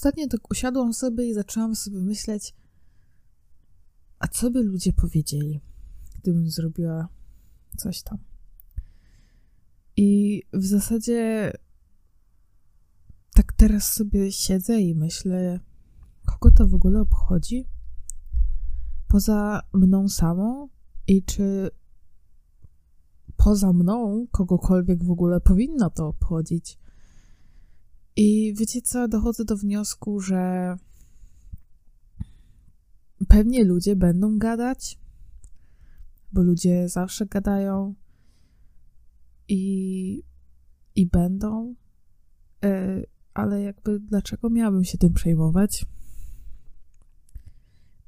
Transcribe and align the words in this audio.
ostatnio 0.00 0.26
tak 0.28 0.50
usiadłam 0.50 0.92
sobie 0.92 1.28
i 1.28 1.34
zaczęłam 1.34 1.76
sobie 1.76 2.00
myśleć, 2.00 2.54
a 4.18 4.28
co 4.28 4.50
by 4.50 4.62
ludzie 4.62 4.92
powiedzieli, 4.92 5.60
gdybym 6.14 6.50
zrobiła 6.50 7.08
coś 7.76 8.02
tam. 8.02 8.18
I 9.96 10.42
w 10.52 10.66
zasadzie 10.66 11.52
tak 13.34 13.52
teraz 13.52 13.92
sobie 13.92 14.32
siedzę 14.32 14.80
i 14.80 14.94
myślę, 14.94 15.60
kogo 16.26 16.50
to 16.50 16.68
w 16.68 16.74
ogóle 16.74 17.00
obchodzi? 17.00 17.66
Poza 19.08 19.60
mną 19.72 20.08
samą 20.08 20.68
i 21.06 21.22
czy 21.22 21.70
poza 23.36 23.72
mną 23.72 24.26
kogokolwiek 24.30 25.04
w 25.04 25.10
ogóle 25.10 25.40
powinno 25.40 25.90
to 25.90 26.08
obchodzić? 26.08 26.78
I 28.22 28.54
wiecie 28.54 28.82
co, 28.82 29.08
dochodzę 29.08 29.44
do 29.44 29.56
wniosku, 29.56 30.20
że 30.20 30.76
pewnie 33.28 33.64
ludzie 33.64 33.96
będą 33.96 34.38
gadać, 34.38 34.98
bo 36.32 36.42
ludzie 36.42 36.88
zawsze 36.88 37.26
gadają 37.26 37.94
i, 39.48 40.22
i 40.94 41.06
będą, 41.06 41.74
e, 42.64 43.02
ale 43.34 43.62
jakby 43.62 44.00
dlaczego 44.00 44.50
miałabym 44.50 44.84
się 44.84 44.98
tym 44.98 45.12
przejmować? 45.12 45.86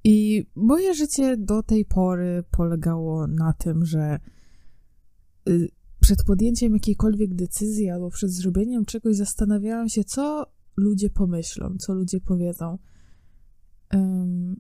I 0.04 0.46
moje 0.54 0.95
życie 0.95 1.37
do 1.37 1.62
tej 1.62 1.84
pory 1.84 2.45
polegało 2.51 3.26
na 3.26 3.52
tym, 3.52 3.84
że 3.84 4.18
y, 5.48 5.68
przed 6.02 6.24
podjęciem 6.24 6.73
jakiejkolwiek 6.73 7.34
decyzji 7.34 7.91
albo 7.91 8.10
przed 8.10 8.30
zrobieniem 8.30 8.84
czegoś 8.84 9.16
zastanawiałam 9.16 9.88
się, 9.88 10.05
co 10.05 10.47
ludzie 10.77 11.10
pomyślą, 11.10 11.77
co 11.79 11.95
ludzie 11.95 12.20
powiedzą. 12.20 12.79
Um, 13.95 14.57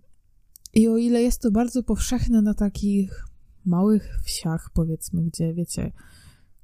I 0.74 0.88
o 0.88 0.96
ile 0.96 1.22
jest 1.22 1.42
to 1.42 1.50
bardzo 1.50 1.82
powszechne 1.82 2.42
na 2.42 2.54
takich 2.54 3.24
małych 3.64 4.20
wsiach, 4.24 4.70
powiedzmy, 4.74 5.22
gdzie 5.22 5.54
wiecie, 5.54 5.92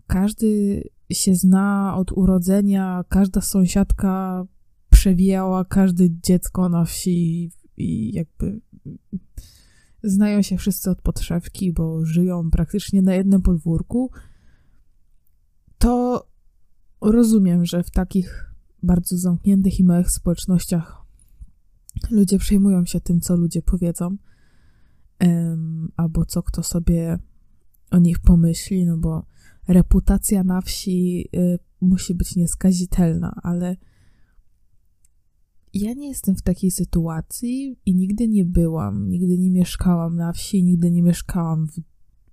każdy 0.06 0.82
się 1.12 1.34
zna 1.34 1.94
od 1.96 2.12
urodzenia, 2.12 3.04
każda 3.08 3.40
sąsiadka 3.40 4.44
przewijała 4.90 5.64
każde 5.64 6.04
dziecko 6.10 6.68
na 6.68 6.84
wsi 6.84 7.50
i 7.76 8.12
jakby 8.14 8.60
znają 10.02 10.42
się 10.42 10.56
wszyscy 10.56 10.90
od 10.90 11.02
podszewki, 11.02 11.72
bo 11.72 12.04
żyją 12.04 12.50
praktycznie 12.50 13.02
na 13.02 13.14
jednym 13.14 13.42
podwórku 13.42 14.10
to 15.78 16.26
rozumiem, 17.00 17.66
że 17.66 17.82
w 17.82 17.90
takich 17.90 18.54
bardzo 18.82 19.18
zamkniętych 19.18 19.80
i 19.80 19.84
małych 19.84 20.10
społecznościach 20.10 20.98
ludzie 22.10 22.38
przejmują 22.38 22.84
się 22.84 23.00
tym, 23.00 23.20
co 23.20 23.36
ludzie 23.36 23.62
powiedzą, 23.62 24.16
um, 25.20 25.92
albo 25.96 26.24
co 26.24 26.42
kto 26.42 26.62
sobie 26.62 27.18
o 27.90 27.98
nich 27.98 28.18
pomyśli, 28.18 28.86
no 28.86 28.96
bo 28.96 29.26
reputacja 29.68 30.44
na 30.44 30.60
wsi 30.60 31.28
y, 31.36 31.58
musi 31.80 32.14
być 32.14 32.36
nieskazitelna, 32.36 33.40
ale 33.42 33.76
ja 35.74 35.94
nie 35.94 36.08
jestem 36.08 36.36
w 36.36 36.42
takiej 36.42 36.70
sytuacji 36.70 37.76
i 37.86 37.94
nigdy 37.94 38.28
nie 38.28 38.44
byłam, 38.44 39.08
nigdy 39.08 39.38
nie 39.38 39.50
mieszkałam 39.50 40.16
na 40.16 40.32
wsi, 40.32 40.64
nigdy 40.64 40.90
nie 40.90 41.02
mieszkałam 41.02 41.66
w, 41.66 41.80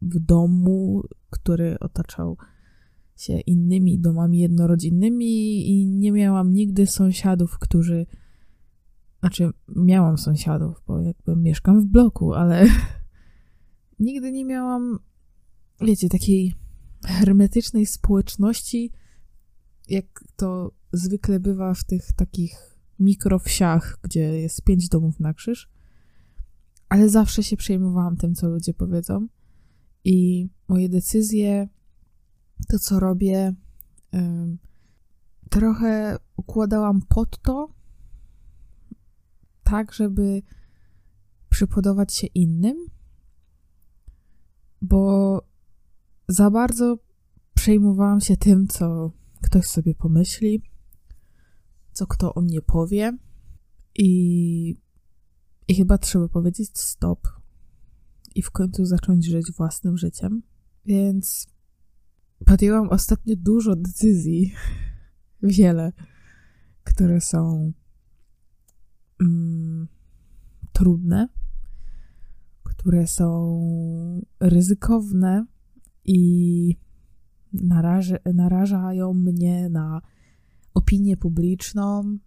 w 0.01 0.19
domu, 0.19 1.03
który 1.29 1.79
otaczał 1.79 2.37
się 3.15 3.39
innymi 3.39 3.99
domami 3.99 4.39
jednorodzinnymi 4.39 5.69
i 5.69 5.85
nie 5.85 6.11
miałam 6.11 6.53
nigdy 6.53 6.87
sąsiadów, 6.87 7.59
którzy. 7.59 8.05
Znaczy, 9.19 9.49
miałam 9.75 10.17
sąsiadów, 10.17 10.83
bo 10.87 11.01
jakby 11.01 11.35
mieszkam 11.35 11.81
w 11.81 11.85
bloku, 11.85 12.33
ale 12.33 12.67
nigdy 13.99 14.31
nie 14.31 14.45
miałam, 14.45 14.99
wiecie, 15.81 16.09
takiej 16.09 16.53
hermetycznej 17.05 17.85
społeczności, 17.85 18.91
jak 19.89 20.23
to 20.35 20.71
zwykle 20.93 21.39
bywa 21.39 21.73
w 21.73 21.83
tych 21.83 22.13
takich 22.13 22.79
mikrowsiach, 22.99 23.99
gdzie 24.01 24.19
jest 24.19 24.63
pięć 24.63 24.89
domów 24.89 25.19
na 25.19 25.33
krzyż. 25.33 25.69
Ale 26.89 27.09
zawsze 27.09 27.43
się 27.43 27.57
przejmowałam 27.57 28.17
tym, 28.17 28.35
co 28.35 28.49
ludzie 28.49 28.73
powiedzą. 28.73 29.27
I 30.03 30.47
moje 30.67 30.89
decyzje 30.89 31.69
to, 32.67 32.79
co 32.79 32.99
robię, 32.99 33.53
trochę 35.49 36.17
układałam 36.37 37.01
pod 37.01 37.41
to, 37.41 37.69
tak, 39.63 39.93
żeby 39.93 40.41
przypodobać 41.49 42.13
się 42.15 42.27
innym, 42.27 42.77
bo 44.81 45.41
za 46.27 46.51
bardzo 46.51 46.97
przejmowałam 47.53 48.21
się 48.21 48.37
tym, 48.37 48.67
co 48.67 49.11
ktoś 49.41 49.65
sobie 49.65 49.95
pomyśli, 49.95 50.61
co 51.91 52.07
kto 52.07 52.33
o 52.33 52.41
mnie 52.41 52.61
powie 52.61 53.17
i, 53.95 54.81
i 55.67 55.75
chyba 55.75 55.97
trzeba 55.97 56.27
powiedzieć 56.27 56.79
stop 56.79 57.27
i 58.35 58.41
w 58.41 58.51
końcu 58.51 58.85
zacząć 58.85 59.25
żyć 59.25 59.51
własnym 59.51 59.97
życiem. 59.97 60.43
Więc 60.85 61.47
podjęłam 62.45 62.89
ostatnio 62.89 63.35
dużo 63.35 63.75
decyzji, 63.75 64.53
wiele, 65.43 65.93
które 66.83 67.21
są 67.21 67.71
mm, 69.21 69.87
trudne, 70.73 71.27
które 72.63 73.07
są 73.07 73.59
ryzykowne 74.39 75.45
i 76.05 76.77
narażają 78.33 79.13
mnie 79.13 79.69
na 79.69 80.01
opinię 80.73 81.17
publiczną, 81.17 82.17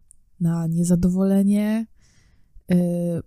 na 0.41 0.67
niezadowolenie 0.67 1.87
y, 2.73 2.77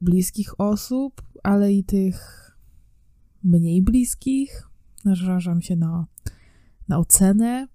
bliskich 0.01 0.59
osób, 0.59 1.21
ale 1.43 1.73
i 1.73 1.83
tych 1.83 2.47
mniej 3.43 3.81
bliskich. 3.81 4.67
Narażam 5.05 5.61
się 5.61 5.75
na 5.75 6.07
na 6.91 6.97
ocenę 6.97 7.67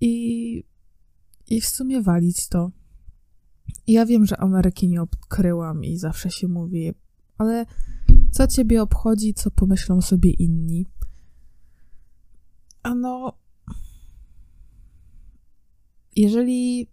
i, 0.00 0.64
i 1.46 1.60
w 1.60 1.66
sumie 1.66 2.02
walić 2.02 2.48
to. 2.48 2.70
Ja 3.86 4.06
wiem, 4.06 4.26
że 4.26 4.40
Ameryki 4.40 4.88
nie 4.88 5.02
odkryłam 5.02 5.84
i 5.84 5.96
zawsze 5.96 6.30
się 6.30 6.48
mówi, 6.48 6.92
ale 7.38 7.66
co 8.30 8.46
ciebie 8.46 8.82
obchodzi, 8.82 9.34
co 9.34 9.50
pomyślą 9.50 10.00
sobie 10.02 10.30
inni? 10.30 10.86
Ano, 12.82 13.38
jeżeli 16.16 16.90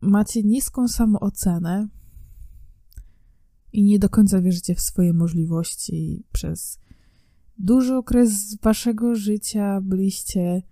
macie 0.00 0.42
niską 0.42 0.88
samoocenę 0.88 1.88
i 3.72 3.82
nie 3.82 3.98
do 3.98 4.08
końca 4.08 4.40
wierzycie 4.40 4.74
w 4.74 4.80
swoje 4.80 5.12
możliwości 5.12 6.24
przez 6.32 6.83
duży 7.58 7.96
okres 7.96 8.56
waszego 8.62 9.14
życia 9.14 9.80
byliście 9.80 10.62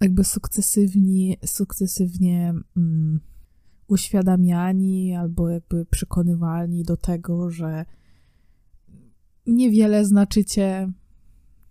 jakby 0.00 0.24
sukcesywni, 0.24 1.36
sukcesywnie 1.46 2.54
mm, 2.76 3.20
uświadamiani 3.88 5.14
albo 5.14 5.48
jakby 5.48 5.86
przekonywani 5.86 6.82
do 6.82 6.96
tego, 6.96 7.50
że 7.50 7.86
niewiele 9.46 10.04
znaczycie 10.04 10.92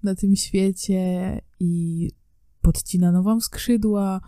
na 0.03 0.15
tym 0.15 0.35
świecie 0.35 1.41
i 1.59 2.11
podcinano 2.61 3.23
wam 3.23 3.41
skrzydła, 3.41 4.21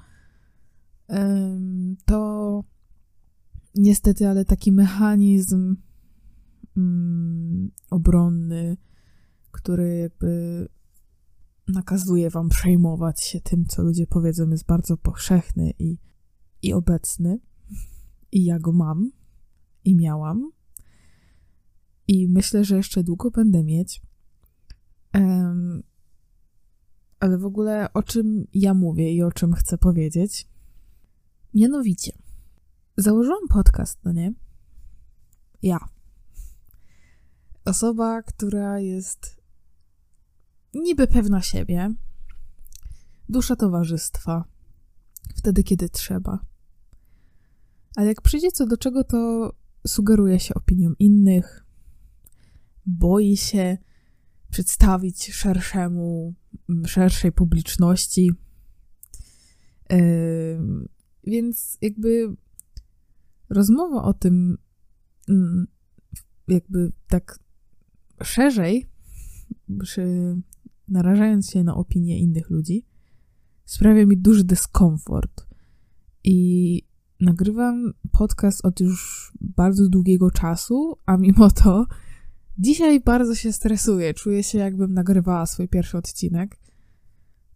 to 2.06 2.64
niestety, 3.76 4.28
ale 4.28 4.46
taki 4.46 4.72
mechanizm 4.72 5.76
mm, 6.78 7.72
obronny 7.90 8.78
który 9.60 9.98
jakby 9.98 10.68
nakazuje 11.68 12.30
wam 12.30 12.50
przejmować 12.50 13.24
się 13.24 13.42
tym, 13.42 13.66
co 13.66 13.84
ludzie 13.84 14.08
powiedzą, 14.08 14.50
jest 14.50 14.66
bardzo 14.66 14.98
powszechny 14.98 15.74
i, 15.80 15.98
i 16.62 16.74
obecny. 16.74 17.40
I 18.32 18.46
ja 18.46 18.60
go 18.60 18.72
mam 18.72 19.12
i 19.86 19.96
miałam. 19.96 20.52
I 22.08 22.28
myślę, 22.30 22.64
że 22.64 22.78
jeszcze 22.78 23.04
długo 23.04 23.32
będę 23.32 23.64
mieć. 23.64 24.02
Um, 25.14 25.84
ale 27.20 27.38
w 27.38 27.46
ogóle 27.46 27.94
o 27.94 28.04
czym 28.04 28.48
ja 28.54 28.74
mówię 28.74 29.14
i 29.14 29.24
o 29.24 29.32
czym 29.32 29.54
chcę 29.54 29.78
powiedzieć? 29.78 30.48
Mianowicie, 31.54 32.12
założyłam 32.98 33.48
podcast, 33.50 34.00
no 34.04 34.12
nie? 34.12 34.34
Ja. 35.62 35.80
Osoba, 37.66 38.22
która 38.22 38.80
jest 38.80 39.39
niby 40.74 41.08
pewna 41.08 41.42
siebie, 41.42 41.94
dusza 43.30 43.56
towarzystwa, 43.56 44.46
wtedy 45.36 45.64
kiedy 45.64 45.90
trzeba. 45.90 46.40
Ale 47.96 48.08
jak 48.08 48.22
przyjdzie 48.22 48.52
co 48.52 48.66
do 48.66 48.78
czego, 48.78 49.04
to 49.04 49.52
sugeruje 49.88 50.40
się 50.40 50.54
opinią 50.54 50.94
innych, 51.00 51.66
boi 52.86 53.38
się 53.38 53.78
przedstawić 54.52 55.34
szerszemu, 55.34 56.34
szerszej 56.86 57.32
publiczności. 57.32 58.32
Yy, 59.90 60.88
więc 61.24 61.78
jakby 61.82 62.36
rozmowa 63.50 64.04
o 64.04 64.14
tym, 64.14 64.58
mm, 65.30 65.68
jakby 66.48 66.92
tak 67.08 67.40
szerzej, 68.24 68.90
przy, 69.80 70.36
narażając 70.90 71.50
się 71.50 71.64
na 71.64 71.76
opinie 71.76 72.20
innych 72.20 72.50
ludzi, 72.50 72.86
sprawia 73.66 74.06
mi 74.06 74.18
duży 74.18 74.44
dyskomfort. 74.44 75.48
I 76.24 76.82
nagrywam 77.20 77.94
podcast 78.12 78.66
od 78.66 78.80
już 78.80 79.32
bardzo 79.42 79.90
długiego 79.90 80.32
czasu, 80.32 80.98
a 81.06 81.18
mimo 81.18 81.52
to 81.52 81.86
dzisiaj 82.58 83.00
bardzo 83.00 83.36
się 83.36 83.54
stresuję. 83.54 84.14
Czuję 84.14 84.44
się, 84.44 84.58
jakbym 84.58 84.94
nagrywała 84.94 85.46
swój 85.46 85.68
pierwszy 85.68 85.98
odcinek. 85.98 86.58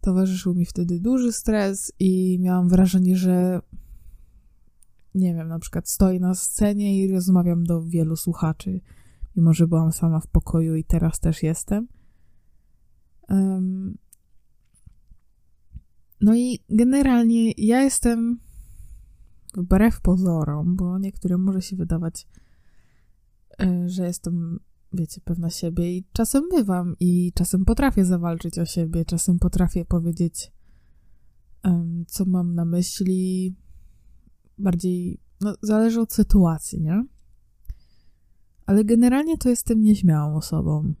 Towarzyszył 0.00 0.54
mi 0.54 0.66
wtedy 0.66 1.00
duży 1.00 1.32
stres 1.32 1.92
i 1.98 2.38
miałam 2.40 2.68
wrażenie, 2.68 3.16
że 3.16 3.60
nie 5.14 5.34
wiem, 5.34 5.48
na 5.48 5.58
przykład 5.58 5.88
stoję 5.88 6.20
na 6.20 6.34
scenie 6.34 6.98
i 6.98 7.12
rozmawiam 7.12 7.64
do 7.64 7.82
wielu 7.82 8.16
słuchaczy, 8.16 8.80
mimo 9.36 9.52
że 9.52 9.68
byłam 9.68 9.92
sama 9.92 10.20
w 10.20 10.26
pokoju 10.26 10.76
i 10.76 10.84
teraz 10.84 11.20
też 11.20 11.42
jestem. 11.42 11.88
No 16.20 16.34
i 16.34 16.58
generalnie 16.68 17.52
ja 17.58 17.82
jestem 17.82 18.38
wbrew 19.56 20.00
pozorom, 20.00 20.76
bo 20.76 20.98
niektórym 20.98 21.42
może 21.42 21.62
się 21.62 21.76
wydawać, 21.76 22.26
e, 23.60 23.88
że 23.88 24.06
jestem, 24.06 24.60
wiecie, 24.92 25.20
pewna 25.20 25.50
siebie 25.50 25.96
i 25.96 26.04
czasem 26.12 26.48
bywam 26.48 26.96
i 27.00 27.32
czasem 27.34 27.64
potrafię 27.64 28.04
zawalczyć 28.04 28.58
o 28.58 28.64
siebie, 28.64 29.04
czasem 29.04 29.38
potrafię 29.38 29.84
powiedzieć, 29.84 30.52
co 32.06 32.24
mam 32.24 32.54
na 32.54 32.64
myśli, 32.64 33.56
bardziej, 34.58 35.20
no, 35.40 35.54
zależy 35.62 36.00
od 36.00 36.12
sytuacji, 36.12 36.80
nie? 36.80 37.04
Ale 38.66 38.84
generalnie 38.84 39.38
to 39.38 39.48
jestem 39.48 39.82
nieśmiałą 39.82 40.36
osobą 40.36 40.94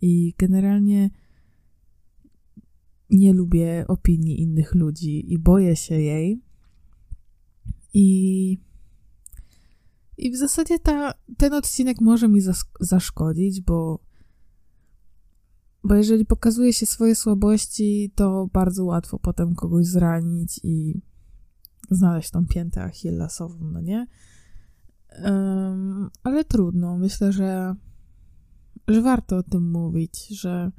i 0.00 0.34
generalnie 0.38 1.10
nie 3.10 3.32
lubię 3.32 3.84
opinii 3.88 4.40
innych 4.40 4.74
ludzi 4.74 5.32
i 5.32 5.38
boję 5.38 5.76
się 5.76 5.94
jej. 5.94 6.42
I, 7.94 8.58
i 10.16 10.30
w 10.30 10.36
zasadzie 10.36 10.78
ta, 10.78 11.14
ten 11.36 11.54
odcinek 11.54 12.00
może 12.00 12.28
mi 12.28 12.40
zas- 12.40 12.70
zaszkodzić, 12.80 13.60
bo, 13.60 14.00
bo 15.84 15.94
jeżeli 15.94 16.24
pokazuje 16.24 16.72
się 16.72 16.86
swoje 16.86 17.14
słabości, 17.14 18.12
to 18.14 18.48
bardzo 18.52 18.84
łatwo 18.84 19.18
potem 19.18 19.54
kogoś 19.54 19.86
zranić 19.86 20.60
i 20.62 21.00
znaleźć 21.90 22.30
tą 22.30 22.46
piętę 22.46 22.82
achillasową, 22.82 23.58
no 23.60 23.80
nie? 23.80 24.06
Um, 25.24 26.10
ale 26.22 26.44
trudno. 26.44 26.98
Myślę, 26.98 27.32
że, 27.32 27.74
że 28.88 29.02
warto 29.02 29.36
o 29.36 29.42
tym 29.42 29.70
mówić, 29.70 30.28
że 30.28 30.70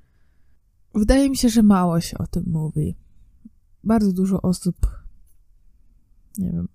wydaje 1.00 1.30
mi 1.30 1.38
się, 1.38 1.50
że 1.50 1.64
mało 1.64 2.02
się 2.02 2.18
o 2.18 2.28
tym 2.28 2.44
mówi. 2.48 2.96
Bardzo 3.84 4.14
dużo 4.14 4.42
osób, 4.42 4.76
nie 6.38 6.52
wiem, 6.52 6.68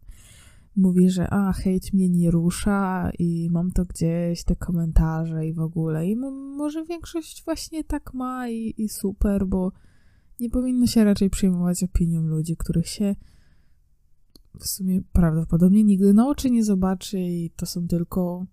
mówi, 0.76 1.10
że 1.10 1.30
a, 1.30 1.52
hejt 1.52 1.92
mnie 1.92 2.08
nie 2.08 2.30
rusza 2.30 3.10
i 3.18 3.48
mam 3.50 3.70
to 3.70 3.84
gdzieś, 3.84 4.44
te 4.44 4.56
komentarze 4.56 5.46
i 5.46 5.52
w 5.52 5.60
ogóle. 5.60 6.06
I 6.06 6.16
może 6.56 6.84
większość 6.84 7.44
właśnie 7.44 7.84
tak 7.84 8.14
ma 8.14 8.48
i, 8.48 8.74
i 8.78 8.88
super, 8.88 9.46
bo 9.46 9.72
nie 10.40 10.50
powinno 10.50 10.86
się 10.86 11.04
raczej 11.04 11.30
przejmować 11.30 11.82
opinią 11.82 12.22
ludzi, 12.22 12.56
których 12.56 12.88
się 12.88 13.16
w 14.60 14.66
sumie 14.66 15.00
prawdopodobnie 15.12 15.84
nigdy 15.84 16.12
na 16.12 16.28
oczy 16.28 16.50
nie 16.50 16.64
zobaczy 16.64 17.20
i 17.20 17.50
to 17.56 17.66
są 17.66 17.88
tylko 17.88 18.46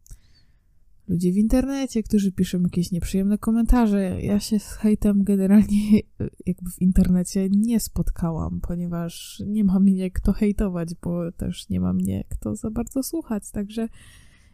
ludzie 1.10 1.34
w 1.34 1.38
internecie, 1.38 2.04
którzy 2.04 2.32
piszą 2.32 2.62
jakieś 2.62 2.92
nieprzyjemne 2.92 3.38
komentarze. 3.38 4.22
Ja 4.22 4.40
się 4.40 4.60
z 4.60 4.72
hejtem 4.72 5.24
generalnie 5.24 6.00
jakby 6.46 6.72
w 6.72 6.82
internecie 6.82 7.50
nie 7.50 7.80
spotkałam, 7.80 8.62
ponieważ 8.62 9.44
nie 9.48 9.64
ma 9.64 9.80
mnie 9.80 10.12
kto 10.12 10.34
hejtować, 10.34 10.90
bo 11.02 11.32
też 11.32 11.70
nie 11.70 11.80
ma 11.80 11.94
mnie 11.94 12.24
kto 12.30 12.56
za 12.56 12.72
bardzo 12.72 13.04
słuchać, 13.04 13.52
także 13.52 13.88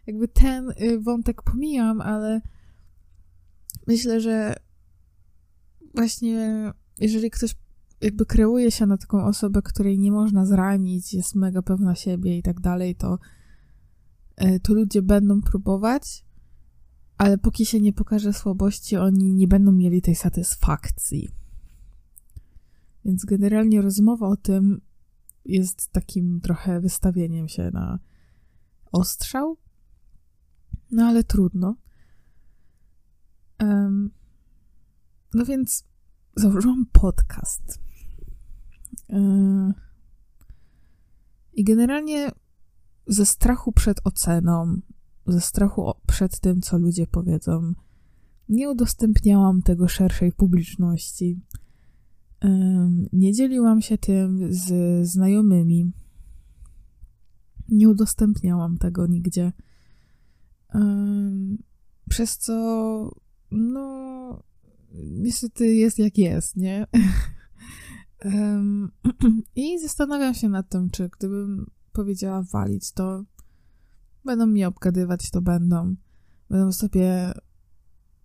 jakby 0.08 0.28
ten 0.28 0.70
y, 0.82 1.00
wątek 1.00 1.42
pomijam, 1.44 2.02
ale 2.02 2.42
myślę, 3.88 4.22
że 4.22 4.56
właśnie 5.96 6.72
jeżeli 7.00 7.32
ktoś 7.32 7.56
jakby 8.02 8.26
kreuje 8.26 8.72
się 8.72 8.86
na 8.86 8.98
taką 8.98 9.26
osobę, 9.26 9.62
której 9.62 10.00
nie 10.00 10.12
można 10.12 10.46
zranić, 10.46 11.14
jest 11.14 11.36
mega 11.36 11.62
pewna 11.62 11.96
siebie 11.96 12.38
i 12.38 12.44
tak 12.44 12.60
dalej, 12.60 12.96
to, 12.96 13.20
y, 14.44 14.60
to 14.60 14.74
ludzie 14.74 15.02
będą 15.02 15.42
próbować, 15.42 16.25
ale 17.18 17.38
póki 17.38 17.66
się 17.66 17.82
nie 17.82 17.94
pokaże 17.94 18.34
słabości, 18.34 18.98
oni 18.98 19.34
nie 19.34 19.48
będą 19.48 19.72
mieli 19.72 20.02
tej 20.02 20.16
satysfakcji. 20.16 21.30
Więc 23.06 23.26
generalnie 23.26 23.82
rozmowa 23.82 24.28
o 24.28 24.38
tym 24.38 24.82
jest 25.46 25.92
takim 25.92 26.42
trochę 26.42 26.82
wystawieniem 26.82 27.48
się 27.48 27.72
na 27.72 28.00
ostrzał. 28.92 29.58
No 30.92 31.06
ale 31.06 31.24
trudno. 31.24 31.76
Um, 33.60 34.12
no 35.34 35.46
więc 35.46 35.84
założyłam 36.36 36.86
podcast. 36.92 37.80
Um, 39.08 39.74
I 41.54 41.64
generalnie 41.64 42.32
ze 43.08 43.26
strachu 43.26 43.72
przed 43.72 44.02
oceną, 44.04 44.82
ze 45.28 45.42
strachu 45.42 45.92
przed 46.08 46.40
tym, 46.40 46.62
co 46.62 46.78
ludzie 46.78 47.08
powiedzą, 47.08 47.74
nie 48.50 48.70
udostępniałam 48.70 49.62
tego 49.62 49.88
szerszej 49.88 50.32
publiczności. 50.32 51.40
Nie 53.14 53.34
dzieliłam 53.34 53.82
się 53.82 53.98
tym 53.98 54.54
z 54.54 55.08
znajomymi. 55.08 55.92
Nie 57.70 57.90
udostępniałam 57.90 58.78
tego 58.78 59.08
nigdzie. 59.08 59.52
Przez 62.10 62.38
co, 62.38 63.16
no, 63.52 64.44
niestety 64.94 65.76
jest 65.76 66.00
jak 66.00 66.18
jest, 66.18 66.56
nie? 66.56 66.88
I 69.56 69.80
zastanawiam 69.80 70.34
się 70.34 70.50
nad 70.50 70.70
tym, 70.70 70.90
czy 70.90 71.10
gdybym 71.10 71.72
powiedziała 71.94 72.44
walić, 72.44 72.92
to 72.92 73.24
Będą 74.26 74.46
mnie 74.46 74.68
obgadywać, 74.68 75.30
to 75.32 75.42
będą. 75.42 75.96
Będą 76.50 76.72
sobie, 76.72 77.32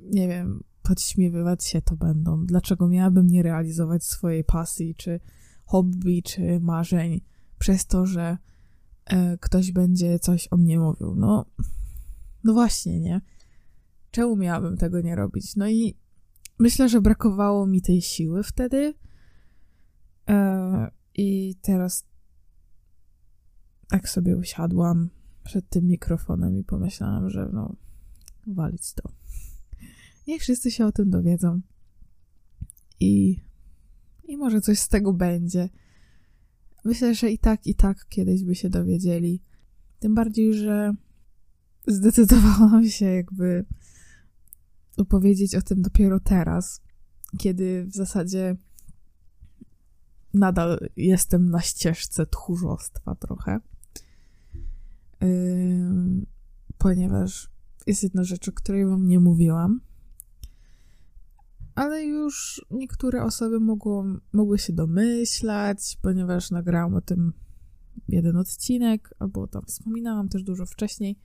nie 0.00 0.28
wiem, 0.28 0.64
podśmiewywać 0.82 1.64
się, 1.64 1.82
to 1.82 1.96
będą. 1.96 2.46
Dlaczego 2.46 2.88
miałabym 2.88 3.26
nie 3.26 3.42
realizować 3.42 4.04
swojej 4.04 4.44
pasji, 4.44 4.94
czy 4.94 5.20
hobby, 5.64 6.22
czy 6.22 6.60
marzeń, 6.60 7.20
przez 7.58 7.86
to, 7.86 8.06
że 8.06 8.38
e, 9.04 9.38
ktoś 9.38 9.72
będzie 9.72 10.18
coś 10.18 10.48
o 10.50 10.56
mnie 10.56 10.78
mówił? 10.78 11.14
No, 11.14 11.46
no 12.44 12.52
właśnie, 12.52 13.00
nie? 13.00 13.20
Czemu 14.10 14.36
miałabym 14.36 14.76
tego 14.76 15.00
nie 15.00 15.16
robić? 15.16 15.56
No 15.56 15.68
i 15.68 15.98
myślę, 16.58 16.88
że 16.88 17.00
brakowało 17.00 17.66
mi 17.66 17.82
tej 17.82 18.02
siły 18.02 18.42
wtedy. 18.42 18.94
E, 20.28 20.90
I 21.14 21.56
teraz 21.62 22.06
tak 23.88 24.08
sobie 24.08 24.36
usiadłam, 24.36 25.10
przed 25.44 25.68
tym 25.68 25.86
mikrofonem 25.86 26.58
i 26.58 26.64
pomyślałam, 26.64 27.30
że 27.30 27.50
no, 27.52 27.76
walić 28.46 28.92
to. 28.92 29.12
Niech 30.26 30.42
wszyscy 30.42 30.70
się 30.70 30.86
o 30.86 30.92
tym 30.92 31.10
dowiedzą. 31.10 31.60
I, 33.00 33.40
i 34.24 34.36
może 34.36 34.60
coś 34.60 34.78
z 34.78 34.88
tego 34.88 35.12
będzie. 35.12 35.68
Myślę, 36.84 37.14
że 37.14 37.30
i 37.30 37.38
tak, 37.38 37.66
i 37.66 37.74
tak 37.74 38.06
kiedyś 38.08 38.44
by 38.44 38.54
się 38.54 38.70
dowiedzieli. 38.70 39.42
Tym 39.98 40.14
bardziej, 40.14 40.54
że 40.54 40.92
zdecydowałam 41.86 42.88
się 42.88 43.06
jakby 43.06 43.64
opowiedzieć 44.96 45.54
o 45.54 45.62
tym 45.62 45.82
dopiero 45.82 46.20
teraz, 46.20 46.82
kiedy 47.38 47.84
w 47.84 47.94
zasadzie 47.94 48.56
nadal 50.34 50.88
jestem 50.96 51.50
na 51.50 51.60
ścieżce 51.60 52.26
tchórzostwa 52.26 53.14
trochę 53.14 53.60
ponieważ 56.78 57.50
jest 57.86 58.02
jedna 58.02 58.24
rzecz, 58.24 58.48
o 58.48 58.52
której 58.52 58.86
wam 58.86 59.08
nie 59.08 59.20
mówiłam, 59.20 59.80
ale 61.74 62.04
już 62.04 62.66
niektóre 62.70 63.24
osoby 63.24 63.60
mogło, 63.60 64.04
mogły 64.32 64.58
się 64.58 64.72
domyślać, 64.72 65.98
ponieważ 66.02 66.50
nagrałam 66.50 66.94
o 66.94 67.00
tym 67.00 67.32
jeden 68.08 68.36
odcinek, 68.36 69.14
albo 69.18 69.46
tam 69.46 69.62
wspominałam 69.66 70.28
też 70.28 70.42
dużo 70.42 70.66
wcześniej. 70.66 71.18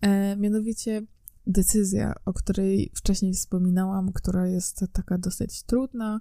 E, 0.00 0.36
mianowicie 0.36 1.02
decyzja, 1.46 2.14
o 2.24 2.32
której 2.32 2.90
wcześniej 2.94 3.32
wspominałam, 3.32 4.12
która 4.12 4.48
jest 4.48 4.84
taka 4.92 5.18
dosyć 5.18 5.62
trudna 5.62 6.20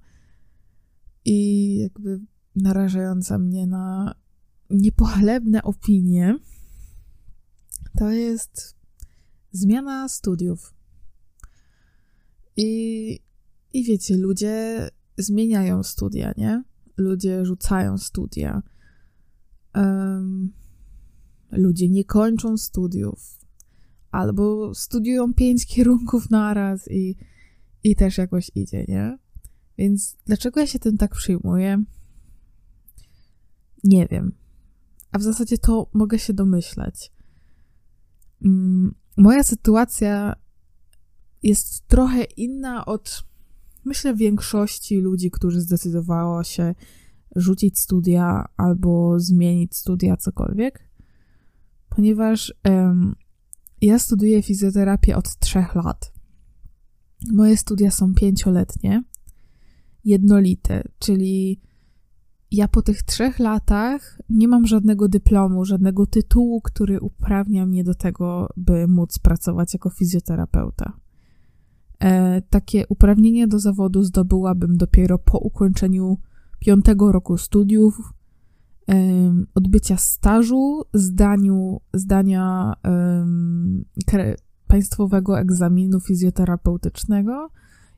i 1.25 1.77
jakby 1.77 2.19
narażająca 2.55 3.37
mnie 3.37 3.67
na 3.67 4.15
niepochlebne 4.69 5.63
opinie, 5.63 6.37
to 7.97 8.11
jest 8.11 8.75
zmiana 9.51 10.09
studiów. 10.09 10.73
I, 12.57 13.19
i 13.73 13.83
wiecie, 13.83 14.17
ludzie 14.17 14.87
zmieniają 15.17 15.83
studia, 15.83 16.33
nie? 16.37 16.63
Ludzie 16.97 17.45
rzucają 17.45 17.97
studia. 17.97 18.63
Um, 19.75 20.53
ludzie 21.51 21.89
nie 21.89 22.05
kończą 22.05 22.57
studiów. 22.57 23.39
Albo 24.11 24.75
studiują 24.75 25.33
pięć 25.33 25.65
kierunków 25.65 26.29
naraz 26.29 26.91
i, 26.91 27.15
i 27.83 27.95
też 27.95 28.17
jakoś 28.17 28.51
idzie, 28.55 28.85
nie? 28.87 29.17
Więc 29.77 30.17
dlaczego 30.25 30.59
ja 30.59 30.67
się 30.67 30.79
tym 30.79 30.97
tak 30.97 31.15
przyjmuję? 31.15 31.83
Nie 33.83 34.07
wiem. 34.11 34.31
A 35.11 35.19
w 35.19 35.23
zasadzie 35.23 35.57
to 35.57 35.89
mogę 35.93 36.19
się 36.19 36.33
domyśleć. 36.33 37.11
Mm, 38.45 38.95
moja 39.17 39.43
sytuacja 39.43 40.35
jest 41.43 41.87
trochę 41.87 42.23
inna 42.23 42.85
od, 42.85 43.23
myślę, 43.85 44.15
większości 44.15 44.97
ludzi, 44.97 45.31
którzy 45.31 45.61
zdecydowało 45.61 46.43
się 46.43 46.75
rzucić 47.35 47.79
studia 47.79 48.45
albo 48.57 49.19
zmienić 49.19 49.75
studia, 49.75 50.17
cokolwiek, 50.17 50.89
ponieważ 51.89 52.53
um, 52.65 53.15
ja 53.81 53.99
studiuję 53.99 54.41
fizjoterapię 54.41 55.17
od 55.17 55.39
trzech 55.39 55.75
lat. 55.75 56.13
Moje 57.33 57.57
studia 57.57 57.91
są 57.91 58.13
pięcioletnie, 58.13 59.03
jednolite, 60.05 60.83
czyli 60.99 61.61
ja 62.51 62.67
po 62.67 62.81
tych 62.81 63.03
trzech 63.03 63.39
latach 63.39 64.21
nie 64.29 64.47
mam 64.47 64.67
żadnego 64.67 65.07
dyplomu, 65.07 65.65
żadnego 65.65 66.05
tytułu, 66.05 66.61
który 66.61 66.99
uprawnia 66.99 67.65
mnie 67.65 67.83
do 67.83 67.95
tego, 67.95 68.49
by 68.57 68.87
móc 68.87 69.19
pracować 69.19 69.73
jako 69.73 69.89
fizjoterapeuta. 69.89 70.93
E, 71.99 72.41
takie 72.41 72.87
uprawnienie 72.87 73.47
do 73.47 73.59
zawodu 73.59 74.03
zdobyłabym 74.03 74.77
dopiero 74.77 75.19
po 75.19 75.37
ukończeniu 75.37 76.17
piątego 76.59 77.11
roku 77.11 77.37
studiów, 77.37 78.13
e, 78.89 78.95
odbycia 79.55 79.97
stażu, 79.97 80.83
zdaniu, 80.93 81.81
zdania 81.93 82.73
e, 82.85 84.35
państwowego 84.67 85.39
egzaminu 85.39 85.99
fizjoterapeutycznego 85.99 87.49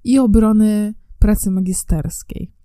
i 0.03 0.19
obrony 0.19 0.93
pracy 1.19 1.51
magisterskiej. 1.51 2.56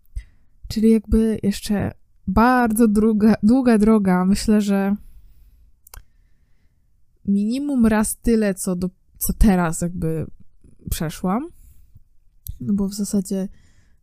Czyli 0.72 0.90
jakby 0.90 1.38
jeszcze 1.42 1.90
bardzo 2.26 2.88
długa, 2.88 3.34
długa 3.42 3.78
droga. 3.78 4.24
Myślę, 4.24 4.60
że 4.60 4.96
minimum 7.24 7.86
raz 7.86 8.16
tyle, 8.16 8.54
co, 8.54 8.76
do, 8.76 8.90
co 9.18 9.32
teraz 9.32 9.80
jakby 9.80 10.26
przeszłam. 10.90 11.48
No 12.60 12.74
bo 12.74 12.88
w 12.88 12.94
zasadzie 12.94 13.48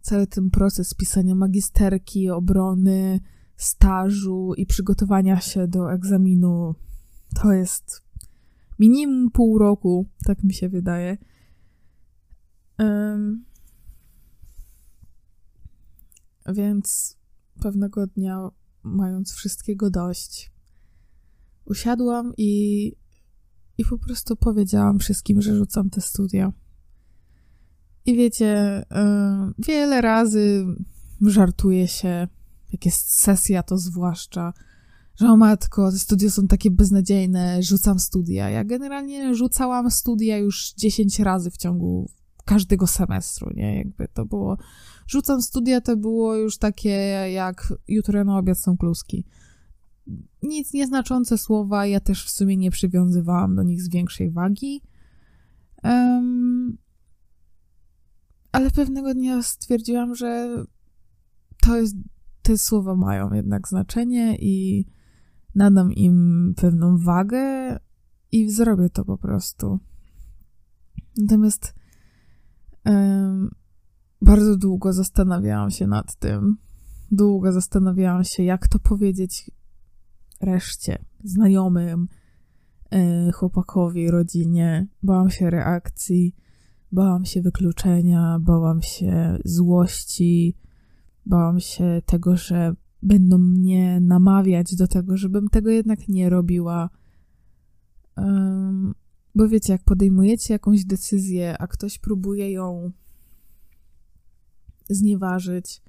cały 0.01 0.27
ten 0.27 0.49
proces 0.49 0.93
pisania 0.93 1.35
magisterki, 1.35 2.29
obrony, 2.29 3.19
stażu 3.57 4.53
i 4.57 4.65
przygotowania 4.65 5.39
się 5.39 5.67
do 5.67 5.93
egzaminu 5.93 6.75
to 7.41 7.53
jest 7.53 8.03
minimum 8.79 9.31
pół 9.31 9.57
roku, 9.57 10.09
tak 10.25 10.43
mi 10.43 10.53
się 10.53 10.69
wydaje. 10.69 11.17
Um, 12.79 13.45
więc 16.53 17.17
pewnego 17.61 18.07
dnia, 18.07 18.49
mając 18.83 19.33
wszystkiego 19.33 19.89
dość, 19.89 20.51
usiadłam 21.65 22.33
i, 22.37 22.93
i 23.77 23.85
po 23.85 23.97
prostu 23.97 24.35
powiedziałam 24.35 24.99
wszystkim, 24.99 25.41
że 25.41 25.55
rzucam 25.55 25.89
te 25.89 26.01
studia. 26.01 26.53
I 28.05 28.15
wiecie, 28.15 28.83
yy, 28.91 29.65
wiele 29.67 30.01
razy 30.01 30.65
żartuje 31.21 31.87
się, 31.87 32.27
jak 32.71 32.85
jest 32.85 33.19
sesja, 33.19 33.63
to 33.63 33.77
zwłaszcza, 33.77 34.53
że 35.15 35.27
o 35.27 35.37
matko, 35.37 35.91
te 35.91 35.99
studia 35.99 36.29
są 36.29 36.47
takie 36.47 36.71
beznadziejne, 36.71 37.63
rzucam 37.63 37.99
studia. 37.99 38.49
Ja 38.49 38.63
generalnie 38.63 39.35
rzucałam 39.35 39.91
studia 39.91 40.37
już 40.37 40.73
10 40.73 41.19
razy 41.19 41.51
w 41.51 41.57
ciągu 41.57 42.09
każdego 42.45 42.87
semestru, 42.87 43.49
nie? 43.53 43.77
Jakby 43.77 44.07
to 44.07 44.25
było 44.25 44.57
rzucam 45.09 45.41
studia, 45.41 45.81
to 45.81 45.97
było 45.97 46.35
już 46.35 46.57
takie 46.57 46.89
jak 47.33 47.73
jutro 47.87 48.23
na 48.23 48.37
obiad 48.37 48.59
są 48.59 48.77
kluski. 48.77 49.25
Nic 50.43 50.73
nieznaczące 50.73 51.37
słowa, 51.37 51.85
ja 51.85 51.99
też 51.99 52.25
w 52.25 52.29
sumie 52.29 52.57
nie 52.57 52.71
przywiązywałam 52.71 53.55
do 53.55 53.63
nich 53.63 53.81
z 53.81 53.89
większej 53.89 54.31
wagi. 54.31 54.81
Um, 55.83 56.77
ale 58.51 58.71
pewnego 58.71 59.13
dnia 59.13 59.43
stwierdziłam, 59.43 60.15
że 60.15 60.63
to 61.61 61.77
jest, 61.77 61.95
te 62.41 62.57
słowa 62.57 62.95
mają 62.95 63.33
jednak 63.33 63.67
znaczenie 63.67 64.37
i 64.39 64.85
nadam 65.55 65.93
im 65.93 66.53
pewną 66.57 66.97
wagę 66.97 67.77
i 68.31 68.49
zrobię 68.49 68.89
to 68.89 69.05
po 69.05 69.17
prostu. 69.17 69.79
Natomiast 71.17 71.73
um, 72.85 73.49
bardzo 74.21 74.57
długo 74.57 74.93
zastanawiałam 74.93 75.71
się 75.71 75.87
nad 75.87 76.15
tym. 76.15 76.57
Długo 77.11 77.51
zastanawiałam 77.51 78.23
się, 78.23 78.43
jak 78.43 78.67
to 78.67 78.79
powiedzieć 78.79 79.51
reszcie, 80.41 81.05
znajomym, 81.23 82.07
e, 82.91 83.31
chłopakowi, 83.31 84.11
rodzinie. 84.11 84.87
Bałam 85.03 85.29
się 85.29 85.49
reakcji, 85.49 86.35
bałam 86.91 87.25
się 87.25 87.41
wykluczenia, 87.41 88.39
bałam 88.41 88.81
się 88.81 89.37
złości, 89.45 90.55
bałam 91.25 91.59
się 91.59 92.01
tego, 92.05 92.37
że 92.37 92.73
będą 93.01 93.37
mnie 93.37 93.99
namawiać 94.01 94.75
do 94.75 94.87
tego, 94.87 95.17
żebym 95.17 95.47
tego 95.47 95.69
jednak 95.69 96.07
nie 96.07 96.29
robiła. 96.29 96.89
Bo 99.35 99.47
wiecie, 99.47 99.73
jak 99.73 99.83
podejmujecie 99.83 100.53
jakąś 100.53 100.85
decyzję, 100.85 101.57
a 101.57 101.67
ktoś 101.67 101.99
próbuje 101.99 102.51
ją 102.51 102.91
znieważyć, 104.89 105.81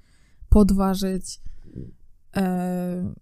podważyć 0.49 1.41
e, 2.35 3.13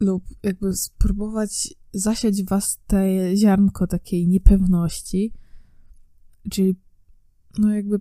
lub 0.00 0.24
jakby 0.42 0.76
spróbować 0.76 1.74
zasiać 1.92 2.42
w 2.42 2.48
was 2.48 2.80
te 2.86 3.36
ziarnko 3.36 3.86
takiej 3.86 4.28
niepewności, 4.28 5.32
czyli 6.50 6.76
no 7.58 7.74
jakby 7.74 8.00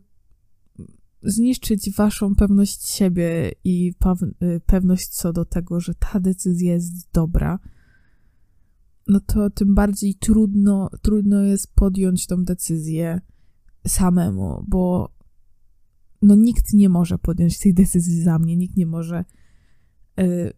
zniszczyć 1.23 1.95
waszą 1.95 2.35
pewność 2.35 2.89
siebie 2.89 3.51
i 3.63 3.93
e, 4.39 4.59
pewność 4.59 5.07
co 5.07 5.33
do 5.33 5.45
tego, 5.45 5.79
że 5.79 5.95
ta 5.95 6.19
decyzja 6.19 6.73
jest 6.73 7.11
dobra, 7.13 7.59
no 9.07 9.19
to 9.19 9.49
tym 9.49 9.75
bardziej 9.75 10.15
trudno, 10.15 10.89
trudno 11.01 11.41
jest 11.41 11.75
podjąć 11.75 12.27
tą 12.27 12.43
decyzję 12.43 13.21
samemu, 13.87 14.65
bo 14.67 15.11
no 16.21 16.35
nikt 16.35 16.73
nie 16.73 16.89
może 16.89 17.17
podjąć 17.17 17.59
tej 17.59 17.73
decyzji 17.73 18.21
za 18.21 18.39
mnie, 18.39 18.57
nikt 18.57 18.77
nie 18.77 18.85
może 18.85 19.25
y, 20.19 20.53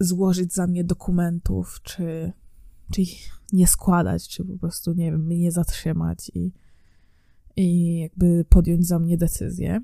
złożyć 0.00 0.54
za 0.54 0.66
mnie 0.66 0.84
dokumentów, 0.84 1.80
czy, 1.82 2.32
czy 2.92 3.02
ich 3.02 3.30
nie 3.52 3.66
składać, 3.66 4.28
czy 4.28 4.44
po 4.44 4.58
prostu, 4.58 4.92
nie 4.92 5.10
wiem, 5.10 5.26
mnie 5.26 5.52
zatrzymać 5.52 6.30
i, 6.34 6.52
i 7.56 7.98
jakby 7.98 8.44
podjąć 8.48 8.86
za 8.86 8.98
mnie 8.98 9.16
decyzję. 9.16 9.80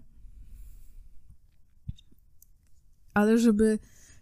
Ale 3.14 3.38
żeby 3.38 3.78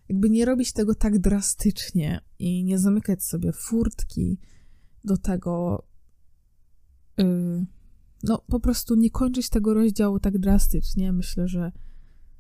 jakby 0.09 0.31
nie 0.31 0.45
robić 0.45 0.73
tego 0.73 0.95
tak 0.95 1.19
drastycznie 1.19 2.21
i 2.39 2.65
nie 2.65 2.79
zamykać 2.79 3.25
sobie 3.25 3.53
furtki 3.53 4.39
do 5.05 5.17
tego, 5.17 5.85
yy, 7.17 7.67
no 8.23 8.39
po 8.47 8.61
prostu 8.61 8.95
nie 8.95 9.11
kończyć 9.11 9.49
tego 9.49 9.75
rozdziału 9.75 10.21
tak 10.21 10.39
drastycznie. 10.39 11.13
Myślę, 11.13 11.49
że 11.49 11.73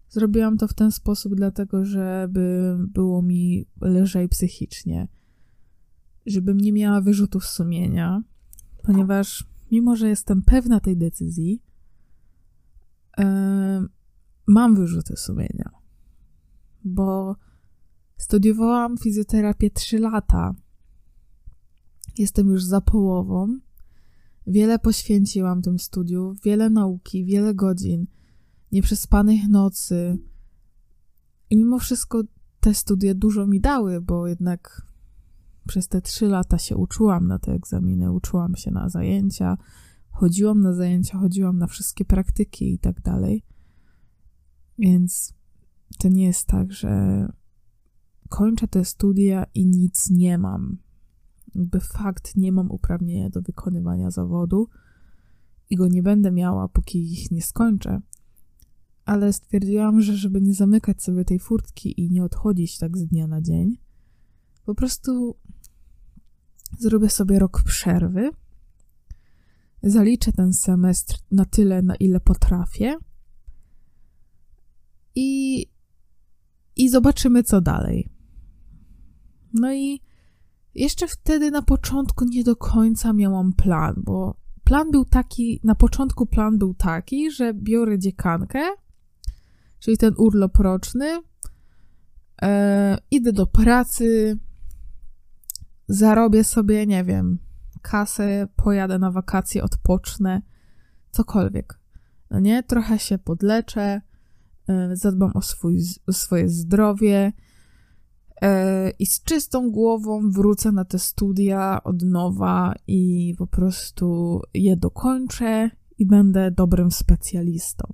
zrobiłam 0.08 0.58
to 0.58 0.68
w 0.68 0.74
ten 0.74 0.92
sposób, 0.92 1.34
dlatego 1.34 1.84
żeby 1.84 2.76
było 2.80 3.22
mi 3.22 3.66
lżej 3.80 4.28
psychicznie, 4.28 5.08
żebym 6.26 6.56
nie 6.56 6.72
miała 6.72 7.00
wyrzutów 7.00 7.46
sumienia, 7.46 8.22
ponieważ 8.82 9.46
mimo, 9.70 9.96
że 9.96 10.08
jestem 10.08 10.42
pewna 10.42 10.80
tej 10.80 10.96
decyzji, 10.96 11.62
yy, 13.18 13.24
mam 14.46 14.74
wyrzuty 14.74 15.16
sumienia, 15.16 15.70
bo 16.84 17.36
Studiowałam 18.20 18.96
fizjoterapię 18.98 19.70
3 19.70 19.98
lata. 19.98 20.54
Jestem 22.18 22.48
już 22.48 22.64
za 22.64 22.80
połową. 22.80 23.58
Wiele 24.50 24.78
poświęciłam 24.78 25.62
tym 25.62 25.78
studiu, 25.78 26.34
wiele 26.44 26.70
nauki, 26.70 27.24
wiele 27.24 27.54
godzin, 27.54 28.06
nieprzespanych 28.72 29.48
nocy. 29.48 30.18
I 31.50 31.56
mimo 31.56 31.78
wszystko 31.78 32.22
te 32.60 32.74
studia 32.74 33.14
dużo 33.14 33.46
mi 33.46 33.60
dały, 33.60 34.00
bo 34.00 34.26
jednak 34.26 34.86
przez 35.66 35.88
te 35.88 36.02
trzy 36.02 36.26
lata 36.26 36.58
się 36.58 36.76
uczyłam 36.76 37.26
na 37.26 37.38
te 37.38 37.52
egzaminy, 37.52 38.12
uczyłam 38.12 38.56
się 38.56 38.70
na 38.70 38.88
zajęcia, 38.88 39.58
chodziłam 40.10 40.60
na 40.60 40.74
zajęcia, 40.74 41.18
chodziłam 41.18 41.58
na 41.58 41.66
wszystkie 41.66 42.04
praktyki 42.04 42.74
i 42.74 42.78
tak 42.78 43.00
dalej. 43.00 43.44
Więc 44.78 45.34
to 45.98 46.08
nie 46.08 46.24
jest 46.24 46.46
tak, 46.46 46.72
że 46.72 47.26
kończę 48.28 48.68
te 48.68 48.84
studia 48.84 49.46
i 49.54 49.66
nic 49.66 50.10
nie 50.10 50.38
mam. 50.38 50.78
Jakby 51.54 51.80
fakt, 51.80 52.36
nie 52.36 52.52
mam 52.52 52.70
uprawnienia 52.70 53.30
do 53.30 53.42
wykonywania 53.42 54.10
zawodu 54.10 54.68
i 55.70 55.76
go 55.76 55.88
nie 55.88 56.02
będę 56.02 56.30
miała, 56.30 56.68
póki 56.68 57.12
ich 57.12 57.30
nie 57.30 57.42
skończę. 57.42 58.00
Ale 59.04 59.32
stwierdziłam, 59.32 60.00
że 60.00 60.16
żeby 60.16 60.40
nie 60.40 60.54
zamykać 60.54 61.02
sobie 61.02 61.24
tej 61.24 61.38
furtki 61.38 62.00
i 62.00 62.10
nie 62.10 62.24
odchodzić 62.24 62.78
tak 62.78 62.98
z 62.98 63.06
dnia 63.06 63.26
na 63.26 63.42
dzień, 63.42 63.78
po 64.64 64.74
prostu 64.74 65.36
zrobię 66.78 67.10
sobie 67.10 67.38
rok 67.38 67.62
przerwy, 67.62 68.30
zaliczę 69.82 70.32
ten 70.32 70.52
semestr 70.52 71.18
na 71.30 71.44
tyle, 71.44 71.82
na 71.82 71.96
ile 71.96 72.20
potrafię 72.20 72.96
i, 75.14 75.66
i 76.76 76.88
zobaczymy, 76.88 77.42
co 77.42 77.60
dalej. 77.60 78.08
No 79.54 79.74
i 79.74 80.00
jeszcze 80.74 81.08
wtedy 81.08 81.50
na 81.50 81.62
początku 81.62 82.24
nie 82.24 82.44
do 82.44 82.56
końca 82.56 83.12
miałam 83.12 83.52
plan, 83.52 83.94
bo 83.96 84.36
plan 84.64 84.90
był 84.90 85.04
taki, 85.04 85.60
na 85.64 85.74
początku 85.74 86.26
plan 86.26 86.58
był 86.58 86.74
taki, 86.74 87.30
że 87.30 87.54
biorę 87.54 87.98
dziekankę, 87.98 88.60
czyli 89.78 89.98
ten 89.98 90.14
urlop 90.16 90.58
roczny, 90.58 91.22
e, 92.42 92.98
idę 93.10 93.32
do 93.32 93.46
pracy, 93.46 94.38
zarobię 95.88 96.44
sobie, 96.44 96.86
nie 96.86 97.04
wiem, 97.04 97.38
kasę, 97.82 98.48
pojadę 98.56 98.98
na 98.98 99.10
wakacje, 99.10 99.62
odpocznę, 99.62 100.42
cokolwiek. 101.10 101.80
No 102.30 102.40
nie? 102.40 102.62
Trochę 102.62 102.98
się 102.98 103.18
podleczę, 103.18 104.00
e, 104.68 104.96
zadbam 104.96 105.30
o, 105.34 105.42
swój, 105.42 105.82
o 106.06 106.12
swoje 106.12 106.48
zdrowie 106.48 107.32
i 108.98 109.06
z 109.06 109.22
czystą 109.24 109.70
głową 109.70 110.30
wrócę 110.30 110.72
na 110.72 110.84
te 110.84 110.98
studia 110.98 111.82
od 111.84 112.02
nowa 112.02 112.74
i 112.86 113.34
po 113.38 113.46
prostu 113.46 114.40
je 114.54 114.76
dokończę 114.76 115.70
i 115.98 116.06
będę 116.06 116.50
dobrym 116.50 116.90
specjalistą. 116.90 117.92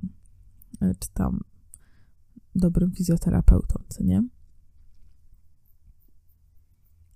E, 0.83 0.95
czy 0.99 1.09
tam 1.15 1.41
dobrym 2.55 2.93
fizjoterapeutą, 2.93 3.83
co 3.89 4.05
nie? 4.05 4.23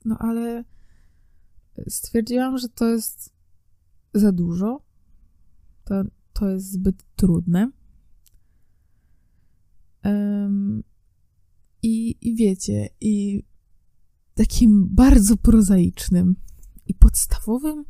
No 0.04 0.16
ale 0.18 0.64
stwierdziłam, 1.88 2.58
że 2.58 2.68
to 2.68 2.88
jest 2.88 3.32
za 4.14 4.32
dużo. 4.32 4.82
To, 5.84 6.02
to 6.32 6.48
jest 6.48 6.72
zbyt 6.72 7.02
trudne. 7.16 7.70
Um, 10.04 10.82
i, 11.82 12.16
I 12.28 12.34
wiecie, 12.34 12.88
i 13.00 13.42
takim 14.34 14.88
bardzo 14.90 15.36
prozaicznym 15.36 16.36
i 16.86 16.94
podstawowym 16.94 17.84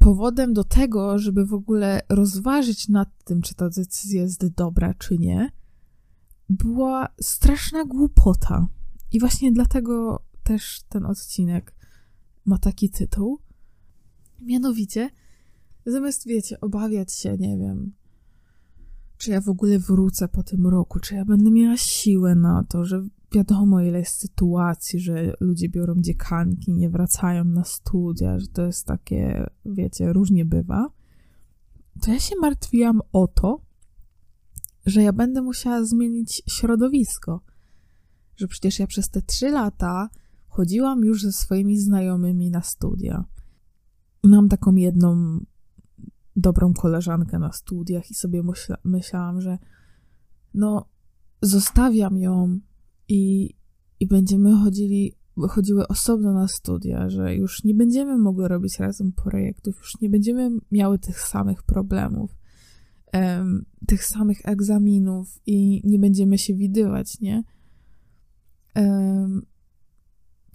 powodem 0.00 0.52
do 0.52 0.64
tego, 0.64 1.18
żeby 1.18 1.46
w 1.46 1.54
ogóle 1.54 2.00
rozważyć 2.08 2.88
nad 2.88 3.24
tym, 3.24 3.42
czy 3.42 3.54
ta 3.54 3.68
decyzja 3.68 4.22
jest 4.22 4.46
dobra, 4.46 4.94
czy 4.94 5.18
nie, 5.18 5.52
była 6.48 7.08
straszna 7.20 7.84
głupota. 7.84 8.68
I 9.12 9.20
właśnie 9.20 9.52
dlatego 9.52 10.24
też 10.42 10.82
ten 10.88 11.06
odcinek 11.06 11.74
ma 12.44 12.58
taki 12.58 12.90
tytuł. 12.90 13.38
Mianowicie, 14.40 15.10
zamiast, 15.86 16.26
wiecie, 16.26 16.60
obawiać 16.60 17.12
się, 17.12 17.36
nie 17.38 17.58
wiem, 17.58 17.92
czy 19.22 19.30
ja 19.30 19.40
w 19.40 19.48
ogóle 19.48 19.78
wrócę 19.78 20.28
po 20.28 20.42
tym 20.42 20.66
roku, 20.66 21.00
czy 21.00 21.14
ja 21.14 21.24
będę 21.24 21.50
miała 21.50 21.76
siłę 21.76 22.34
na 22.34 22.64
to, 22.68 22.84
że 22.84 23.02
wiadomo, 23.32 23.80
ile 23.80 23.98
jest 23.98 24.20
sytuacji, 24.20 25.00
że 25.00 25.34
ludzie 25.40 25.68
biorą 25.68 25.94
dziekanki, 25.96 26.72
nie 26.72 26.90
wracają 26.90 27.44
na 27.44 27.64
studia, 27.64 28.38
że 28.38 28.46
to 28.46 28.62
jest 28.62 28.86
takie, 28.86 29.46
wiecie, 29.64 30.12
różnie 30.12 30.44
bywa. 30.44 30.88
To 32.00 32.12
ja 32.12 32.18
się 32.18 32.34
martwiłam 32.40 33.00
o 33.12 33.28
to, 33.28 33.60
że 34.86 35.02
ja 35.02 35.12
będę 35.12 35.42
musiała 35.42 35.84
zmienić 35.84 36.42
środowisko. 36.48 37.40
Że 38.36 38.48
przecież 38.48 38.78
ja 38.78 38.86
przez 38.86 39.10
te 39.10 39.22
trzy 39.22 39.50
lata 39.50 40.08
chodziłam 40.48 41.04
już 41.04 41.22
ze 41.22 41.32
swoimi 41.32 41.78
znajomymi 41.78 42.50
na 42.50 42.62
studia. 42.62 43.24
Mam 44.24 44.48
taką 44.48 44.74
jedną 44.74 45.40
dobrą 46.36 46.74
koleżankę 46.74 47.38
na 47.38 47.52
studiach 47.52 48.10
i 48.10 48.14
sobie 48.14 48.42
myśla, 48.42 48.76
myślałam, 48.84 49.40
że 49.40 49.58
no, 50.54 50.88
zostawiam 51.42 52.18
ją 52.18 52.60
i, 53.08 53.54
i 54.00 54.06
będziemy 54.06 54.56
chodzili, 54.56 55.16
chodziły 55.48 55.88
osobno 55.88 56.32
na 56.32 56.48
studia, 56.48 57.08
że 57.08 57.34
już 57.34 57.64
nie 57.64 57.74
będziemy 57.74 58.18
mogły 58.18 58.48
robić 58.48 58.78
razem 58.78 59.12
projektów, 59.12 59.76
już 59.78 60.00
nie 60.00 60.10
będziemy 60.10 60.50
miały 60.70 60.98
tych 60.98 61.20
samych 61.20 61.62
problemów, 61.62 62.36
um, 63.12 63.64
tych 63.86 64.04
samych 64.04 64.38
egzaminów 64.44 65.40
i 65.46 65.82
nie 65.84 65.98
będziemy 65.98 66.38
się 66.38 66.54
widywać, 66.54 67.20
nie? 67.20 67.44
Um, 68.76 69.46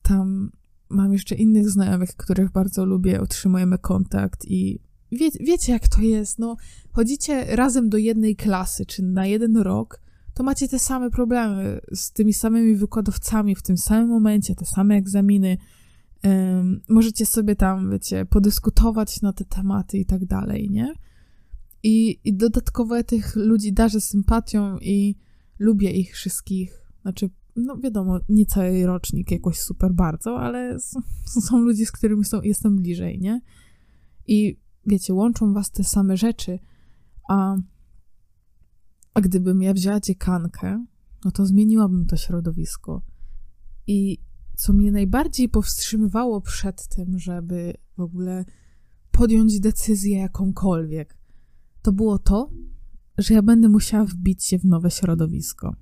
tam 0.02 0.52
mam 0.90 1.13
jeszcze 1.13 1.36
innych 1.36 1.70
znajomych, 1.70 2.16
których 2.16 2.52
bardzo 2.52 2.86
lubię, 2.86 3.22
utrzymujemy 3.22 3.78
kontakt 3.78 4.46
i 4.46 4.80
wie, 5.12 5.30
wiecie 5.39 5.72
jak 5.72 5.88
to 5.88 6.02
jest, 6.02 6.39
no 6.39 6.58
chodzicie 6.91 7.56
razem 7.56 7.89
do 7.89 7.98
jednej 7.98 8.36
klasy, 8.36 8.86
czy 8.86 9.04
na 9.04 9.26
jeden 9.26 9.58
rok, 9.58 10.02
to 10.34 10.43
macie 10.43 10.67
te 10.67 10.80
same 10.80 11.10
problemy 11.10 11.80
z 11.93 12.12
tymi 12.12 12.34
samymi 12.34 12.76
wykładowcami 12.76 13.56
w 13.56 13.62
tym 13.62 13.78
samym 13.78 14.10
momencie, 14.10 14.56
te 14.56 14.65
same 14.65 14.96
egzaminy, 14.96 15.58
um, 16.24 16.82
możecie 16.89 17.26
sobie 17.26 17.56
tam, 17.56 17.91
wiecie, 17.91 18.26
podyskutować 18.26 19.22
na 19.22 19.34
te 19.34 19.46
tematy 19.46 19.98
i 19.98 20.06
tak 20.06 20.26
dalej, 20.26 20.70
nie? 20.70 20.93
I, 21.84 22.20
I 22.24 22.34
dodatkowo 22.34 22.96
ja 22.96 23.04
tych 23.04 23.36
ludzi 23.36 23.74
darzę 23.74 24.02
sympatią 24.02 24.78
i 24.78 25.15
lubię 25.60 25.91
ich 25.91 26.13
wszystkich, 26.13 26.82
znaczy 27.02 27.30
no 27.56 27.78
wiadomo, 27.78 28.20
nie 28.30 28.46
cały 28.46 28.86
rocznik 28.86 29.32
jakoś 29.32 29.60
super 29.60 29.93
bardzo, 29.93 30.39
ale 30.39 30.80
są, 30.80 31.00
są 31.41 31.60
ludzie, 31.60 31.86
z 31.86 31.91
którymi 31.91 32.26
są, 32.26 32.41
jestem 32.41 32.76
bliżej, 32.76 33.20
nie? 33.20 33.41
I 34.28 34.58
wiecie, 34.88 35.13
łączą 35.13 35.54
was 35.54 35.71
te 35.71 35.84
same 35.84 36.17
rzeczy, 36.17 36.60
a, 37.30 37.56
a 39.13 39.21
gdybym 39.21 39.62
ja 39.62 39.73
wzięła 39.73 40.00
dziekankę, 40.00 40.86
no 41.26 41.32
to 41.32 41.45
zmieniłabym 41.45 42.06
to 42.06 42.17
środowisko. 42.17 43.02
I 43.88 44.17
co 44.56 44.73
mnie 44.73 44.91
najbardziej 44.91 45.50
powstrzymywało 45.50 46.41
przed 46.41 46.88
tym, 46.88 47.19
żeby 47.19 47.73
w 47.97 48.02
ogóle 48.02 48.45
podjąć 49.12 49.60
decyzję 49.60 50.17
jakąkolwiek, 50.17 51.17
to 51.82 51.91
było 51.91 52.19
to, 52.19 52.52
że 53.17 53.34
ja 53.34 53.41
będę 53.41 53.69
musiała 53.69 54.06
wbić 54.06 54.45
się 54.45 54.60
w 54.60 54.65
nowe 54.65 54.91
środowisko. 54.91 55.76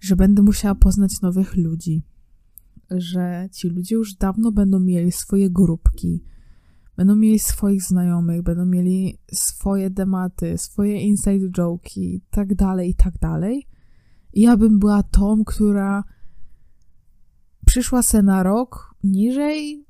Że 0.00 0.16
będę 0.16 0.42
musiała 0.42 0.74
poznać 0.74 1.20
nowych 1.20 1.56
ludzi, 1.56 2.02
że 2.90 3.48
ci 3.52 3.68
ludzie 3.68 3.94
już 3.94 4.14
dawno 4.14 4.52
będą 4.52 4.80
mieli 4.80 5.12
swoje 5.12 5.50
grupki, 5.50 6.24
będą 6.98 7.16
mieli 7.16 7.38
swoich 7.38 7.82
znajomych, 7.82 8.42
będą 8.42 8.66
mieli 8.66 9.18
swoje 9.32 9.90
tematy, 9.90 10.58
swoje 10.58 11.00
inside 11.00 11.48
joke'i 11.48 12.20
tak 12.30 12.54
dalej, 12.54 12.90
i 12.90 12.94
tak 12.94 13.18
dalej. 13.18 13.66
I 14.32 14.40
ja 14.40 14.56
bym 14.56 14.78
była 14.78 15.02
tą, 15.02 15.44
która 15.44 16.04
przyszła 17.66 18.02
se 18.02 18.22
na 18.22 18.42
rok 18.42 18.94
niżej 19.04 19.86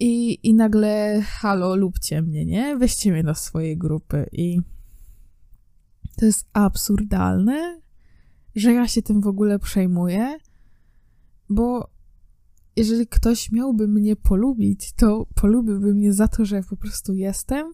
i, 0.00 0.38
i 0.48 0.54
nagle 0.54 1.22
halo, 1.22 1.76
lubcie 1.76 2.22
mnie, 2.22 2.46
nie? 2.46 2.76
Weźcie 2.76 3.12
mnie 3.12 3.24
do 3.24 3.34
swojej 3.34 3.78
grupy 3.78 4.26
i 4.32 4.60
to 6.16 6.26
jest 6.26 6.48
absurdalne, 6.52 7.80
że 8.54 8.72
ja 8.72 8.88
się 8.88 9.02
tym 9.02 9.20
w 9.20 9.26
ogóle 9.26 9.58
przejmuję, 9.58 10.38
bo 11.50 11.90
jeżeli 12.78 13.06
ktoś 13.06 13.52
miałby 13.52 13.88
mnie 13.88 14.16
polubić, 14.16 14.92
to 14.92 15.26
polubiłby 15.34 15.94
mnie 15.94 16.12
za 16.12 16.28
to, 16.28 16.44
że 16.44 16.62
po 16.62 16.76
prostu 16.76 17.14
jestem 17.14 17.72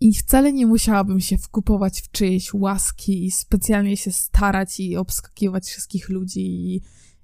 I 0.00 0.14
wcale 0.14 0.52
nie 0.52 0.66
musiałabym 0.66 1.20
się 1.20 1.38
wkupować 1.38 2.00
w 2.00 2.10
czyjeś 2.10 2.54
łaski 2.54 3.24
i 3.24 3.30
specjalnie 3.30 3.96
się 3.96 4.12
starać 4.12 4.80
i 4.80 4.96
obskakiwać 4.96 5.64
wszystkich 5.64 6.08
ludzi 6.08 6.40
i, 6.40 6.80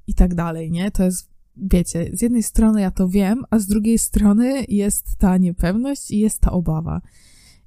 i 0.07 0.14
tak 0.14 0.35
dalej, 0.35 0.70
nie? 0.70 0.90
To 0.90 1.05
jest, 1.05 1.31
wiecie, 1.57 2.11
z 2.12 2.22
jednej 2.22 2.42
strony 2.42 2.81
ja 2.81 2.90
to 2.90 3.09
wiem, 3.09 3.44
a 3.51 3.59
z 3.59 3.66
drugiej 3.66 3.98
strony 3.98 4.64
jest 4.68 5.16
ta 5.18 5.38
niepewność 5.38 6.11
i 6.11 6.18
jest 6.18 6.40
ta 6.40 6.53
obawa. 6.53 7.01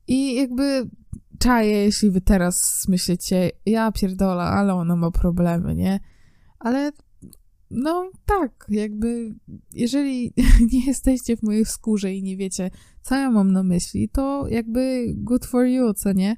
I 0.08 0.36
jakby 0.36 0.90
czaję, 1.40 1.72
jeśli 1.72 2.12
wy 2.12 2.22
teraz 2.22 2.86
myślicie, 2.88 3.52
ja 3.66 3.92
pierdolę, 3.92 4.44
ale 4.44 4.74
ona 4.74 4.96
ma 4.96 5.12
problemy, 5.12 5.76
nie? 5.76 6.00
Ale 6.60 6.92
no 7.72 8.12
tak, 8.26 8.66
jakby 8.70 9.36
jeżeli 9.74 10.34
nie 10.74 10.86
jesteście 10.86 11.38
w 11.38 11.44
mojej 11.44 11.66
skórze 11.66 12.14
i 12.14 12.24
nie 12.24 12.38
wiecie, 12.38 12.72
co 13.02 13.16
ja 13.16 13.32
mam 13.32 13.52
na 13.52 13.64
myśli, 13.64 14.10
to 14.10 14.48
jakby 14.50 15.14
good 15.16 15.46
for 15.46 15.66
you, 15.66 15.94
co 15.94 16.14
nie? 16.14 16.38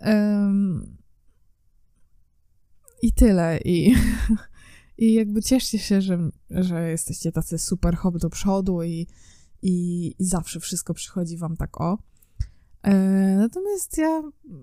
Um, 0.00 0.96
I 3.02 3.12
tyle. 3.12 3.58
I, 3.64 3.94
I 4.98 5.14
jakby 5.14 5.42
cieszcie 5.42 5.78
się, 5.78 6.00
że, 6.00 6.30
że 6.50 6.90
jesteście 6.90 7.32
tacy 7.32 7.58
super 7.58 7.96
hop 7.96 8.18
do 8.18 8.30
przodu 8.30 8.82
i, 8.82 9.06
i, 9.62 10.06
i 10.18 10.24
zawsze 10.24 10.60
wszystko 10.60 10.94
przychodzi 10.94 11.36
wam 11.36 11.56
tak 11.56 11.80
o. 11.80 11.98
E, 12.82 12.94
natomiast 13.36 13.98
ja 13.98 14.22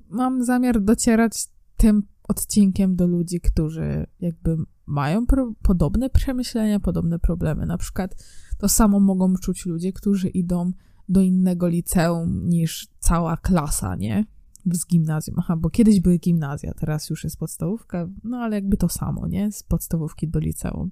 mam 0.10 0.44
zamiar 0.46 0.82
docierać 0.82 1.48
tym 1.78 2.04
odcinkiem 2.24 2.96
do 2.96 3.08
ludzi, 3.08 3.42
którzy 3.42 4.08
jakby 4.20 4.58
mają 4.86 5.26
podobne 5.62 6.10
przemyślenia, 6.10 6.80
podobne 6.80 7.20
problemy. 7.20 7.66
Na 7.66 7.78
przykład 7.78 8.16
to 8.58 8.70
samo 8.70 9.00
mogą 9.00 9.36
czuć 9.36 9.66
ludzie, 9.66 9.94
którzy 9.94 10.30
idą 10.30 10.72
do 11.10 11.22
innego 11.22 11.68
liceum 11.68 12.50
niż 12.50 12.88
cała 13.00 13.38
klasa, 13.38 13.96
nie? 13.96 14.26
Z 14.66 14.88
gimnazjum. 14.88 15.36
Aha, 15.40 15.56
bo 15.58 15.70
kiedyś 15.70 16.00
były 16.00 16.18
gimnazja, 16.18 16.74
teraz 16.74 17.10
już 17.10 17.24
jest 17.24 17.38
podstawówka, 17.38 18.08
no 18.24 18.38
ale 18.38 18.56
jakby 18.56 18.78
to 18.78 18.90
samo, 18.90 19.28
nie? 19.28 19.52
Z 19.52 19.64
podstawówki 19.64 20.28
do 20.28 20.40
liceum. 20.40 20.92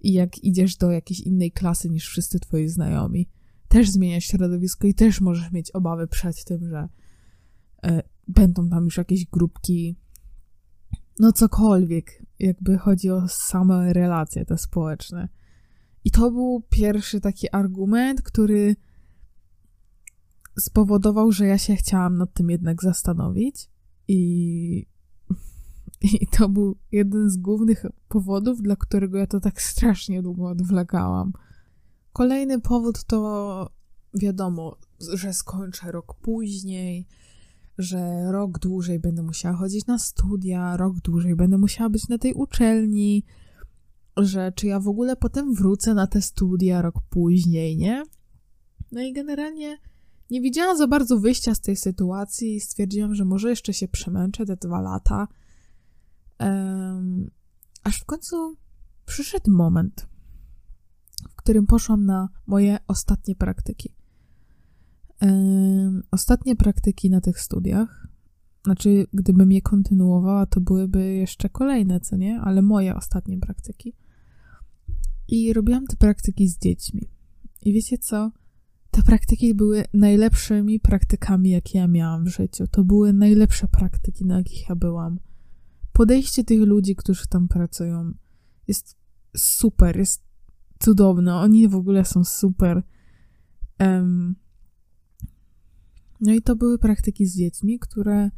I 0.00 0.12
jak 0.12 0.44
idziesz 0.44 0.76
do 0.76 0.90
jakiejś 0.90 1.20
innej 1.20 1.52
klasy 1.52 1.90
niż 1.90 2.08
wszyscy 2.08 2.40
twoi 2.40 2.68
znajomi, 2.68 3.28
też 3.68 3.90
zmieniasz 3.90 4.24
środowisko 4.24 4.86
i 4.86 4.94
też 4.94 5.20
możesz 5.20 5.52
mieć 5.52 5.70
obawy 5.70 6.06
przed 6.06 6.44
tym, 6.44 6.68
że 6.68 6.88
e, 7.82 8.02
będą 8.28 8.68
tam 8.68 8.84
już 8.84 8.96
jakieś 8.96 9.26
grupki 9.26 9.96
no 11.18 11.32
cokolwiek, 11.32 12.22
jakby 12.38 12.78
chodzi 12.78 13.10
o 13.10 13.28
same 13.28 13.92
relacje 13.92 14.44
te 14.44 14.58
społeczne. 14.58 15.28
I 16.04 16.10
to 16.10 16.30
był 16.30 16.62
pierwszy 16.70 17.20
taki 17.20 17.50
argument, 17.50 18.22
który 18.22 18.76
spowodował, 20.58 21.32
że 21.32 21.46
ja 21.46 21.58
się 21.58 21.76
chciałam 21.76 22.18
nad 22.18 22.34
tym 22.34 22.50
jednak 22.50 22.82
zastanowić 22.82 23.70
i, 24.08 24.86
i 26.02 26.26
to 26.26 26.48
był 26.48 26.76
jeden 26.92 27.30
z 27.30 27.36
głównych 27.36 27.86
powodów, 28.08 28.62
dla 28.62 28.76
którego 28.76 29.18
ja 29.18 29.26
to 29.26 29.40
tak 29.40 29.62
strasznie 29.62 30.22
długo 30.22 30.48
odwlekałam. 30.48 31.32
Kolejny 32.12 32.60
powód 32.60 33.04
to 33.04 33.70
wiadomo, 34.14 34.76
że 35.14 35.34
skończę 35.34 35.92
rok 35.92 36.14
później, 36.14 37.06
że 37.82 38.32
rok 38.32 38.58
dłużej 38.58 38.98
będę 38.98 39.22
musiała 39.22 39.56
chodzić 39.56 39.86
na 39.86 39.98
studia, 39.98 40.76
rok 40.76 41.00
dłużej 41.00 41.36
będę 41.36 41.58
musiała 41.58 41.90
być 41.90 42.08
na 42.08 42.18
tej 42.18 42.34
uczelni, 42.34 43.24
że 44.16 44.52
czy 44.52 44.66
ja 44.66 44.80
w 44.80 44.88
ogóle 44.88 45.16
potem 45.16 45.54
wrócę 45.54 45.94
na 45.94 46.06
te 46.06 46.22
studia 46.22 46.82
rok 46.82 46.94
później, 47.10 47.76
nie? 47.76 48.04
No 48.92 49.02
i 49.02 49.12
generalnie 49.12 49.78
nie 50.30 50.40
widziałam 50.40 50.76
za 50.76 50.86
bardzo 50.86 51.18
wyjścia 51.18 51.54
z 51.54 51.60
tej 51.60 51.76
sytuacji 51.76 52.56
i 52.56 52.60
stwierdziłam, 52.60 53.14
że 53.14 53.24
może 53.24 53.50
jeszcze 53.50 53.72
się 53.72 53.88
przemęczę 53.88 54.46
te 54.46 54.56
dwa 54.56 54.80
lata. 54.80 55.28
Um, 56.40 57.30
aż 57.82 58.00
w 58.00 58.04
końcu 58.04 58.56
przyszedł 59.06 59.50
moment, 59.50 60.06
w 61.30 61.36
którym 61.36 61.66
poszłam 61.66 62.04
na 62.04 62.28
moje 62.46 62.78
ostatnie 62.88 63.34
praktyki. 63.34 63.94
Ostatnie 66.10 66.56
praktyki 66.56 67.10
na 67.10 67.20
tych 67.20 67.40
studiach, 67.40 68.08
znaczy, 68.64 69.06
gdybym 69.12 69.52
je 69.52 69.62
kontynuowała, 69.62 70.46
to 70.46 70.60
byłyby 70.60 71.12
jeszcze 71.12 71.48
kolejne, 71.48 72.00
co 72.00 72.16
nie? 72.16 72.40
Ale 72.40 72.62
moje 72.62 72.94
ostatnie 72.94 73.38
praktyki. 73.38 73.94
I 75.28 75.52
robiłam 75.52 75.86
te 75.86 75.96
praktyki 75.96 76.48
z 76.48 76.58
dziećmi. 76.58 77.10
I 77.62 77.72
wiecie 77.72 77.98
co? 77.98 78.32
Te 78.90 79.02
praktyki 79.02 79.54
były 79.54 79.84
najlepszymi 79.94 80.80
praktykami, 80.80 81.50
jakie 81.50 81.78
ja 81.78 81.88
miałam 81.88 82.24
w 82.24 82.28
życiu. 82.28 82.66
To 82.66 82.84
były 82.84 83.12
najlepsze 83.12 83.68
praktyki, 83.68 84.24
na 84.24 84.38
jakich 84.38 84.68
ja 84.68 84.76
byłam. 84.76 85.18
Podejście 85.92 86.44
tych 86.44 86.60
ludzi, 86.60 86.96
którzy 86.96 87.26
tam 87.28 87.48
pracują, 87.48 88.12
jest 88.68 88.96
super, 89.36 89.96
jest 89.96 90.24
cudowne. 90.78 91.34
Oni 91.34 91.68
w 91.68 91.74
ogóle 91.74 92.04
są 92.04 92.24
super. 92.24 92.82
Um, 93.80 94.34
no 96.22 96.32
i 96.32 96.42
to 96.42 96.56
były 96.56 96.78
praktyki 96.78 97.26
z 97.26 97.36
dziećmi, 97.36 97.78
które 97.78 98.30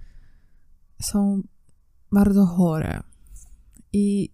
są 1.03 1.43
bardzo 2.13 2.47
chore. 2.47 3.03
I 3.93 4.33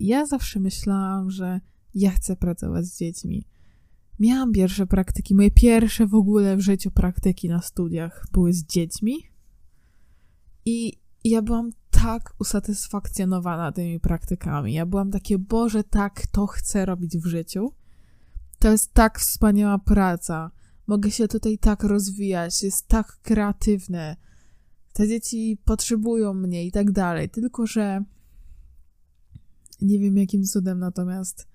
ja 0.00 0.26
zawsze 0.26 0.60
myślałam, 0.60 1.30
że 1.30 1.60
ja 1.94 2.10
chcę 2.10 2.36
pracować 2.36 2.86
z 2.86 2.98
dziećmi. 2.98 3.44
Miałam 4.18 4.52
pierwsze 4.52 4.86
praktyki, 4.86 5.34
moje 5.34 5.50
pierwsze 5.50 6.06
w 6.06 6.14
ogóle 6.14 6.56
w 6.56 6.60
życiu 6.60 6.90
praktyki 6.90 7.48
na 7.48 7.62
studiach 7.62 8.26
były 8.32 8.52
z 8.52 8.64
dziećmi. 8.64 9.16
I 10.64 10.92
ja 11.24 11.42
byłam 11.42 11.70
tak 11.90 12.34
usatysfakcjonowana 12.38 13.72
tymi 13.72 14.00
praktykami. 14.00 14.72
Ja 14.72 14.86
byłam 14.86 15.10
takie, 15.10 15.38
Boże, 15.38 15.84
tak, 15.84 16.26
to 16.26 16.46
chcę 16.46 16.86
robić 16.86 17.18
w 17.18 17.26
życiu. 17.26 17.72
To 18.58 18.70
jest 18.70 18.92
tak 18.92 19.20
wspaniała 19.20 19.78
praca 19.78 20.50
mogę 20.86 21.10
się 21.10 21.28
tutaj 21.28 21.58
tak 21.58 21.82
rozwijać, 21.82 22.62
jest 22.62 22.88
tak 22.88 23.18
kreatywne, 23.22 24.16
te 24.92 25.08
dzieci 25.08 25.58
potrzebują 25.64 26.34
mnie 26.34 26.66
i 26.66 26.72
tak 26.72 26.92
dalej. 26.92 27.28
Tylko, 27.28 27.66
że 27.66 28.04
nie 29.80 29.98
wiem 29.98 30.16
jakim 30.16 30.44
cudem 30.44 30.78
natomiast 30.78 31.48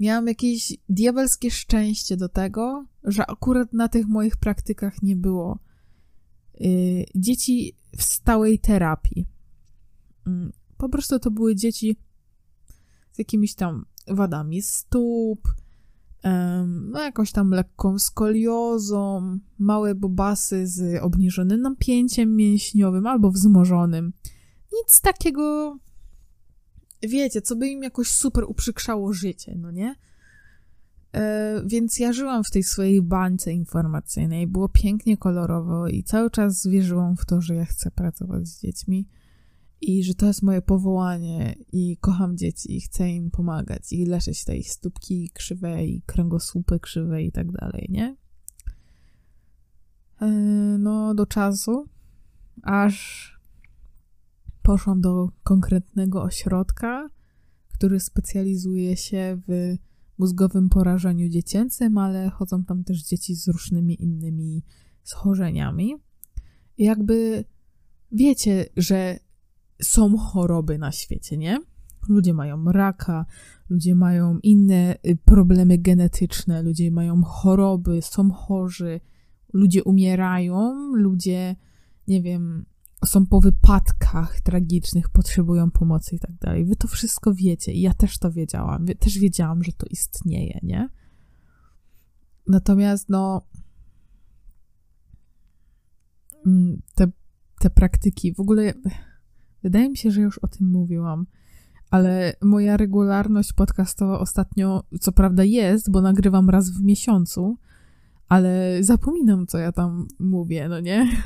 miałam 0.00 0.26
jakieś 0.26 0.76
diabelskie 0.88 1.50
szczęście 1.50 2.16
do 2.16 2.28
tego, 2.28 2.86
że 3.04 3.26
akurat 3.26 3.72
na 3.72 3.88
tych 3.88 4.06
moich 4.06 4.36
praktykach 4.36 5.02
nie 5.02 5.16
było 5.16 5.58
yy, 6.60 7.04
dzieci 7.14 7.76
w 7.96 8.02
stałej 8.02 8.58
terapii. 8.58 9.26
Yy, 10.26 10.52
po 10.78 10.88
prostu 10.88 11.18
to 11.18 11.30
były 11.30 11.56
dzieci 11.56 11.96
z 13.12 13.18
jakimiś 13.18 13.54
tam 13.54 13.86
wadami 14.08 14.62
stóp, 14.62 15.48
no 16.66 17.02
jakąś 17.02 17.32
tam 17.32 17.50
lekką 17.50 17.98
skoliozą, 17.98 19.38
małe 19.58 19.94
bobasy 19.94 20.66
z 20.66 21.02
obniżonym 21.02 21.62
napięciem 21.62 22.36
mięśniowym 22.36 23.06
albo 23.06 23.30
wzmożonym. 23.30 24.12
Nic 24.72 25.00
takiego, 25.00 25.78
wiecie, 27.02 27.42
co 27.42 27.56
by 27.56 27.68
im 27.68 27.82
jakoś 27.82 28.10
super 28.10 28.44
uprzykrzało 28.44 29.12
życie, 29.12 29.54
no 29.58 29.70
nie? 29.70 29.94
E, 31.14 31.62
więc 31.66 31.98
ja 31.98 32.12
żyłam 32.12 32.44
w 32.44 32.50
tej 32.50 32.62
swojej 32.62 33.02
bańce 33.02 33.52
informacyjnej, 33.52 34.46
było 34.46 34.68
pięknie 34.68 35.16
kolorowo 35.16 35.88
i 35.88 36.04
cały 36.04 36.30
czas 36.30 36.66
wierzyłam 36.66 37.16
w 37.16 37.26
to, 37.26 37.40
że 37.40 37.54
ja 37.54 37.64
chcę 37.64 37.90
pracować 37.90 38.48
z 38.48 38.62
dziećmi 38.62 39.08
i 39.80 40.04
że 40.04 40.14
to 40.14 40.26
jest 40.26 40.42
moje 40.42 40.62
powołanie 40.62 41.54
i 41.72 41.96
kocham 41.96 42.36
dzieci 42.36 42.76
i 42.76 42.80
chcę 42.80 43.10
im 43.10 43.30
pomagać 43.30 43.92
i 43.92 44.04
leczyć 44.04 44.44
te 44.44 44.56
ich 44.56 44.70
stópki 44.70 45.30
krzywe 45.34 45.86
i 45.86 46.02
kręgosłupy 46.02 46.80
krzywe 46.80 47.22
i 47.22 47.32
tak 47.32 47.52
dalej, 47.52 47.86
nie? 47.90 48.16
E, 50.20 50.26
no, 50.78 51.14
do 51.14 51.26
czasu, 51.26 51.88
aż 52.62 53.40
poszłam 54.62 55.00
do 55.00 55.28
konkretnego 55.42 56.22
ośrodka, 56.22 57.08
który 57.72 58.00
specjalizuje 58.00 58.96
się 58.96 59.40
w 59.48 59.76
mózgowym 60.18 60.68
porażeniu 60.68 61.28
dziecięcym, 61.28 61.98
ale 61.98 62.30
chodzą 62.30 62.64
tam 62.64 62.84
też 62.84 63.02
dzieci 63.02 63.34
z 63.34 63.48
różnymi 63.48 64.02
innymi 64.02 64.62
schorzeniami. 65.02 65.94
I 66.78 66.84
jakby 66.84 67.44
wiecie, 68.12 68.66
że 68.76 69.18
są 69.82 70.18
choroby 70.18 70.78
na 70.78 70.92
świecie, 70.92 71.36
nie? 71.36 71.58
Ludzie 72.08 72.34
mają 72.34 72.64
raka, 72.64 73.26
ludzie 73.70 73.94
mają 73.94 74.38
inne 74.42 74.96
y, 75.06 75.18
problemy 75.24 75.78
genetyczne, 75.78 76.62
ludzie 76.62 76.90
mają 76.90 77.22
choroby, 77.22 78.02
są 78.02 78.30
chorzy, 78.30 79.00
ludzie 79.52 79.84
umierają, 79.84 80.74
ludzie, 80.94 81.56
nie 82.08 82.22
wiem, 82.22 82.66
są 83.04 83.26
po 83.26 83.40
wypadkach 83.40 84.40
tragicznych, 84.40 85.08
potrzebują 85.08 85.70
pomocy 85.70 86.16
i 86.16 86.18
tak 86.18 86.34
dalej. 86.34 86.64
Wy 86.64 86.76
to 86.76 86.88
wszystko 86.88 87.34
wiecie 87.34 87.72
i 87.72 87.80
ja 87.80 87.94
też 87.94 88.18
to 88.18 88.32
wiedziałam. 88.32 88.86
Też 88.86 89.18
wiedziałam, 89.18 89.64
że 89.64 89.72
to 89.72 89.86
istnieje, 89.90 90.60
nie? 90.62 90.88
Natomiast, 92.46 93.08
no, 93.08 93.46
mm, 96.46 96.82
te, 96.94 97.10
te 97.60 97.70
praktyki. 97.70 98.34
W 98.34 98.40
ogóle 98.40 98.74
wydaje 99.62 99.90
mi 99.90 99.96
się, 99.96 100.10
że 100.10 100.20
już 100.20 100.38
o 100.38 100.48
tym 100.48 100.66
mówiłam, 100.70 101.26
ale 101.90 102.34
moja 102.42 102.76
regularność 102.76 103.52
podcastowa 103.52 104.18
ostatnio, 104.18 104.84
co 105.00 105.12
prawda 105.12 105.44
jest, 105.44 105.90
bo 105.90 106.00
nagrywam 106.00 106.50
raz 106.50 106.70
w 106.70 106.82
miesiącu, 106.82 107.58
ale 108.28 108.78
zapominam, 108.80 109.46
co 109.46 109.58
ja 109.58 109.72
tam 109.72 110.08
mówię, 110.18 110.68
no 110.68 110.80
nie? 110.80 111.08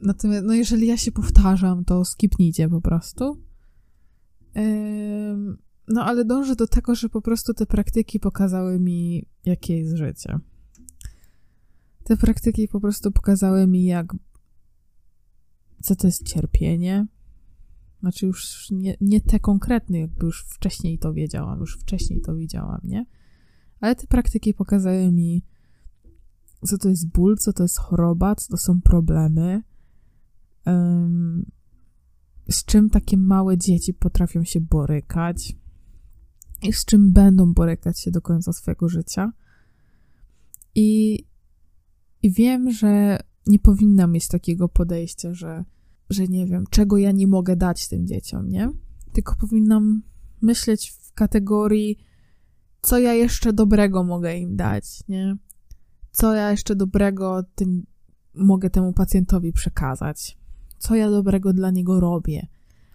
Natomiast, 0.00 0.44
no 0.46 0.54
jeżeli 0.54 0.86
ja 0.86 0.96
się 0.96 1.12
powtarzam, 1.12 1.84
to 1.84 2.04
skipnijcie 2.04 2.68
po 2.68 2.80
prostu. 2.80 3.42
No 5.88 6.04
ale 6.04 6.24
dążę 6.24 6.56
do 6.56 6.66
tego, 6.66 6.94
że 6.94 7.08
po 7.08 7.22
prostu 7.22 7.54
te 7.54 7.66
praktyki 7.66 8.20
pokazały 8.20 8.80
mi, 8.80 9.26
jakie 9.44 9.78
jest 9.78 9.96
życie. 9.96 10.38
Te 12.04 12.16
praktyki 12.16 12.68
po 12.68 12.80
prostu 12.80 13.12
pokazały 13.12 13.66
mi, 13.66 13.84
jak 13.84 14.14
co 15.86 15.96
to 15.96 16.06
jest 16.06 16.26
cierpienie. 16.26 17.06
Znaczy 18.00 18.26
już 18.26 18.70
nie, 18.70 18.96
nie 19.00 19.20
te 19.20 19.40
konkretne, 19.40 19.98
jakby 19.98 20.26
już 20.26 20.44
wcześniej 20.44 20.98
to 20.98 21.12
wiedziałam, 21.12 21.60
już 21.60 21.78
wcześniej 21.78 22.20
to 22.20 22.34
widziałam, 22.34 22.80
nie? 22.84 23.06
Ale 23.80 23.94
te 23.94 24.06
praktyki 24.06 24.54
pokazały 24.54 25.12
mi, 25.12 25.44
co 26.66 26.78
to 26.78 26.88
jest 26.88 27.08
ból, 27.08 27.36
co 27.36 27.52
to 27.52 27.62
jest 27.62 27.78
choroba, 27.78 28.34
co 28.34 28.48
to 28.48 28.56
są 28.56 28.80
problemy, 28.80 29.62
um, 30.66 31.50
z 32.50 32.64
czym 32.64 32.90
takie 32.90 33.16
małe 33.16 33.58
dzieci 33.58 33.94
potrafią 33.94 34.44
się 34.44 34.60
borykać 34.60 35.56
i 36.62 36.72
z 36.72 36.84
czym 36.84 37.12
będą 37.12 37.54
borykać 37.54 38.00
się 38.00 38.10
do 38.10 38.22
końca 38.22 38.52
swojego 38.52 38.88
życia. 38.88 39.32
I, 40.74 41.24
i 42.22 42.30
wiem, 42.30 42.70
że 42.70 43.18
nie 43.46 43.58
powinna 43.58 44.06
mieć 44.06 44.28
takiego 44.28 44.68
podejścia, 44.68 45.34
że, 45.34 45.64
że 46.10 46.28
nie 46.28 46.46
wiem, 46.46 46.64
czego 46.70 46.98
ja 46.98 47.12
nie 47.12 47.26
mogę 47.26 47.56
dać 47.56 47.88
tym 47.88 48.06
dzieciom, 48.06 48.48
nie? 48.48 48.72
Tylko 49.12 49.36
powinnam 49.36 50.02
myśleć 50.42 50.90
w 50.90 51.12
kategorii, 51.12 51.98
co 52.82 52.98
ja 52.98 53.14
jeszcze 53.14 53.52
dobrego 53.52 54.04
mogę 54.04 54.38
im 54.38 54.56
dać, 54.56 54.84
nie? 55.08 55.36
Co 56.10 56.34
ja 56.34 56.50
jeszcze 56.50 56.76
dobrego 56.76 57.42
tym 57.54 57.86
mogę 58.34 58.70
temu 58.70 58.92
pacjentowi 58.92 59.52
przekazać? 59.52 60.38
Co 60.78 60.94
ja 60.94 61.10
dobrego 61.10 61.52
dla 61.52 61.70
niego 61.70 62.00
robię? 62.00 62.46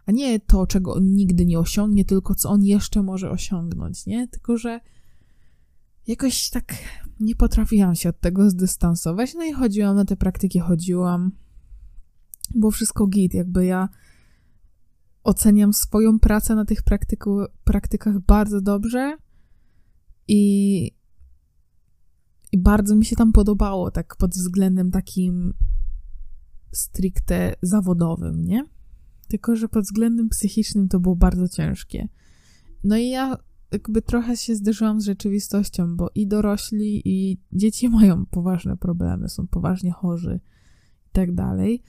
A 0.05 0.11
nie 0.11 0.39
to, 0.39 0.67
czego 0.67 0.93
on 0.93 1.13
nigdy 1.13 1.45
nie 1.45 1.59
osiągnie, 1.59 2.05
tylko 2.05 2.35
co 2.35 2.49
on 2.49 2.63
jeszcze 2.63 3.03
może 3.03 3.31
osiągnąć, 3.31 4.05
nie? 4.05 4.27
Tylko, 4.27 4.57
że 4.57 4.79
jakoś 6.07 6.49
tak 6.49 6.73
nie 7.19 7.35
potrafiłam 7.35 7.95
się 7.95 8.09
od 8.09 8.19
tego 8.19 8.49
zdystansować. 8.49 9.33
No 9.33 9.43
i 9.43 9.51
chodziłam 9.51 9.95
na 9.95 10.05
te 10.05 10.15
praktyki, 10.15 10.59
chodziłam. 10.59 11.31
Było 12.55 12.71
wszystko 12.71 13.07
git, 13.07 13.33
jakby 13.33 13.65
ja 13.65 13.89
oceniam 15.23 15.73
swoją 15.73 16.19
pracę 16.19 16.55
na 16.55 16.65
tych 16.65 16.83
praktyku, 16.83 17.39
praktykach 17.63 18.19
bardzo 18.19 18.61
dobrze 18.61 19.17
i, 20.27 20.83
i 22.51 22.57
bardzo 22.57 22.95
mi 22.95 23.05
się 23.05 23.15
tam 23.15 23.33
podobało, 23.33 23.91
tak 23.91 24.15
pod 24.15 24.31
względem 24.31 24.91
takim 24.91 25.53
stricte 26.71 27.53
zawodowym, 27.61 28.45
nie? 28.45 28.65
Tylko, 29.27 29.55
że 29.55 29.67
pod 29.69 29.83
względem 29.83 30.29
psychicznym 30.29 30.87
to 30.87 30.99
było 30.99 31.15
bardzo 31.15 31.47
ciężkie. 31.47 32.07
No 32.83 32.97
i 32.97 33.09
ja 33.09 33.37
jakby 33.71 34.01
trochę 34.01 34.37
się 34.37 34.55
zderzyłam 34.55 35.01
z 35.01 35.05
rzeczywistością, 35.05 35.95
bo 35.95 36.09
i 36.15 36.27
dorośli, 36.27 37.01
i 37.05 37.37
dzieci 37.53 37.89
mają 37.89 38.25
poważne 38.25 38.77
problemy, 38.77 39.29
są 39.29 39.47
poważnie 39.47 39.91
chorzy 39.91 40.39
i 41.07 41.11
tak 41.11 41.35
dalej. 41.35 41.83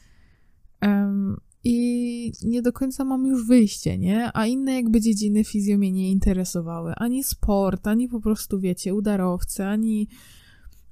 I 1.65 2.33
nie 2.45 2.63
do 2.63 2.73
końca 2.73 3.05
mam 3.05 3.27
już 3.27 3.47
wyjście, 3.47 3.99
nie? 3.99 4.31
A 4.35 4.47
inne 4.47 4.75
jakby 4.75 5.01
dziedziny 5.01 5.45
fizjo 5.45 5.79
mnie 5.79 5.93
nie 5.93 6.11
interesowały. 6.11 6.93
Ani 6.97 7.25
sport, 7.25 7.87
ani 7.87 8.09
po 8.09 8.21
prostu, 8.21 8.61
wiecie, 8.61 8.95
udarowcy, 8.95 9.65
ani 9.65 10.09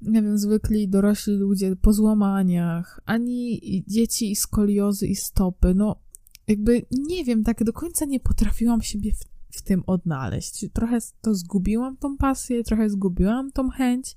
nie 0.03 0.23
wiem, 0.23 0.39
zwykli 0.39 0.89
dorośli 0.89 1.33
ludzie 1.33 1.77
po 1.77 1.93
złamaniach, 1.93 3.01
ani 3.07 3.61
dzieci 3.89 4.31
i 4.31 4.37
skoliozy 4.37 5.07
i 5.07 5.17
stopy. 5.17 5.75
No, 5.75 5.97
jakby 6.49 6.87
nie 6.91 7.25
wiem, 7.25 7.45
tak 7.45 7.65
do 7.65 7.73
końca 7.73 8.05
nie 8.05 8.21
potrafiłam 8.21 8.83
siebie 8.83 9.13
w 9.15 9.31
w 9.51 9.63
tym 9.63 9.83
odnaleźć. 9.87 10.67
Trochę 10.73 10.99
to 11.21 11.35
zgubiłam 11.35 11.97
tą 11.97 12.17
pasję, 12.17 12.65
trochę 12.65 12.91
zgubiłam 12.91 13.53
tą 13.53 13.69
chęć. 13.69 14.17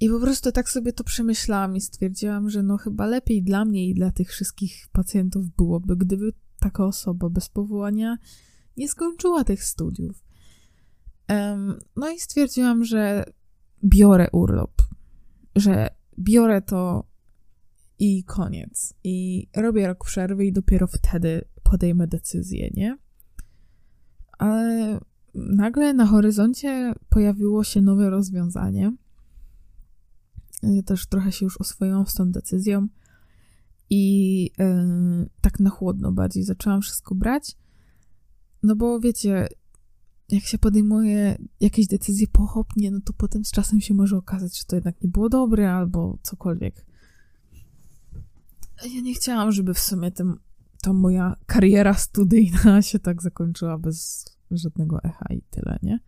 I 0.00 0.08
po 0.08 0.20
prostu 0.20 0.52
tak 0.52 0.70
sobie 0.70 0.92
to 0.92 1.04
przemyślałam 1.04 1.76
i 1.76 1.80
stwierdziłam, 1.80 2.50
że 2.50 2.62
no 2.62 2.76
chyba 2.76 3.06
lepiej 3.06 3.42
dla 3.42 3.64
mnie 3.64 3.88
i 3.88 3.94
dla 3.94 4.12
tych 4.12 4.30
wszystkich 4.30 4.88
pacjentów 4.92 5.50
byłoby, 5.50 5.96
gdyby 5.96 6.32
taka 6.60 6.84
osoba 6.84 7.30
bez 7.30 7.48
powołania 7.48 8.18
nie 8.76 8.88
skończyła 8.88 9.44
tych 9.44 9.64
studiów. 9.64 10.24
Um, 11.28 11.78
no 11.96 12.10
i 12.10 12.18
stwierdziłam, 12.18 12.84
że 12.84 13.24
biorę 13.84 14.28
urlop, 14.32 14.82
że 15.56 15.88
biorę 16.18 16.62
to 16.62 17.08
i 17.98 18.24
koniec. 18.24 18.94
I 19.04 19.48
robię 19.56 19.86
rok 19.86 20.04
przerwy 20.04 20.46
i 20.46 20.52
dopiero 20.52 20.86
wtedy 20.86 21.44
podejmę 21.62 22.06
decyzję, 22.06 22.70
nie? 22.74 22.98
ale 24.38 25.00
nagle 25.34 25.94
na 25.94 26.06
horyzoncie 26.06 26.94
pojawiło 27.08 27.64
się 27.64 27.82
nowe 27.82 28.10
rozwiązanie. 28.10 28.92
Ja 30.62 30.82
też 30.82 31.06
trochę 31.06 31.32
się 31.32 31.44
już 31.46 31.60
oswoiłam 31.60 32.06
z 32.06 32.14
tą 32.14 32.30
decyzją 32.32 32.88
i 33.90 34.42
yy, 34.58 35.28
tak 35.40 35.60
na 35.60 35.70
chłodno 35.70 36.12
bardziej 36.12 36.44
zaczęłam 36.44 36.80
wszystko 36.80 37.14
brać. 37.14 37.56
No 38.62 38.76
bo 38.76 39.00
wiecie, 39.00 39.48
jak 40.28 40.44
się 40.44 40.58
podejmuje 40.58 41.38
jakieś 41.60 41.86
decyzje 41.86 42.26
pochopnie, 42.32 42.90
no 42.90 43.00
to 43.04 43.12
potem 43.12 43.44
z 43.44 43.50
czasem 43.50 43.80
się 43.80 43.94
może 43.94 44.16
okazać, 44.16 44.58
że 44.58 44.64
to 44.64 44.76
jednak 44.76 45.02
nie 45.02 45.08
było 45.08 45.28
dobre 45.28 45.72
albo 45.72 46.18
cokolwiek. 46.22 46.86
Ja 48.94 49.00
nie 49.00 49.14
chciałam, 49.14 49.52
żeby 49.52 49.74
w 49.74 49.78
sumie 49.78 50.12
tym 50.12 50.38
to 50.82 50.92
moja 50.92 51.36
kariera 51.46 51.94
studyjna 51.94 52.82
się 52.88 52.98
tak 52.98 53.22
zakończyła 53.22 53.78
bez 53.78 54.24
żadnego 54.50 55.02
echa 55.02 55.26
i 55.30 55.42
tyle, 55.50 55.78
nie? 55.82 56.00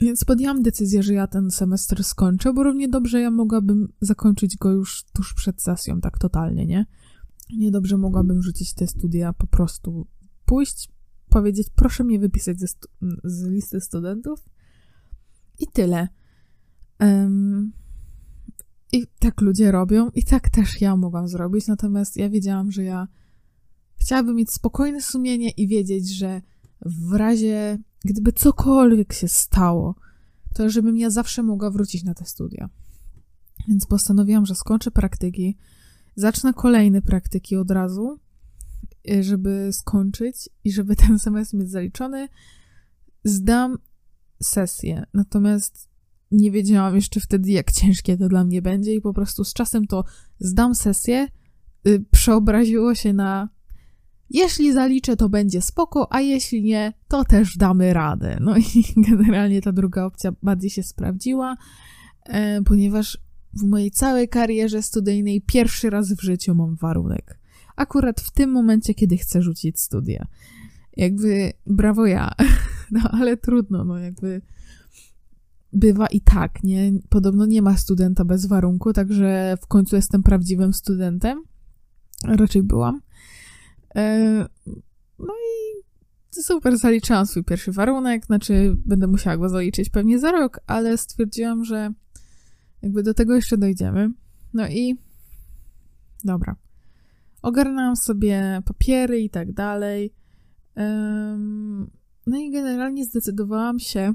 Więc 0.00 0.24
podjęłam 0.24 0.62
decyzję, 0.62 1.02
że 1.02 1.14
ja 1.14 1.26
ten 1.26 1.50
semestr 1.50 2.04
skończę, 2.04 2.52
bo 2.52 2.62
równie 2.62 2.88
dobrze 2.88 3.20
ja 3.20 3.30
mogłabym 3.30 3.92
zakończyć 4.00 4.56
go 4.56 4.70
już 4.70 5.04
tuż 5.12 5.34
przed 5.34 5.62
sesją, 5.62 6.00
tak 6.00 6.18
totalnie, 6.18 6.66
nie? 6.66 6.86
Niedobrze 7.56 7.96
mogłabym 7.96 8.42
rzucić 8.42 8.74
te 8.74 8.86
studia, 8.86 9.32
po 9.32 9.46
prostu 9.46 10.06
pójść, 10.44 10.88
powiedzieć, 11.28 11.68
proszę 11.74 12.04
mnie 12.04 12.18
wypisać 12.18 12.60
ze 12.60 12.66
z 13.24 13.44
listy 13.44 13.80
studentów 13.80 14.44
i 15.58 15.66
tyle. 15.66 16.08
Um, 17.00 17.72
i 18.92 19.06
tak 19.18 19.40
ludzie 19.40 19.72
robią, 19.72 20.10
i 20.10 20.24
tak 20.24 20.50
też 20.50 20.80
ja 20.80 20.96
mogłam 20.96 21.28
zrobić, 21.28 21.66
natomiast 21.66 22.16
ja 22.16 22.30
wiedziałam, 22.30 22.72
że 22.72 22.84
ja 22.84 23.08
chciałabym 23.96 24.36
mieć 24.36 24.52
spokojne 24.52 25.02
sumienie 25.02 25.50
i 25.50 25.68
wiedzieć, 25.68 26.16
że 26.16 26.42
w 26.86 27.12
razie, 27.12 27.78
gdyby 28.04 28.32
cokolwiek 28.32 29.12
się 29.12 29.28
stało, 29.28 29.94
to 30.54 30.70
żebym 30.70 30.96
ja 30.96 31.10
zawsze 31.10 31.42
mogła 31.42 31.70
wrócić 31.70 32.04
na 32.04 32.14
te 32.14 32.24
studia. 32.24 32.68
Więc 33.68 33.86
postanowiłam, 33.86 34.46
że 34.46 34.54
skończę 34.54 34.90
praktyki, 34.90 35.56
zacznę 36.16 36.54
kolejne 36.54 37.02
praktyki 37.02 37.56
od 37.56 37.70
razu, 37.70 38.18
y, 39.10 39.22
żeby 39.22 39.68
skończyć 39.72 40.48
i 40.64 40.72
żeby 40.72 40.96
ten 40.96 41.18
semestr 41.18 41.56
mieć 41.56 41.70
zaliczony. 41.70 42.28
Zdam 43.24 43.78
sesję. 44.42 45.04
Natomiast 45.14 45.88
nie 46.30 46.50
wiedziałam 46.50 46.94
jeszcze 46.94 47.20
wtedy, 47.20 47.50
jak 47.50 47.72
ciężkie 47.72 48.16
to 48.16 48.28
dla 48.28 48.44
mnie 48.44 48.62
będzie, 48.62 48.94
i 48.94 49.00
po 49.00 49.14
prostu 49.14 49.44
z 49.44 49.52
czasem 49.52 49.86
to 49.86 50.04
zdam 50.38 50.74
sesję, 50.74 51.28
yy, 51.84 52.04
przeobraziło 52.10 52.94
się 52.94 53.12
na 53.12 53.48
jeśli 54.30 54.72
zaliczę, 54.72 55.16
to 55.16 55.28
będzie 55.28 55.62
spoko, 55.62 56.12
a 56.12 56.20
jeśli 56.20 56.62
nie, 56.62 56.92
to 57.08 57.24
też 57.24 57.56
damy 57.56 57.92
radę. 57.92 58.38
No 58.40 58.56
i 58.56 58.84
generalnie 59.08 59.62
ta 59.62 59.72
druga 59.72 60.04
opcja 60.04 60.32
bardziej 60.42 60.70
się 60.70 60.82
sprawdziła, 60.82 61.56
yy, 62.28 62.34
ponieważ 62.64 63.18
w 63.52 63.62
mojej 63.62 63.90
całej 63.90 64.28
karierze 64.28 64.82
studyjnej 64.82 65.42
pierwszy 65.42 65.90
raz 65.90 66.12
w 66.12 66.22
życiu 66.22 66.54
mam 66.54 66.76
warunek. 66.76 67.38
Akurat 67.76 68.20
w 68.20 68.30
tym 68.30 68.50
momencie, 68.50 68.94
kiedy 68.94 69.16
chcę 69.16 69.42
rzucić 69.42 69.80
studia. 69.80 70.26
Jakby 70.96 71.52
brawo 71.66 72.06
ja, 72.06 72.30
no 72.90 73.00
ale 73.12 73.36
trudno, 73.36 73.84
no 73.84 73.98
jakby 73.98 74.42
bywa 75.72 76.06
i 76.06 76.20
tak, 76.20 76.64
nie? 76.64 76.92
Podobno 77.08 77.46
nie 77.46 77.62
ma 77.62 77.76
studenta 77.76 78.24
bez 78.24 78.46
warunku, 78.46 78.92
także 78.92 79.56
w 79.62 79.66
końcu 79.66 79.96
jestem 79.96 80.22
prawdziwym 80.22 80.74
studentem. 80.74 81.42
Raczej 82.24 82.62
byłam. 82.62 83.00
E, 83.96 84.46
no 85.18 85.34
i 85.34 85.82
super, 86.42 86.78
zaliczyłam 86.78 87.26
swój 87.26 87.44
pierwszy 87.44 87.72
warunek, 87.72 88.26
znaczy 88.26 88.76
będę 88.86 89.06
musiała 89.06 89.36
go 89.36 89.48
zaliczyć 89.48 89.90
pewnie 89.90 90.18
za 90.18 90.32
rok, 90.32 90.60
ale 90.66 90.98
stwierdziłam, 90.98 91.64
że 91.64 91.92
Jakby 92.82 93.02
do 93.02 93.14
tego 93.14 93.34
jeszcze 93.34 93.58
dojdziemy. 93.58 94.10
No 94.54 94.68
i 94.68 94.98
dobra. 96.24 96.56
Ogarnęłam 97.42 97.96
sobie 97.96 98.62
papiery 98.64 99.20
i 99.20 99.30
tak 99.30 99.52
dalej. 99.52 100.14
No 102.26 102.38
i 102.38 102.50
generalnie 102.50 103.04
zdecydowałam 103.04 103.78
się, 103.78 104.14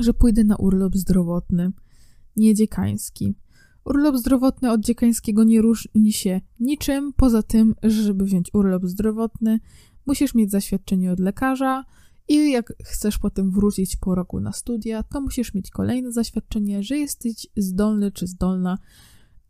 że 0.00 0.14
pójdę 0.14 0.44
na 0.44 0.56
urlop 0.56 0.96
zdrowotny, 0.96 1.72
nie 2.36 2.54
dziekański. 2.54 3.34
Urlop 3.84 4.16
zdrowotny 4.16 4.70
od 4.70 4.80
dziekańskiego 4.80 5.44
nie 5.44 5.62
różni 5.62 6.12
się 6.12 6.40
niczym, 6.60 7.12
poza 7.12 7.42
tym, 7.42 7.74
że 7.82 8.02
żeby 8.02 8.24
wziąć 8.24 8.50
urlop 8.54 8.86
zdrowotny, 8.86 9.60
musisz 10.06 10.34
mieć 10.34 10.50
zaświadczenie 10.50 11.12
od 11.12 11.20
lekarza 11.20 11.84
i 12.28 12.50
jak 12.50 12.72
chcesz 12.84 13.18
potem 13.18 13.50
wrócić 13.50 13.96
po 13.96 14.14
roku 14.14 14.40
na 14.40 14.52
studia, 14.52 15.02
to 15.02 15.20
musisz 15.20 15.54
mieć 15.54 15.70
kolejne 15.70 16.12
zaświadczenie, 16.12 16.82
że 16.82 16.96
jesteś 16.96 17.46
zdolny 17.56 18.12
czy 18.12 18.26
zdolna 18.26 18.78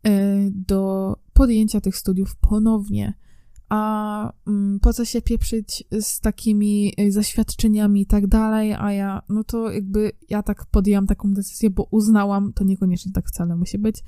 e, 0.03 0.37
do 0.51 1.13
podjęcia 1.33 1.81
tych 1.81 1.97
studiów 1.97 2.35
ponownie. 2.35 3.13
A 3.69 4.33
mm, 4.47 4.79
po 4.79 4.93
co 4.93 5.05
się 5.05 5.21
pieprzyć 5.21 5.83
z 6.01 6.19
takimi 6.19 6.93
e, 6.97 7.11
zaświadczeniami 7.11 8.01
i 8.01 8.05
tak 8.05 8.27
dalej, 8.27 8.73
a 8.73 8.91
ja, 8.91 9.21
no 9.29 9.43
to 9.43 9.71
jakby 9.71 10.11
ja 10.29 10.43
tak 10.43 10.65
podjęłam 10.65 11.07
taką 11.07 11.33
decyzję, 11.33 11.69
bo 11.69 11.87
uznałam, 11.91 12.53
to 12.53 12.63
niekoniecznie 12.63 13.11
tak 13.11 13.27
wcale 13.27 13.55
musi 13.55 13.77
być, 13.77 14.03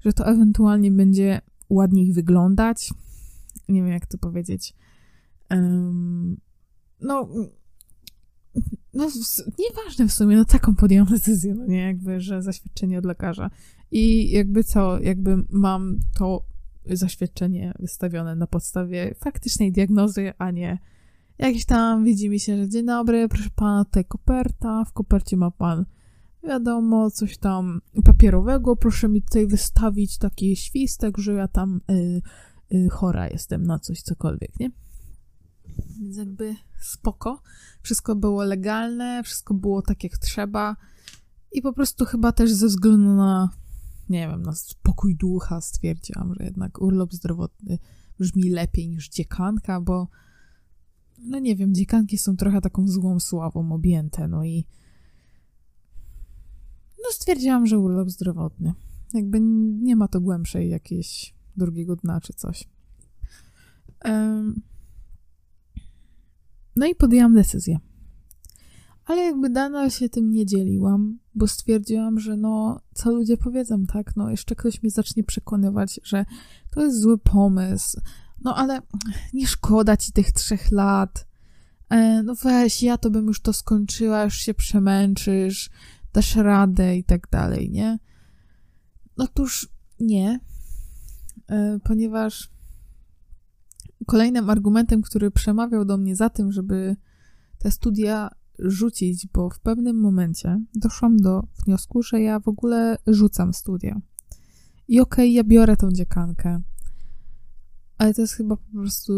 że 0.00 0.12
to 0.12 0.26
ewentualnie 0.26 0.90
będzie 0.90 1.40
ładniej 1.70 2.12
wyglądać. 2.12 2.90
Nie 3.68 3.82
wiem, 3.82 3.92
jak 3.92 4.06
to 4.06 4.18
powiedzieć. 4.18 4.74
Um, 5.50 6.40
no, 7.00 7.28
no, 8.94 9.08
nieważne 9.58 10.08
w 10.08 10.12
sumie, 10.12 10.36
no 10.36 10.44
taką 10.44 10.74
podjęłam 10.74 11.12
decyzję, 11.12 11.54
no 11.54 11.66
nie, 11.66 11.82
jakby, 11.82 12.20
że 12.20 12.42
zaświadczenie 12.42 12.98
od 12.98 13.04
lekarza. 13.04 13.50
I 13.90 14.30
jakby 14.30 14.64
co, 14.64 15.00
jakby 15.00 15.44
mam 15.50 15.98
to 16.18 16.51
zaświadczenie 16.86 17.74
wystawione 17.78 18.36
na 18.36 18.46
podstawie 18.46 19.14
faktycznej 19.14 19.72
diagnozy, 19.72 20.32
a 20.38 20.50
nie 20.50 20.78
jakieś 21.38 21.64
tam 21.64 22.04
widzi 22.04 22.30
mi 22.30 22.40
się, 22.40 22.56
że 22.56 22.68
dzień 22.68 22.86
dobry, 22.86 23.28
proszę 23.28 23.50
pana, 23.54 23.84
tutaj 23.84 24.04
koperta, 24.04 24.84
w 24.84 24.92
kopercie 24.92 25.36
ma 25.36 25.50
pan 25.50 25.84
wiadomo, 26.44 27.10
coś 27.10 27.38
tam 27.38 27.80
papierowego, 28.04 28.76
proszę 28.76 29.08
mi 29.08 29.22
tutaj 29.22 29.46
wystawić 29.46 30.18
taki 30.18 30.56
świstek, 30.56 31.18
że 31.18 31.32
ja 31.32 31.48
tam 31.48 31.80
y, 31.90 32.22
y, 32.74 32.88
chora 32.90 33.28
jestem 33.28 33.66
na 33.66 33.78
coś, 33.78 34.02
cokolwiek, 34.02 34.60
nie? 34.60 34.70
Więc 36.00 36.16
jakby 36.16 36.54
spoko. 36.80 37.42
Wszystko 37.82 38.16
było 38.16 38.44
legalne, 38.44 39.22
wszystko 39.24 39.54
było 39.54 39.82
tak 39.82 40.04
jak 40.04 40.18
trzeba. 40.18 40.76
I 41.52 41.62
po 41.62 41.72
prostu 41.72 42.04
chyba 42.04 42.32
też 42.32 42.52
ze 42.52 42.66
względu 42.66 43.12
na, 43.14 43.50
nie 44.12 44.28
wiem, 44.28 44.42
na 44.42 44.52
spokój 44.52 45.16
ducha 45.16 45.60
stwierdziłam, 45.60 46.34
że 46.34 46.44
jednak 46.44 46.82
urlop 46.82 47.12
zdrowotny 47.12 47.78
brzmi 48.18 48.50
lepiej 48.50 48.88
niż 48.88 49.08
dziekanka, 49.08 49.80
bo 49.80 50.08
no 51.18 51.38
nie 51.38 51.56
wiem, 51.56 51.74
dziekanki 51.74 52.18
są 52.18 52.36
trochę 52.36 52.60
taką 52.60 52.88
złą 52.88 53.20
sławą 53.20 53.72
objęte, 53.72 54.28
no 54.28 54.44
i 54.44 54.66
no 56.98 57.10
stwierdziłam, 57.10 57.66
że 57.66 57.78
urlop 57.78 58.10
zdrowotny. 58.10 58.72
Jakby 59.14 59.40
nie 59.80 59.96
ma 59.96 60.08
to 60.08 60.20
głębszej 60.20 60.70
jakiejś 60.70 61.34
drugiego 61.56 61.96
dna 61.96 62.20
czy 62.20 62.32
coś. 62.32 62.68
Um, 64.04 64.60
no 66.76 66.86
i 66.86 66.94
podjęłam 66.94 67.34
decyzję. 67.34 67.78
Ale 69.04 69.22
jakby 69.22 69.48
nadal 69.48 69.90
się 69.90 70.08
tym 70.08 70.30
nie 70.30 70.46
dzieliłam, 70.46 71.18
bo 71.34 71.46
stwierdziłam, 71.46 72.20
że 72.20 72.36
no, 72.36 72.80
co 72.94 73.10
ludzie 73.10 73.36
powiedzą, 73.36 73.86
tak? 73.86 74.16
No, 74.16 74.30
jeszcze 74.30 74.56
ktoś 74.56 74.82
mnie 74.82 74.90
zacznie 74.90 75.24
przekonywać, 75.24 76.00
że 76.04 76.24
to 76.70 76.82
jest 76.82 77.00
zły 77.00 77.18
pomysł. 77.18 78.00
No, 78.40 78.56
ale 78.56 78.82
nie 79.32 79.46
szkoda 79.46 79.96
ci 79.96 80.12
tych 80.12 80.32
trzech 80.32 80.70
lat. 80.70 81.26
E, 81.90 82.22
no 82.22 82.34
weź, 82.34 82.82
ja 82.82 82.98
to 82.98 83.10
bym 83.10 83.26
już 83.26 83.40
to 83.40 83.52
skończyła, 83.52 84.24
już 84.24 84.36
się 84.36 84.54
przemęczysz, 84.54 85.70
dasz 86.12 86.36
radę 86.36 86.96
i 86.96 87.04
tak 87.04 87.28
dalej, 87.30 87.70
nie? 87.70 87.98
Otóż 89.16 89.68
nie, 90.00 90.40
e, 91.48 91.78
ponieważ 91.84 92.50
kolejnym 94.06 94.50
argumentem, 94.50 95.02
który 95.02 95.30
przemawiał 95.30 95.84
do 95.84 95.96
mnie 95.96 96.16
za 96.16 96.30
tym, 96.30 96.52
żeby 96.52 96.96
te 97.58 97.70
studia 97.70 98.30
rzucić, 98.58 99.26
bo 99.26 99.50
w 99.50 99.60
pewnym 99.60 100.00
momencie 100.00 100.60
doszłam 100.74 101.16
do 101.16 101.42
wniosku, 101.64 102.02
że 102.02 102.20
ja 102.20 102.40
w 102.40 102.48
ogóle 102.48 102.98
rzucam 103.06 103.54
studia. 103.54 104.00
I 104.88 105.00
okej, 105.00 105.24
okay, 105.24 105.28
ja 105.28 105.44
biorę 105.44 105.76
tą 105.76 105.92
dziekankę, 105.92 106.60
ale 107.98 108.14
to 108.14 108.20
jest 108.20 108.34
chyba 108.34 108.56
po 108.56 108.72
prostu 108.72 109.12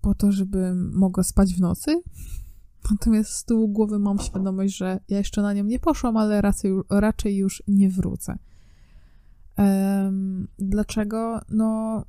po 0.00 0.14
to, 0.14 0.32
żebym 0.32 0.92
mogła 0.94 1.22
spać 1.22 1.54
w 1.54 1.60
nocy. 1.60 2.02
Natomiast 2.90 3.30
z 3.30 3.44
tyłu 3.44 3.68
głowy 3.68 3.98
mam 3.98 4.18
świadomość, 4.18 4.76
że 4.76 5.00
ja 5.08 5.18
jeszcze 5.18 5.42
na 5.42 5.52
nią 5.52 5.64
nie 5.64 5.78
poszłam, 5.78 6.16
ale 6.16 6.40
raczej, 6.40 6.72
raczej 6.90 7.36
już 7.36 7.62
nie 7.68 7.90
wrócę. 7.90 8.38
Um, 9.58 10.48
dlaczego? 10.58 11.40
No, 11.48 12.04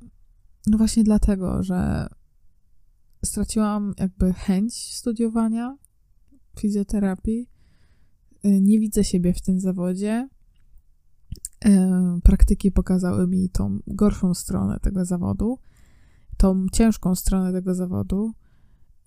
no 0.66 0.78
właśnie 0.78 1.04
dlatego, 1.04 1.62
że 1.62 2.08
straciłam 3.24 3.94
jakby 3.98 4.32
chęć 4.32 4.94
studiowania 4.94 5.78
fizjoterapii. 6.58 7.48
Y, 8.44 8.60
nie 8.60 8.80
widzę 8.80 9.04
siebie 9.04 9.32
w 9.32 9.40
tym 9.40 9.60
zawodzie. 9.60 10.28
Y, 11.64 11.70
praktyki 12.22 12.72
pokazały 12.72 13.26
mi 13.26 13.48
tą 13.48 13.78
gorszą 13.86 14.34
stronę 14.34 14.80
tego 14.80 15.04
zawodu, 15.04 15.58
tą 16.36 16.66
ciężką 16.72 17.14
stronę 17.14 17.52
tego 17.52 17.74
zawodu. 17.74 18.32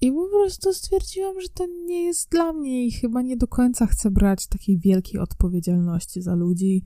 I 0.02 0.12
po 0.12 0.28
prostu 0.30 0.74
stwierdziłam, 0.74 1.42
że 1.42 1.50
to 1.50 1.66
nie 1.86 2.04
jest 2.04 2.32
dla 2.32 2.54
mnie 2.54 2.88
i 2.88 2.92
chyba 2.92 3.22
nie 3.22 3.38
do 3.38 3.48
końca 3.48 3.86
chcę 3.86 4.12
brać 4.12 4.48
takiej 4.48 4.80
wielkiej 4.80 5.20
odpowiedzialności 5.20 6.22
za 6.22 6.36
ludzi, 6.36 6.86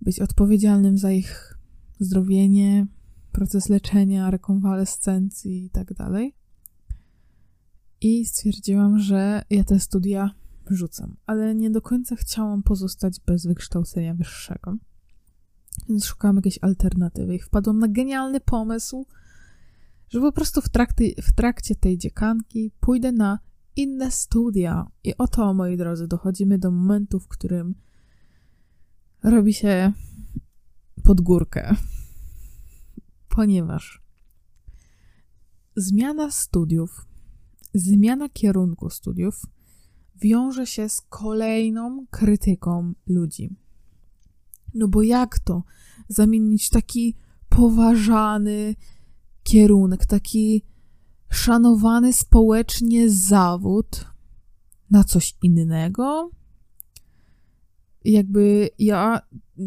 być 0.00 0.20
odpowiedzialnym 0.20 0.98
za 0.98 1.12
ich 1.12 1.58
zdrowienie, 2.00 2.86
proces 3.40 3.68
leczenia, 3.68 4.30
rekonwalescencji 4.30 5.64
i 5.64 5.70
tak 5.70 5.94
dalej. 5.94 6.34
I 8.00 8.24
stwierdziłam, 8.24 8.98
że 8.98 9.42
ja 9.50 9.64
te 9.64 9.80
studia 9.80 10.30
rzucam, 10.70 11.16
ale 11.26 11.54
nie 11.54 11.70
do 11.70 11.82
końca 11.82 12.16
chciałam 12.16 12.62
pozostać 12.62 13.20
bez 13.26 13.46
wykształcenia 13.46 14.14
wyższego. 14.14 14.76
Więc 15.88 16.04
szukałam 16.04 16.36
jakiejś 16.36 16.58
alternatywy 16.62 17.34
i 17.34 17.38
wpadłam 17.38 17.78
na 17.78 17.88
genialny 17.88 18.40
pomysł, 18.40 19.06
że 20.08 20.20
po 20.20 20.32
prostu 20.32 20.60
w 20.60 20.68
trakcie, 20.68 21.04
w 21.22 21.32
trakcie 21.32 21.76
tej 21.76 21.98
dziekanki 21.98 22.72
pójdę 22.80 23.12
na 23.12 23.38
inne 23.76 24.10
studia. 24.10 24.86
I 25.04 25.16
oto, 25.16 25.54
moi 25.54 25.76
drodzy, 25.76 26.08
dochodzimy 26.08 26.58
do 26.58 26.70
momentu, 26.70 27.20
w 27.20 27.28
którym 27.28 27.74
robi 29.22 29.54
się 29.54 29.92
pod 31.02 31.20
górkę 31.20 31.76
ponieważ 33.34 34.02
zmiana 35.76 36.30
studiów, 36.30 37.06
zmiana 37.74 38.28
kierunku 38.28 38.90
studiów 38.90 39.42
wiąże 40.16 40.66
się 40.66 40.88
z 40.88 41.00
kolejną 41.00 42.06
krytyką 42.10 42.92
ludzi. 43.06 43.56
No 44.74 44.88
bo 44.88 45.02
jak 45.02 45.38
to 45.38 45.62
zamienić 46.08 46.70
taki 46.70 47.16
poważany 47.48 48.74
kierunek, 49.42 50.06
taki 50.06 50.64
szanowany 51.30 52.12
społecznie 52.12 53.10
zawód 53.10 54.06
na 54.90 55.04
coś 55.04 55.36
innego? 55.42 56.30
Jakby 58.04 58.70
ja, 58.78 59.20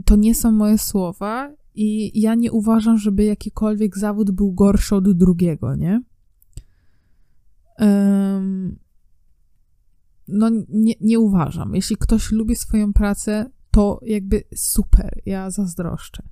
to 0.05 0.15
nie 0.15 0.35
są 0.35 0.51
moje 0.51 0.77
słowa, 0.77 1.55
i 1.75 2.21
ja 2.21 2.35
nie 2.35 2.51
uważam, 2.51 2.97
żeby 2.97 3.23
jakikolwiek 3.23 3.97
zawód 3.97 4.31
był 4.31 4.53
gorszy 4.53 4.95
od 4.95 5.11
drugiego, 5.17 5.75
nie? 5.75 6.01
Um, 7.79 8.79
no, 10.27 10.49
nie, 10.69 10.93
nie 11.01 11.19
uważam. 11.19 11.75
Jeśli 11.75 11.97
ktoś 11.97 12.31
lubi 12.31 12.55
swoją 12.55 12.93
pracę, 12.93 13.49
to 13.71 13.99
jakby 14.05 14.43
super, 14.55 15.21
ja 15.25 15.51
zazdroszczę. 15.51 16.23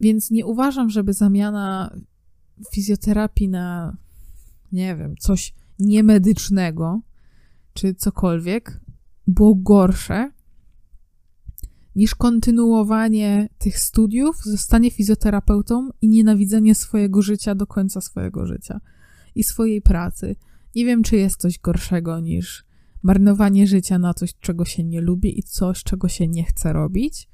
Więc 0.00 0.30
nie 0.30 0.46
uważam, 0.46 0.90
żeby 0.90 1.12
zamiana 1.12 1.96
fizjoterapii 2.72 3.48
na, 3.48 3.96
nie 4.72 4.96
wiem, 4.96 5.14
coś 5.16 5.54
niemedycznego, 5.78 7.00
czy 7.72 7.94
cokolwiek, 7.94 8.80
było 9.26 9.54
gorsze 9.54 10.30
niż 12.00 12.14
kontynuowanie 12.14 13.48
tych 13.58 13.78
studiów, 13.78 14.36
zostanie 14.44 14.90
fizjoterapeutą 14.90 15.90
i 16.02 16.08
nienawidzenie 16.08 16.74
swojego 16.74 17.22
życia 17.22 17.54
do 17.54 17.66
końca 17.66 18.00
swojego 18.00 18.46
życia 18.46 18.80
i 19.34 19.44
swojej 19.44 19.82
pracy. 19.82 20.36
Nie 20.74 20.84
wiem, 20.84 21.02
czy 21.02 21.16
jest 21.16 21.40
coś 21.40 21.58
gorszego 21.58 22.20
niż 22.20 22.64
marnowanie 23.02 23.66
życia 23.66 23.98
na 23.98 24.14
coś, 24.14 24.34
czego 24.40 24.64
się 24.64 24.84
nie 24.84 25.00
lubi 25.00 25.38
i 25.38 25.42
coś, 25.42 25.82
czego 25.82 26.08
się 26.08 26.28
nie 26.28 26.44
chce 26.44 26.72
robić. 26.72 27.28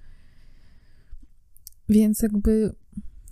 Więc 1.89 2.23
jakby 2.23 2.75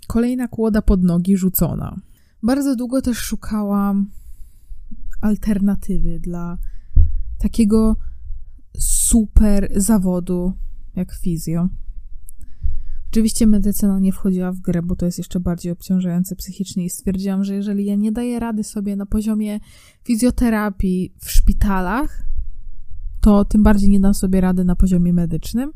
kolejna 0.06 0.48
kłoda 0.48 0.82
pod 0.82 1.02
nogi 1.02 1.36
rzucona. 1.36 2.00
Bardzo 2.42 2.76
długo 2.76 3.02
też 3.02 3.18
szukałam 3.18 4.10
alternatywy 5.20 6.20
dla 6.20 6.58
takiego 7.38 7.96
super 8.78 9.68
zawodu 9.76 10.52
jak 10.96 11.14
fizjo. 11.14 11.68
Oczywiście 13.10 13.46
medycyna 13.46 13.98
nie 13.98 14.12
wchodziła 14.12 14.52
w 14.52 14.60
grę, 14.60 14.82
bo 14.82 14.96
to 14.96 15.06
jest 15.06 15.18
jeszcze 15.18 15.40
bardziej 15.40 15.72
obciążające 15.72 16.36
psychicznie 16.36 16.84
i 16.84 16.90
stwierdziłam, 16.90 17.44
że 17.44 17.54
jeżeli 17.54 17.84
ja 17.84 17.94
nie 17.94 18.12
daję 18.12 18.40
rady 18.40 18.64
sobie 18.64 18.96
na 18.96 19.06
poziomie 19.06 19.60
fizjoterapii 20.04 21.14
w 21.18 21.30
szpitalach, 21.30 22.24
to 23.20 23.44
tym 23.44 23.62
bardziej 23.62 23.90
nie 23.90 24.00
dam 24.00 24.14
sobie 24.14 24.40
rady 24.40 24.64
na 24.64 24.76
poziomie 24.76 25.12
medycznym. 25.12 25.72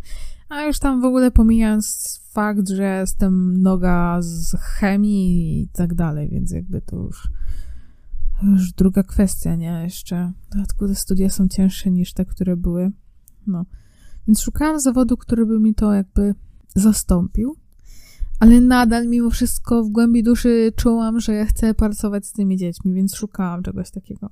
A 0.49 0.63
już 0.63 0.79
tam 0.79 1.01
w 1.01 1.05
ogóle 1.05 1.31
pomijając 1.31 2.19
fakt, 2.33 2.69
że 2.69 2.99
jestem 3.01 3.63
noga 3.63 4.19
z 4.23 4.57
chemii 4.61 5.63
i 5.63 5.69
tak 5.69 5.95
dalej, 5.95 6.29
więc 6.29 6.51
jakby 6.51 6.81
to 6.81 6.97
już, 6.97 7.31
już 8.43 8.73
druga 8.73 9.03
kwestia, 9.03 9.55
nie? 9.55 9.81
Jeszcze 9.85 10.33
w 10.47 10.53
dodatku 10.53 10.89
te 10.89 10.95
studia 10.95 11.31
są 11.31 11.49
cięższe 11.49 11.91
niż 11.91 12.13
te, 12.13 12.25
które 12.25 12.57
były. 12.57 12.91
No. 13.47 13.65
Więc 14.29 14.41
szukałam 14.41 14.81
zawodu, 14.81 15.17
który 15.17 15.47
by 15.47 15.61
mi 15.61 15.75
to 15.75 15.93
jakby 15.93 16.35
zastąpił, 16.75 17.57
ale 18.41 18.61
nadal 18.61 19.09
mimo 19.09 19.31
wszystko 19.31 19.85
w 19.85 19.89
głębi 19.89 20.23
duszy 20.23 20.73
czułam, 20.77 21.21
że 21.21 21.35
ja 21.35 21.47
chcę 21.47 21.75
pracować 21.75 22.27
z 22.27 22.33
tymi 22.33 22.57
dziećmi, 22.57 22.95
więc 22.95 23.15
szukałam 23.15 23.63
czegoś 23.63 23.91
takiego. 23.91 24.31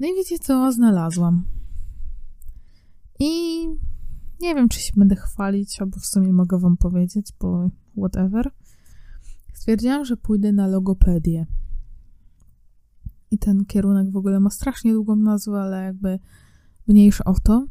No 0.00 0.08
i 0.08 0.14
wiecie 0.14 0.38
co? 0.38 0.72
Znalazłam. 0.72 1.44
I 3.18 3.66
nie 4.40 4.54
wiem, 4.54 4.68
czy 4.68 4.80
się 4.80 4.92
będę 4.96 5.16
chwalić, 5.16 5.80
albo 5.82 6.00
w 6.00 6.06
sumie 6.06 6.32
mogę 6.32 6.58
wam 6.58 6.76
powiedzieć, 6.76 7.32
bo 7.40 7.70
whatever. 7.96 8.50
Stwierdziłam, 9.54 10.04
że 10.04 10.16
pójdę 10.16 10.52
na 10.52 10.66
logopedię. 10.66 11.46
I 13.30 13.38
ten 13.38 13.64
kierunek 13.64 14.10
w 14.10 14.16
ogóle 14.16 14.40
ma 14.40 14.50
strasznie 14.50 14.92
długą 14.92 15.16
nazwę, 15.16 15.60
ale 15.60 15.84
jakby 15.84 16.18
mniejsza 16.86 17.24
o 17.24 17.34
to. 17.42 17.66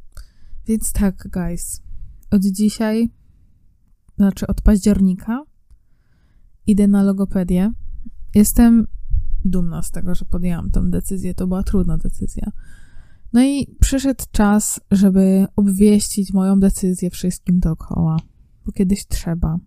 Więc 0.68 0.91
tak, 0.91 1.28
guys. 1.32 1.82
Od 2.32 2.41
dzisiaj 2.41 3.09
znaczy 4.16 4.47
od 4.47 4.61
października, 4.61 5.43
idę 6.68 6.88
na 6.88 7.03
logopedię. 7.03 7.72
Jestem 8.36 8.88
dumna 9.45 9.82
z 9.82 9.91
tego, 9.91 10.16
że 10.16 10.26
podjęłam 10.26 10.72
tę 10.72 10.82
decyzję. 10.89 11.34
To 11.34 11.47
była 11.47 11.64
trudna 11.64 11.97
decyzja. 11.97 12.51
No 13.34 13.43
i 13.43 13.76
przyszedł 13.80 14.24
czas, 14.32 14.82
żeby 14.91 15.45
obwieścić 15.55 16.34
moją 16.34 16.59
decyzję 16.59 17.09
wszystkim 17.09 17.59
dookoła, 17.59 18.18
bo 18.66 18.72
kiedyś 18.72 19.07
trzeba. 19.07 19.59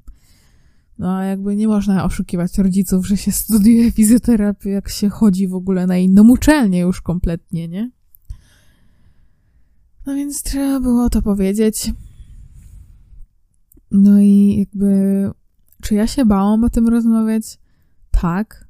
No 0.98 1.16
a 1.16 1.24
jakby 1.24 1.56
nie 1.56 1.68
można 1.68 2.04
oszukiwać 2.04 2.58
rodziców, 2.58 3.08
że 3.08 3.16
się 3.16 3.32
studiuje 3.32 3.90
fizjoterapię, 3.90 4.70
jak 4.70 4.88
się 4.88 5.08
chodzi 5.08 5.48
w 5.48 5.54
ogóle 5.54 5.86
na 5.86 5.96
inną 5.96 6.28
uczelnię 6.28 6.80
już 6.80 7.00
kompletnie, 7.00 7.68
nie? 7.68 7.90
No 10.06 10.14
więc 10.14 10.42
trzeba 10.42 10.80
było 10.80 11.10
to 11.10 11.22
powiedzieć. 11.22 11.92
No 13.90 14.20
i 14.20 14.56
jakby, 14.58 15.30
czy 15.82 15.94
ja 15.94 16.06
się 16.06 16.24
bałam 16.24 16.64
o 16.64 16.70
tym 16.70 16.88
rozmawiać? 16.88 17.58
Tak. 18.10 18.68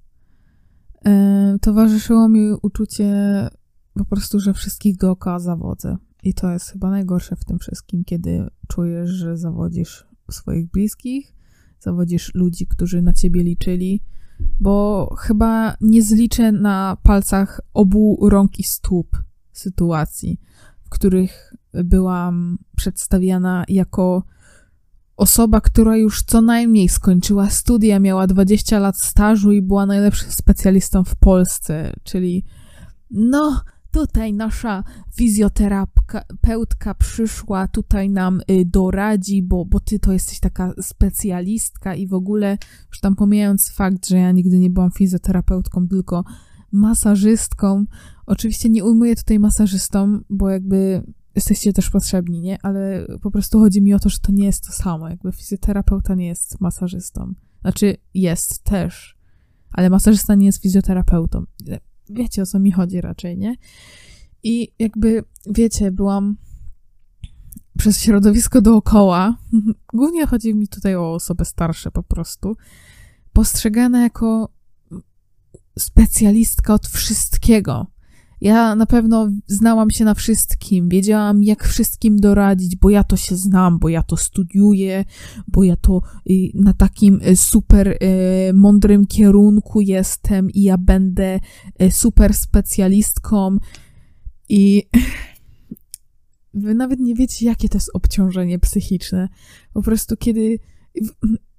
E, 1.05 1.57
towarzyszyło 1.61 2.29
mi 2.29 2.53
uczucie 2.63 3.15
po 3.95 4.05
prostu, 4.05 4.41
że 4.41 4.55
wszystkich 4.55 4.97
dookoła 4.97 5.39
zawodzę. 5.39 5.97
I 6.23 6.35
to 6.35 6.51
jest 6.51 6.71
chyba 6.71 6.91
najgorsze 6.91 7.37
w 7.37 7.45
tym 7.45 7.59
wszystkim, 7.59 8.05
kiedy 8.05 8.47
czujesz, 8.69 9.11
że 9.11 9.37
zawodzisz 9.37 10.07
swoich 10.31 10.71
bliskich, 10.71 11.35
zawodzisz 11.81 12.35
ludzi, 12.35 12.67
którzy 12.67 13.03
na 13.03 13.13
ciebie 13.13 13.43
liczyli, 13.43 14.03
bo 14.61 15.09
chyba 15.19 15.77
nie 15.81 16.03
zliczę 16.03 16.53
na 16.53 16.97
palcach 17.03 17.61
obu 17.75 18.29
rąk 18.29 18.59
i 18.59 18.63
stóp 18.63 19.23
sytuacji, 19.53 20.41
w 20.87 20.89
których 20.89 21.55
byłam 21.85 22.59
przedstawiana 22.77 23.65
jako 23.69 24.23
osoba, 25.17 25.61
która 25.61 25.97
już 25.97 26.23
co 26.23 26.41
najmniej 26.41 26.89
skończyła 26.89 27.51
studia, 27.51 28.01
miała 28.01 28.27
20 28.27 28.79
lat 28.79 28.99
stażu 28.99 29.53
i 29.53 29.63
była 29.63 29.87
najlepszym 29.87 30.31
specjalistą 30.31 31.05
w 31.05 31.17
Polsce, 31.17 31.93
czyli 32.03 32.45
no, 33.11 33.61
tutaj 33.91 34.35
nasza 34.35 34.85
fizjoterapeutka 35.15 36.95
przyszła, 36.95 37.69
tutaj 37.69 38.11
nam 38.11 38.41
y, 38.51 38.65
doradzi, 38.65 39.43
bo, 39.43 39.65
bo 39.65 39.81
ty 39.81 39.99
to 39.99 40.13
jesteś 40.13 40.41
taka 40.41 40.73
specjalistka 40.81 41.95
i 41.95 42.07
w 42.07 42.15
ogóle, 42.15 42.59
już 42.89 43.01
tam 43.01 43.17
pomijając 43.17 43.71
fakt, 43.71 44.09
że 44.09 44.19
ja 44.19 44.33
nigdy 44.33 44.59
nie 44.59 44.71
byłam 44.71 44.91
fizjoterapeutką, 44.91 45.89
tylko 45.89 46.25
masażystką. 46.77 47.85
Oczywiście 48.27 48.69
nie 48.69 48.85
ujmuję 48.85 49.17
tutaj 49.17 49.39
masażystom, 49.39 50.25
bo 50.31 50.51
jakby 50.51 51.03
jesteście 51.35 51.73
też 51.73 51.91
potrzebni, 51.91 52.41
nie? 52.41 52.59
Ale 52.63 53.07
po 53.23 53.31
prostu 53.31 53.59
chodzi 53.59 53.83
mi 53.83 53.95
o 53.95 53.99
to, 53.99 54.09
że 54.09 54.19
to 54.19 54.33
nie 54.33 54.47
jest 54.47 54.67
to 54.67 54.73
samo. 54.73 55.09
Jakby 55.09 55.33
fizjoterapeuta 55.33 56.15
nie 56.15 56.27
jest 56.27 56.61
masażystą. 56.61 57.35
Znaczy, 57.61 57.97
jest 58.15 58.65
też, 58.65 59.17
ale 59.73 59.91
masażysta 59.91 60.35
nie 60.35 60.47
jest 60.47 60.63
fizjoterapeutą. 60.63 61.45
Wiecie, 62.11 62.43
o 62.43 62.47
co 62.47 62.59
mi 62.59 62.73
chodzi 62.73 63.01
raczej, 63.01 63.39
nie? 63.39 63.57
I 64.43 64.73
jakby, 64.79 65.25
wiecie, 65.47 65.93
byłam 65.93 66.37
przez 67.79 68.01
środowisko 68.01 68.61
dookoła, 68.61 69.37
głównie 69.95 70.27
chodzi 70.27 70.55
mi 70.55 70.69
tutaj 70.69 70.97
o 70.97 71.13
osoby 71.13 71.45
starsze 71.45 71.91
po 71.91 72.03
prostu, 72.03 72.57
postrzegana 73.33 74.03
jako 74.03 74.49
specjalistka 75.79 76.75
od 76.75 76.87
wszystkiego. 76.87 77.87
Ja 78.41 78.75
na 78.75 78.87
pewno 78.87 79.29
znałam 79.47 79.91
się 79.91 80.05
na 80.05 80.15
wszystkim, 80.15 80.89
wiedziałam 80.89 81.43
jak 81.43 81.65
wszystkim 81.65 82.17
doradzić, 82.17 82.77
bo 82.77 82.91
ja 82.91 83.05
to 83.05 83.17
się 83.17 83.37
znam, 83.37 83.79
bo 83.79 83.89
ja 83.89 84.03
to 84.03 84.17
studiuję, 84.17 85.05
bo 85.49 85.65
ja 85.65 85.77
to 85.77 86.03
y, 86.31 86.33
na 86.55 86.75
takim 86.75 87.21
y, 87.23 87.37
super 87.37 87.89
y, 87.89 87.97
mądrym 88.55 89.07
kierunku 89.07 89.81
jestem 89.81 90.51
i 90.51 90.63
ja 90.63 90.79
będę 90.79 91.41
super 91.91 92.35
specjalistką 92.35 93.59
i 94.49 94.83
wy 96.55 96.75
nawet 96.75 97.01
nie 97.01 97.15
wiecie 97.15 97.47
jakie 97.47 97.69
to 97.69 97.77
jest 97.77 97.91
obciążenie 97.95 98.59
psychiczne. 98.59 99.29
Po 99.73 99.83
prostu 99.83 100.17
kiedy 100.17 100.59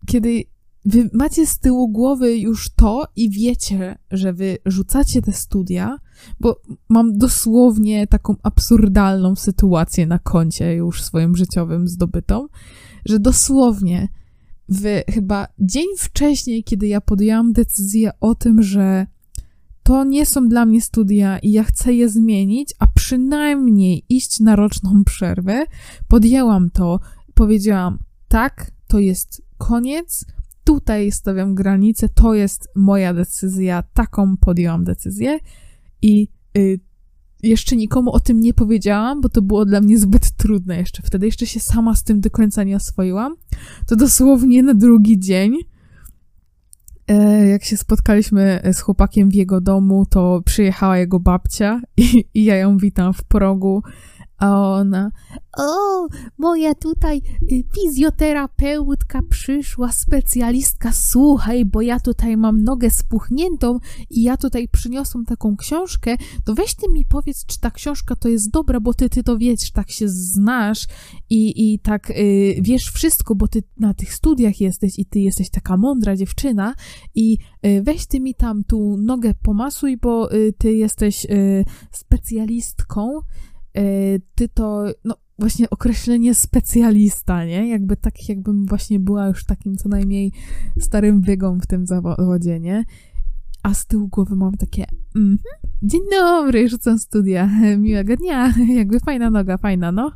kiedy 0.05 0.43
wy 0.87 1.09
macie 1.13 1.47
z 1.47 1.59
tyłu 1.59 1.89
głowy 1.89 2.37
już 2.37 2.69
to 2.69 3.07
i 3.15 3.29
wiecie, 3.29 3.97
że 4.11 4.33
wy 4.33 4.57
rzucacie 4.65 5.21
te 5.21 5.33
studia, 5.33 5.99
bo 6.39 6.61
mam 6.89 7.17
dosłownie 7.17 8.07
taką 8.07 8.35
absurdalną 8.43 9.35
sytuację 9.35 10.05
na 10.05 10.19
koncie 10.19 10.73
już 10.73 11.03
swoim 11.03 11.35
życiowym 11.35 11.87
zdobytą, 11.87 12.47
że 13.05 13.19
dosłownie 13.19 14.07
w 14.69 15.01
chyba 15.13 15.47
dzień 15.59 15.85
wcześniej, 15.97 16.63
kiedy 16.63 16.87
ja 16.87 17.01
podjęłam 17.01 17.53
decyzję 17.53 18.11
o 18.19 18.35
tym, 18.35 18.61
że 18.61 19.07
to 19.83 20.03
nie 20.03 20.25
są 20.25 20.47
dla 20.47 20.65
mnie 20.65 20.81
studia 20.81 21.39
i 21.39 21.51
ja 21.51 21.63
chcę 21.63 21.93
je 21.93 22.09
zmienić, 22.09 22.73
a 22.79 22.87
przynajmniej 22.87 24.05
iść 24.09 24.39
na 24.39 24.55
roczną 24.55 25.03
przerwę, 25.03 25.65
podjęłam 26.07 26.69
to, 26.69 26.99
powiedziałam, 27.33 27.99
tak, 28.27 28.71
to 28.87 28.99
jest 28.99 29.41
koniec, 29.57 30.25
tutaj 30.67 31.11
stawiam 31.11 31.55
granicę, 31.55 32.09
to 32.09 32.33
jest 32.33 32.69
moja 32.75 33.13
decyzja, 33.13 33.83
taką 33.93 34.37
podjęłam 34.37 34.83
decyzję 34.83 35.39
i 36.01 36.27
y, 36.57 36.79
jeszcze 37.43 37.75
nikomu 37.75 38.11
o 38.11 38.19
tym 38.19 38.39
nie 38.39 38.53
powiedziałam, 38.53 39.21
bo 39.21 39.29
to 39.29 39.41
było 39.41 39.65
dla 39.65 39.81
mnie 39.81 39.97
zbyt 39.97 40.31
trudne 40.31 40.77
jeszcze. 40.77 41.03
Wtedy 41.03 41.25
jeszcze 41.25 41.45
się 41.45 41.59
sama 41.59 41.95
z 41.95 42.03
tym 42.03 42.21
do 42.21 42.29
końca 42.29 42.63
nie 42.63 42.75
oswoiłam. 42.75 43.35
To 43.87 43.95
dosłownie 43.95 44.63
na 44.63 44.73
drugi 44.73 45.19
dzień, 45.19 45.55
e, 47.07 47.47
jak 47.47 47.63
się 47.63 47.77
spotkaliśmy 47.77 48.61
z 48.73 48.79
chłopakiem 48.79 49.29
w 49.29 49.33
jego 49.33 49.61
domu, 49.61 50.05
to 50.05 50.41
przyjechała 50.45 50.97
jego 50.97 51.19
babcia 51.19 51.81
i, 51.97 52.25
i 52.33 52.43
ja 52.43 52.55
ją 52.55 52.77
witam 52.77 53.13
w 53.13 53.23
progu 53.23 53.83
A 54.37 54.71
ona, 54.71 55.11
o, 55.57 56.07
moja 56.37 56.75
tutaj 56.75 57.21
y, 57.51 57.63
fizjoterapeutka 57.75 59.21
przyszła, 59.29 59.91
specjalistka, 59.91 60.91
słuchaj, 60.93 61.65
bo 61.65 61.81
ja 61.81 61.99
tutaj 61.99 62.37
mam 62.37 62.63
nogę 62.63 62.89
spuchniętą 62.89 63.79
i 64.09 64.23
ja 64.23 64.37
tutaj 64.37 64.67
przyniosłam 64.67 65.25
taką 65.25 65.57
książkę, 65.57 66.17
to 66.45 66.55
weź 66.55 66.75
ty 66.75 66.89
mi 66.89 67.05
powiedz, 67.05 67.45
czy 67.45 67.59
ta 67.59 67.71
książka 67.71 68.15
to 68.15 68.29
jest 68.29 68.51
dobra, 68.51 68.79
bo 68.79 68.93
ty, 68.93 69.09
ty 69.09 69.23
to 69.23 69.37
wiesz, 69.37 69.71
tak 69.71 69.91
się 69.91 70.09
znasz 70.09 70.87
i, 71.29 71.73
i 71.73 71.79
tak 71.79 72.09
y, 72.09 72.55
wiesz 72.61 72.91
wszystko, 72.91 73.35
bo 73.35 73.47
ty 73.47 73.63
na 73.79 73.93
tych 73.93 74.13
studiach 74.13 74.61
jesteś 74.61 74.99
i 74.99 75.05
ty 75.05 75.19
jesteś 75.19 75.49
taka 75.49 75.77
mądra 75.77 76.15
dziewczyna 76.15 76.73
i 77.15 77.37
y, 77.65 77.81
weź 77.83 78.05
ty 78.05 78.19
mi 78.19 78.35
tam 78.35 78.63
tu 78.63 78.97
nogę 78.97 79.33
pomasuj, 79.33 79.97
bo 79.97 80.33
y, 80.33 80.53
ty 80.57 80.73
jesteś 80.73 81.25
y, 81.25 81.65
specjalistką, 81.91 83.21
ty 84.35 84.49
to, 84.49 84.85
no 85.05 85.15
właśnie 85.39 85.69
określenie 85.69 86.35
specjalista, 86.35 87.45
nie? 87.45 87.69
Jakby 87.69 87.97
tak, 87.97 88.29
jakbym 88.29 88.65
właśnie 88.65 88.99
była 88.99 89.27
już 89.27 89.45
takim 89.45 89.77
co 89.77 89.89
najmniej 89.89 90.31
starym 90.79 91.21
wygą 91.21 91.59
w 91.59 91.67
tym 91.67 91.87
zawodzie, 91.87 92.59
nie? 92.59 92.83
A 93.63 93.73
z 93.73 93.85
tyłu 93.85 94.07
głowy 94.07 94.35
mam 94.35 94.53
takie, 94.53 94.85
mm, 95.15 95.37
dzień 95.83 96.01
dobry, 96.11 96.69
rzucam 96.69 96.99
studia, 96.99 97.49
miłego 97.77 98.15
dnia, 98.15 98.53
jakby 98.79 98.99
fajna 98.99 99.29
noga, 99.29 99.57
fajna, 99.57 99.91
no. 99.91 100.11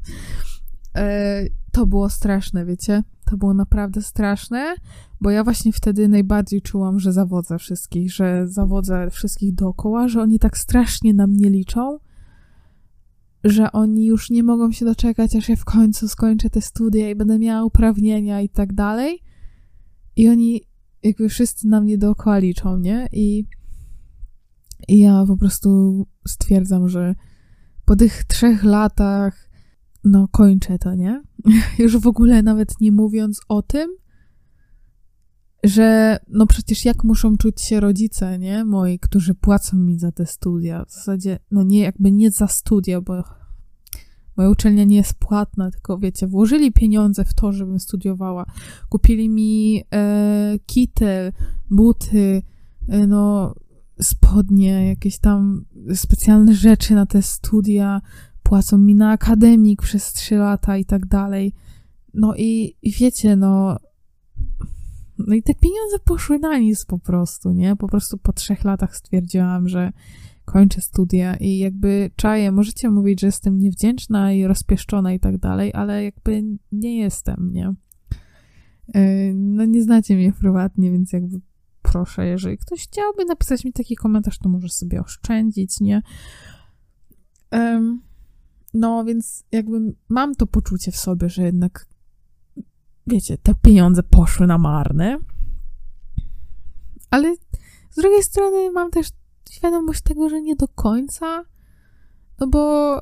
E, 0.96 1.44
to 1.72 1.86
było 1.86 2.10
straszne, 2.10 2.66
wiecie? 2.66 3.04
To 3.26 3.38
było 3.38 3.54
naprawdę 3.54 4.02
straszne, 4.02 4.76
bo 5.22 5.30
ja 5.30 5.44
właśnie 5.44 5.74
wtedy 5.74 6.08
najbardziej 6.08 6.62
czułam, 6.62 7.00
że 7.00 7.14
zawodzę 7.14 7.58
wszystkich, 7.58 8.14
że 8.14 8.48
zawodzę 8.48 9.10
wszystkich 9.10 9.54
dookoła, 9.54 10.08
że 10.08 10.22
oni 10.22 10.40
tak 10.40 10.58
strasznie 10.58 11.14
na 11.14 11.28
mnie 11.28 11.50
liczą, 11.50 12.00
że 13.44 13.72
oni 13.72 14.06
już 14.06 14.30
nie 14.30 14.44
mogą 14.44 14.72
się 14.72 14.86
doczekać, 14.86 15.36
aż 15.36 15.50
ja 15.50 15.56
w 15.56 15.66
końcu 15.66 16.08
skończę 16.08 16.50
te 16.50 16.62
studia 16.62 17.10
i 17.10 17.16
będę 17.16 17.40
miała 17.40 17.64
uprawnienia 17.64 18.42
i 18.42 18.50
tak 18.50 18.74
dalej. 18.74 19.20
I 20.16 20.30
oni 20.30 20.62
jakby 21.04 21.30
wszyscy 21.30 21.68
na 21.68 21.82
mnie 21.82 21.98
dookoła 21.98 22.38
liczą, 22.38 22.78
nie? 22.78 23.10
I, 23.12 23.46
i 24.88 25.00
ja 25.00 25.24
po 25.28 25.38
prostu 25.38 26.02
stwierdzam, 26.28 26.90
że 26.90 27.16
po 27.86 27.96
tych 27.96 28.24
trzech 28.24 28.64
latach 28.64 29.50
no 30.04 30.28
kończę 30.28 30.80
to, 30.80 30.96
nie? 30.96 31.22
Już 31.80 31.98
w 31.98 32.08
ogóle 32.08 32.44
nawet 32.44 32.82
nie 32.82 32.92
mówiąc 32.92 33.42
o 33.48 33.62
tym, 33.62 33.90
że 35.64 36.20
no 36.28 36.46
przecież 36.46 36.86
jak 36.86 37.04
muszą 37.04 37.38
czuć 37.38 37.62
się 37.62 37.80
rodzice, 37.80 38.40
nie? 38.40 38.66
Moi, 38.66 39.00
którzy 39.00 39.36
płacą 39.36 39.78
mi 39.78 40.00
za 40.00 40.12
te 40.12 40.26
studia. 40.26 40.86
W 40.86 40.92
zasadzie, 40.92 41.40
no 41.52 41.64
nie, 41.64 41.80
jakby 41.80 42.12
nie 42.12 42.32
za 42.32 42.48
studia, 42.48 43.02
bo 43.02 43.24
moja 44.38 44.50
uczelnia 44.50 44.84
nie 44.84 44.96
jest 44.96 45.14
płatna, 45.14 45.72
tylko 45.72 45.98
wiecie, 45.98 46.28
włożyli 46.28 46.72
pieniądze 46.72 47.26
w 47.26 47.34
to, 47.34 47.52
żebym 47.52 47.80
studiowała. 47.80 48.46
Kupili 48.90 49.30
mi 49.30 49.84
e, 49.94 50.56
kity, 50.66 51.34
buty, 51.70 52.42
e, 52.88 53.08
no 53.08 53.56
spodnie, 54.02 54.88
jakieś 54.88 55.20
tam 55.20 55.66
specjalne 55.94 56.54
rzeczy 56.54 56.96
na 56.96 57.06
te 57.06 57.22
studia, 57.22 58.02
płacą 58.44 58.78
mi 58.78 58.96
na 58.96 59.12
akademik 59.12 59.82
przez 59.82 60.14
trzy 60.14 60.36
lata 60.36 60.78
i 60.78 60.86
tak 60.86 61.06
dalej. 61.06 61.54
No 62.14 62.36
i, 62.36 62.78
i 62.82 62.92
wiecie, 62.92 63.36
no 63.36 63.78
no 65.28 65.36
i 65.36 65.44
te 65.44 65.54
pieniądze 65.56 66.00
poszły 66.06 66.40
na 66.40 66.58
nic 66.58 66.86
po 66.86 67.00
prostu, 67.00 67.52
nie? 67.52 67.76
Po 67.76 67.88
prostu 67.88 68.18
po 68.18 68.34
trzech 68.34 68.64
latach 68.64 68.96
stwierdziłam, 68.96 69.68
że 69.68 69.92
kończę 70.46 70.82
studia 70.82 71.36
i 71.36 71.58
jakby 71.58 72.12
czaję, 72.16 72.52
możecie 72.52 72.90
mówić, 72.90 73.22
że 73.22 73.28
jestem 73.28 73.60
niewdzięczna 73.60 74.34
i 74.34 74.46
rozpieszczona 74.46 75.14
i 75.14 75.20
tak 75.20 75.38
dalej, 75.38 75.72
ale 75.74 76.04
jakby 76.04 76.44
nie 76.72 76.98
jestem, 76.98 77.50
nie? 77.54 77.74
E, 78.94 79.34
no 79.34 79.66
nie 79.66 79.84
znacie 79.84 80.16
mnie 80.16 80.34
prywatnie, 80.34 80.92
więc 80.92 81.14
jakby 81.14 81.42
proszę, 81.82 82.28
jeżeli 82.28 82.58
ktoś 82.58 82.88
chciałby 82.88 83.26
napisać 83.26 83.66
mi 83.66 83.74
taki 83.74 83.96
komentarz, 83.96 84.40
to 84.40 84.50
może 84.50 84.70
sobie 84.70 85.02
oszczędzić, 85.02 85.80
nie? 85.80 86.02
no, 88.74 89.06
więc 89.06 89.44
jakby 89.52 89.94
mam 90.10 90.36
to 90.36 90.48
poczucie 90.48 90.92
w 90.92 90.98
sobie, 90.98 91.30
że 91.30 91.44
jednak 91.44 91.86
wiecie, 93.08 93.38
te 93.38 93.56
pieniądze 93.56 94.04
poszły 94.04 94.48
na 94.48 94.58
marne. 94.58 95.20
Ale 97.10 97.36
z 97.90 97.96
drugiej 97.96 98.24
strony 98.24 98.72
mam 98.72 98.92
też 98.92 99.08
świadomość 99.52 100.02
tego, 100.02 100.30
że 100.30 100.42
nie 100.42 100.56
do 100.56 100.68
końca, 100.68 101.44
no 102.40 102.48
bo 102.48 103.00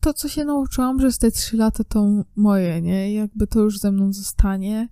to, 0.00 0.14
co 0.14 0.28
się 0.28 0.44
nauczyłam 0.44 0.98
przez 0.98 1.18
te 1.18 1.30
trzy 1.30 1.56
lata, 1.56 1.84
to 1.84 2.24
moje, 2.36 2.82
nie? 2.82 3.12
Jakby 3.12 3.46
to 3.46 3.60
już 3.60 3.78
ze 3.78 3.92
mną 3.92 4.12
zostanie. 4.12 4.88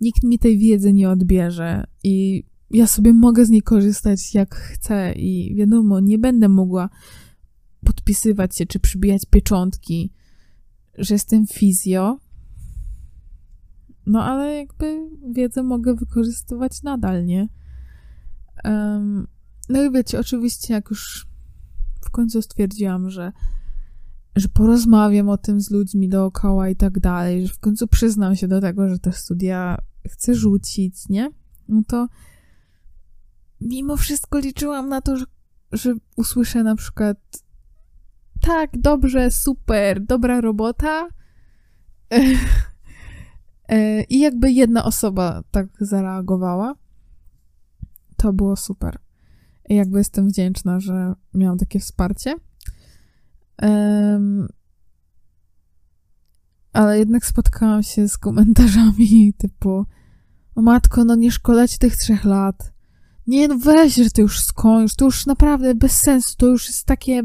Nikt 0.00 0.22
mi 0.22 0.38
tej 0.38 0.58
wiedzy 0.58 0.92
nie 0.92 1.10
odbierze 1.10 1.84
i 2.04 2.44
ja 2.70 2.86
sobie 2.86 3.12
mogę 3.12 3.44
z 3.44 3.50
niej 3.50 3.62
korzystać 3.62 4.34
jak 4.34 4.54
chcę 4.54 5.12
i 5.12 5.54
wiadomo, 5.54 6.00
nie 6.00 6.18
będę 6.18 6.48
mogła 6.48 6.88
podpisywać 7.84 8.56
się 8.56 8.66
czy 8.66 8.80
przybijać 8.80 9.22
pieczątki, 9.30 10.12
że 10.98 11.14
jestem 11.14 11.46
fizjo, 11.46 12.18
no 14.10 14.24
ale 14.24 14.56
jakby 14.56 15.10
wiedzę 15.32 15.62
mogę 15.62 15.94
wykorzystywać 15.94 16.82
nadal, 16.82 17.26
nie? 17.26 17.48
Um, 18.64 19.26
no 19.68 19.82
i 19.82 19.92
wiecie, 19.92 20.20
oczywiście 20.20 20.74
jak 20.74 20.90
już 20.90 21.26
w 22.04 22.10
końcu 22.10 22.42
stwierdziłam, 22.42 23.10
że, 23.10 23.32
że 24.36 24.48
porozmawiam 24.48 25.28
o 25.28 25.38
tym 25.38 25.60
z 25.60 25.70
ludźmi 25.70 26.08
dookoła 26.08 26.68
i 26.68 26.76
tak 26.76 27.00
dalej, 27.00 27.46
że 27.46 27.54
w 27.54 27.58
końcu 27.58 27.88
przyznam 27.88 28.36
się 28.36 28.48
do 28.48 28.60
tego, 28.60 28.88
że 28.88 28.98
te 28.98 29.12
studia 29.12 29.78
chcę 30.10 30.34
rzucić, 30.34 31.08
nie? 31.08 31.30
No 31.68 31.82
to 31.86 32.08
mimo 33.60 33.96
wszystko 33.96 34.38
liczyłam 34.38 34.88
na 34.88 35.00
to, 35.00 35.16
że, 35.16 35.24
że 35.72 35.94
usłyszę 36.16 36.62
na 36.62 36.76
przykład 36.76 37.18
tak, 38.40 38.70
dobrze, 38.78 39.30
super, 39.30 40.00
dobra 40.04 40.40
robota. 40.40 41.08
E, 43.70 44.02
I 44.02 44.20
jakby 44.20 44.52
jedna 44.52 44.84
osoba 44.84 45.42
tak 45.50 45.66
zareagowała, 45.80 46.74
to 48.16 48.32
było 48.32 48.56
super. 48.56 48.98
I 49.68 49.74
jakby 49.74 49.98
jestem 49.98 50.28
wdzięczna, 50.28 50.80
że 50.80 51.14
miałam 51.34 51.58
takie 51.58 51.80
wsparcie. 51.80 52.34
Um, 53.62 54.48
ale 56.72 56.98
jednak 56.98 57.26
spotkałam 57.26 57.82
się 57.82 58.08
z 58.08 58.18
komentarzami 58.18 59.34
typu 59.38 59.86
o 60.54 60.62
matko, 60.62 61.04
no 61.04 61.14
nie 61.14 61.30
szkolać 61.30 61.78
tych 61.78 61.96
trzech 61.96 62.24
lat. 62.24 62.72
Nie, 63.26 63.48
no 63.48 63.58
weź, 63.58 63.94
że 63.94 64.10
ty 64.10 64.22
już 64.22 64.40
skończ, 64.40 64.94
to 64.94 65.04
już 65.04 65.26
naprawdę 65.26 65.74
bez 65.74 65.92
sensu, 65.92 66.34
to 66.36 66.46
już 66.46 66.68
jest 66.68 66.86
takie, 66.86 67.22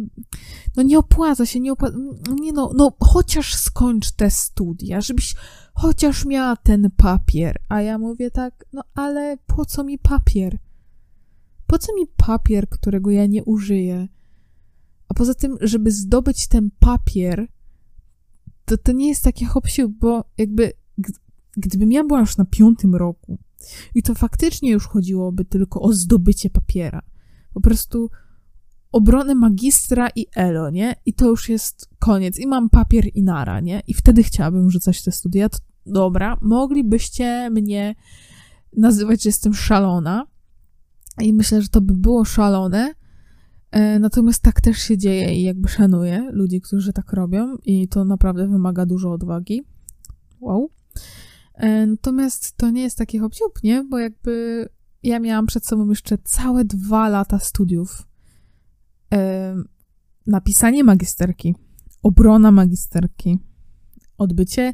no 0.75 0.83
nie 0.83 0.99
opłaca 0.99 1.45
się, 1.45 1.59
nie 1.59 1.73
opłaca, 1.73 1.97
nie 2.39 2.53
no, 2.53 2.71
no 2.75 2.91
chociaż 2.99 3.55
skończ 3.55 4.11
te 4.11 4.31
studia, 4.31 5.01
żebyś 5.01 5.35
chociaż 5.75 6.25
miała 6.25 6.55
ten 6.55 6.91
papier. 6.97 7.59
A 7.69 7.81
ja 7.81 7.97
mówię 7.97 8.31
tak, 8.31 8.65
no 8.73 8.83
ale 8.93 9.37
po 9.47 9.65
co 9.65 9.83
mi 9.83 9.99
papier? 9.99 10.57
Po 11.67 11.77
co 11.77 11.95
mi 11.95 12.07
papier, 12.17 12.69
którego 12.69 13.11
ja 13.11 13.25
nie 13.25 13.43
użyję? 13.43 14.07
A 15.07 15.13
poza 15.13 15.33
tym, 15.33 15.57
żeby 15.61 15.91
zdobyć 15.91 16.47
ten 16.47 16.69
papier, 16.79 17.47
to 18.65 18.77
to 18.77 18.91
nie 18.91 19.07
jest 19.07 19.23
takie 19.23 19.45
hop 19.45 19.65
bo 19.89 20.23
jakby 20.37 20.73
gdybym 21.57 21.91
ja 21.91 22.03
była 22.03 22.19
już 22.19 22.37
na 22.37 22.45
piątym 22.45 22.95
roku 22.95 23.37
i 23.95 24.03
to 24.03 24.15
faktycznie 24.15 24.71
już 24.71 24.87
chodziłoby 24.87 25.45
tylko 25.45 25.81
o 25.81 25.93
zdobycie 25.93 26.49
papiera, 26.49 27.01
po 27.53 27.61
prostu 27.61 28.09
obronę 28.95 29.35
magistra 29.35 30.09
i 30.15 30.27
elo, 30.35 30.69
nie? 30.69 30.95
I 31.05 31.13
to 31.13 31.27
już 31.27 31.49
jest 31.49 31.89
koniec. 31.99 32.39
I 32.39 32.47
mam 32.47 32.69
papier 32.69 33.05
i 33.13 33.23
nara, 33.23 33.59
nie? 33.59 33.81
I 33.87 33.93
wtedy 33.93 34.23
chciałabym 34.23 34.69
rzucać 34.69 35.03
te 35.03 35.11
studia. 35.11 35.49
To, 35.49 35.57
dobra, 35.85 36.37
moglibyście 36.41 37.49
mnie 37.49 37.95
nazywać, 38.77 39.23
że 39.23 39.29
jestem 39.29 39.53
szalona, 39.53 40.27
i 41.21 41.33
myślę, 41.33 41.61
że 41.61 41.67
to 41.67 41.81
by 41.81 41.93
było 41.93 42.25
szalone. 42.25 42.93
E, 43.71 43.99
natomiast 43.99 44.41
tak 44.41 44.61
też 44.61 44.77
się 44.77 44.97
dzieje 44.97 45.33
i 45.33 45.43
jakby 45.43 45.67
szanuję 45.67 46.29
ludzi, 46.31 46.61
którzy 46.61 46.93
tak 46.93 47.13
robią, 47.13 47.55
i 47.65 47.87
to 47.87 48.05
naprawdę 48.05 48.47
wymaga 48.47 48.85
dużo 48.85 49.11
odwagi. 49.11 49.63
Wow. 50.39 50.69
E, 51.53 51.85
natomiast 51.85 52.57
to 52.57 52.69
nie 52.69 52.81
jest 52.81 52.97
taki 52.97 53.19
hop 53.19 53.33
nie? 53.63 53.83
Bo 53.83 53.99
jakby 53.99 54.65
ja 55.03 55.19
miałam 55.19 55.45
przed 55.45 55.65
sobą 55.65 55.89
jeszcze 55.89 56.17
całe 56.17 56.65
dwa 56.65 57.09
lata 57.09 57.39
studiów. 57.39 58.07
Napisanie 60.27 60.83
magisterki, 60.83 61.55
obrona 62.03 62.51
magisterki, 62.51 63.39
odbycie 64.17 64.73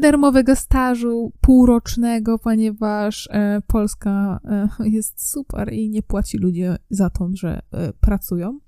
darmowego 0.00 0.56
stażu 0.56 1.32
półrocznego, 1.40 2.38
ponieważ 2.38 3.28
e, 3.32 3.62
Polska 3.66 4.40
e, 4.44 4.68
jest 4.84 5.30
super 5.30 5.72
i 5.72 5.90
nie 5.90 6.02
płaci 6.02 6.38
ludzie 6.38 6.76
za 6.90 7.10
to, 7.10 7.28
że 7.32 7.60
e, 7.72 7.92
pracują. 7.92 8.58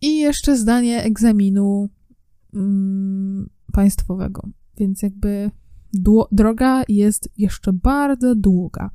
i 0.00 0.18
jeszcze 0.18 0.56
zdanie 0.56 1.02
egzaminu 1.02 1.88
mm, 2.54 3.50
państwowego. 3.72 4.48
Więc 4.76 5.02
jakby 5.02 5.50
droga 6.32 6.82
jest 6.88 7.28
jeszcze 7.38 7.72
bardzo 7.72 8.34
długa. 8.34 8.90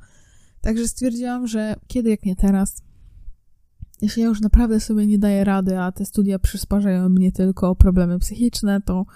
Także 0.60 0.88
stwierdziłam, 0.88 1.46
że 1.46 1.76
kiedy 1.86 2.10
jak 2.10 2.24
nie 2.24 2.36
teraz, 2.36 2.82
jeśli 4.02 4.22
ja 4.22 4.28
już 4.28 4.40
naprawdę 4.40 4.80
sobie 4.80 5.06
nie 5.06 5.18
daję 5.18 5.44
rady, 5.44 5.78
a 5.78 5.92
te 5.92 6.04
studia 6.04 6.38
przysparzają 6.38 7.08
mnie 7.08 7.32
tylko 7.32 7.76
problemy 7.76 8.18
psychiczne, 8.18 8.80
to 8.80 9.06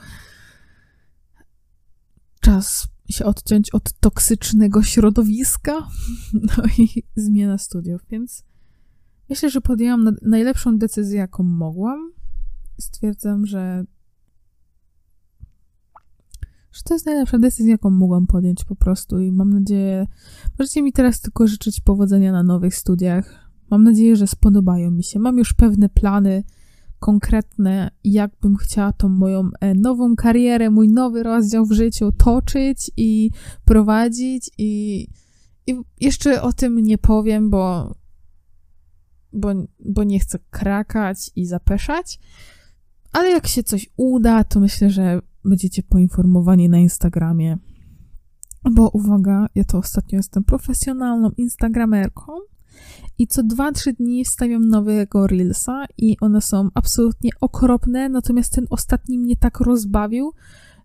czas 2.41 2.89
się 3.09 3.24
odciąć 3.24 3.70
od 3.70 3.93
toksycznego 3.93 4.82
środowiska, 4.82 5.72
no 6.49 6.64
i 6.78 7.03
zmiana 7.16 7.59
studiów, 7.59 8.01
więc 8.11 8.45
myślę, 9.30 9.51
że 9.51 9.61
podjęłam 9.61 10.16
najlepszą 10.22 10.78
decyzję, 10.78 11.18
jaką 11.18 11.43
mogłam. 11.43 12.12
Stwierdzam, 12.78 13.47
że 13.47 13.85
że 16.72 16.82
to 16.82 16.95
jest 16.95 17.07
najlepsza 17.07 17.39
decyzja, 17.39 17.72
jaką 17.72 17.91
mogłam 17.91 18.26
podjąć 18.26 18.64
po 18.64 18.76
prostu 18.76 19.20
i 19.20 19.32
mam 19.32 19.53
nadzieję, 19.53 20.07
możecie 20.59 20.82
mi 20.82 20.93
teraz 20.93 21.20
tylko 21.20 21.47
życzyć 21.47 21.80
powodzenia 21.80 22.32
na 22.32 22.43
nowych 22.43 22.74
studiach. 22.74 23.43
Mam 23.70 23.84
nadzieję, 23.84 24.16
że 24.16 24.26
spodobają 24.26 24.90
mi 24.90 25.04
się. 25.04 25.18
Mam 25.18 25.38
już 25.38 25.52
pewne 25.52 25.88
plany 25.88 26.44
konkretne, 26.98 27.90
jakbym 28.04 28.56
chciała 28.56 28.92
tą 28.92 29.08
moją 29.08 29.48
e, 29.60 29.74
nową 29.74 30.16
karierę, 30.16 30.70
mój 30.70 30.88
nowy 30.88 31.22
rozdział 31.22 31.66
w 31.66 31.72
życiu 31.72 32.12
toczyć 32.12 32.90
i 32.96 33.30
prowadzić 33.64 34.50
i, 34.58 35.06
i 35.66 35.76
jeszcze 36.00 36.42
o 36.42 36.52
tym 36.52 36.78
nie 36.78 36.98
powiem, 36.98 37.50
bo, 37.50 37.94
bo, 39.32 39.48
bo 39.84 40.04
nie 40.04 40.18
chcę 40.20 40.38
krakać 40.50 41.30
i 41.36 41.46
zapeszać, 41.46 42.18
ale 43.12 43.30
jak 43.30 43.46
się 43.46 43.62
coś 43.62 43.90
uda, 43.96 44.44
to 44.44 44.60
myślę, 44.60 44.90
że 44.90 45.20
będziecie 45.44 45.82
poinformowani 45.82 46.68
na 46.68 46.78
Instagramie. 46.78 47.58
Bo 48.72 48.88
uwaga, 48.88 49.46
ja 49.54 49.64
to 49.64 49.78
ostatnio 49.78 50.16
jestem 50.16 50.44
profesjonalną 50.44 51.30
instagramerką 51.30 52.32
i 53.18 53.27
co 53.27 53.43
2-3 53.43 53.93
dni 53.93 54.25
wstawiam 54.25 54.68
nowego 54.68 55.27
Reelsa 55.27 55.85
i 55.99 56.16
one 56.20 56.41
są 56.41 56.68
absolutnie 56.75 57.31
okropne, 57.41 58.09
natomiast 58.09 58.53
ten 58.53 58.66
ostatni 58.70 59.18
mnie 59.18 59.37
tak 59.37 59.61
rozbawił, 59.61 60.33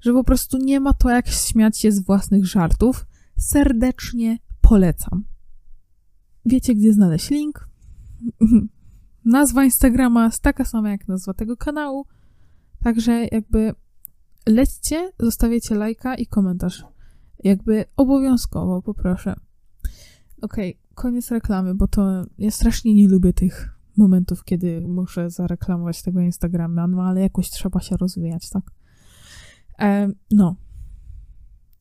że 0.02 0.14
po 0.14 0.24
prostu 0.24 0.58
nie 0.58 0.80
ma 0.80 0.94
to 0.94 1.10
jak 1.10 1.28
śmiać 1.28 1.78
się 1.78 1.92
z 1.92 2.00
własnych 2.00 2.46
żartów. 2.46 3.06
Serdecznie 3.38 4.38
polecam. 4.62 5.24
Wiecie, 6.46 6.76
gdzie 6.76 6.94
znaleźć 6.94 7.30
link? 7.30 7.70
Nazwa 9.26 9.64
Instagrama 9.64 10.26
jest 10.26 10.44
taka 10.44 10.66
sama 10.66 10.90
jak 10.92 11.08
nazwa 11.08 11.34
tego 11.34 11.58
kanału, 11.58 12.06
także 12.84 13.28
jakby 13.32 13.74
lećcie, 14.48 15.12
zostawiacie 15.20 15.76
lajka 15.76 16.16
i 16.16 16.26
komentarz. 16.26 16.86
Jakby 17.44 17.86
obowiązkowo, 17.98 18.82
poproszę. 18.82 19.36
Okej, 20.42 20.76
okay, 20.76 20.89
koniec 21.00 21.32
reklamy, 21.32 21.76
bo 21.76 21.88
to 21.88 22.26
ja 22.38 22.52
strasznie 22.52 22.94
nie 22.94 23.08
lubię 23.08 23.34
tych 23.34 23.80
momentów, 23.98 24.44
kiedy 24.44 24.82
muszę 24.82 25.30
zareklamować 25.30 26.02
tego 26.02 26.22
Instagrama, 26.22 26.88
no 26.88 27.02
ale 27.02 27.22
jakoś 27.22 27.50
trzeba 27.50 27.80
się 27.80 27.98
rozwijać, 27.98 28.50
tak? 28.50 28.72
E, 29.80 30.10
no. 30.32 30.56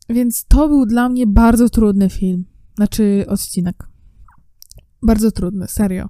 Więc 0.08 0.44
to 0.44 0.68
był 0.68 0.86
dla 0.86 1.08
mnie 1.08 1.26
bardzo 1.26 1.68
trudny 1.68 2.10
film. 2.10 2.44
Znaczy 2.76 3.24
odcinek. 3.28 3.88
Bardzo 5.02 5.30
trudny, 5.30 5.66
serio. 5.66 6.08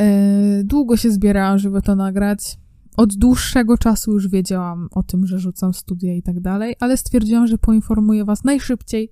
E, 0.00 0.64
długo 0.64 0.96
się 0.96 1.10
zbierałam, 1.10 1.58
żeby 1.58 1.82
to 1.82 1.96
nagrać 1.96 2.58
od 2.96 3.14
dłuższego 3.14 3.78
czasu 3.78 4.12
już 4.12 4.28
wiedziałam 4.28 4.88
o 4.90 5.02
tym, 5.02 5.26
że 5.26 5.38
rzucam 5.38 5.74
studia 5.74 6.14
i 6.14 6.22
tak 6.22 6.40
dalej, 6.40 6.76
ale 6.80 6.96
stwierdziłam, 6.96 7.46
że 7.46 7.58
poinformuję 7.58 8.24
Was 8.24 8.44
najszybciej. 8.44 9.10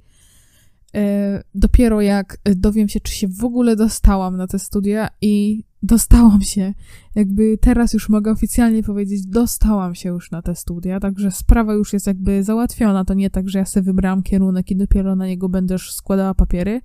E, 0.96 1.42
dopiero 1.54 2.00
jak 2.00 2.38
dowiem 2.44 2.88
się, 2.88 3.00
czy 3.00 3.12
się 3.12 3.28
w 3.28 3.44
ogóle 3.44 3.76
dostałam 3.76 4.36
na 4.36 4.46
te 4.46 4.58
studia 4.58 5.08
i 5.20 5.64
dostałam 5.82 6.42
się. 6.42 6.74
Jakby 7.14 7.58
teraz 7.60 7.92
już 7.92 8.08
mogę 8.08 8.30
oficjalnie 8.30 8.82
powiedzieć, 8.82 9.26
dostałam 9.26 9.94
się 9.94 10.08
już 10.08 10.30
na 10.30 10.42
te 10.42 10.54
studia, 10.54 11.00
także 11.00 11.30
sprawa 11.30 11.74
już 11.74 11.92
jest 11.92 12.06
jakby 12.06 12.44
załatwiona. 12.44 13.04
To 13.04 13.14
nie 13.14 13.30
tak, 13.30 13.48
że 13.48 13.58
ja 13.58 13.64
sobie 13.64 13.84
wybrałam 13.84 14.22
kierunek 14.22 14.70
i 14.70 14.76
dopiero 14.76 15.16
na 15.16 15.26
niego 15.26 15.48
będę 15.48 15.74
już 15.74 15.92
składała 15.92 16.34
papiery. 16.34 16.80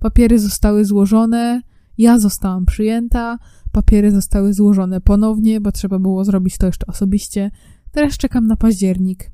Papiery 0.00 0.38
zostały 0.38 0.84
złożone, 0.84 1.62
ja 1.98 2.18
zostałam 2.18 2.66
przyjęta, 2.66 3.38
Papiery 3.76 4.10
zostały 4.10 4.54
złożone 4.54 5.00
ponownie, 5.00 5.60
bo 5.60 5.72
trzeba 5.72 5.98
było 5.98 6.24
zrobić 6.24 6.58
to 6.58 6.66
jeszcze 6.66 6.86
osobiście. 6.86 7.50
Teraz 7.92 8.16
czekam 8.16 8.46
na 8.46 8.56
październik 8.56 9.30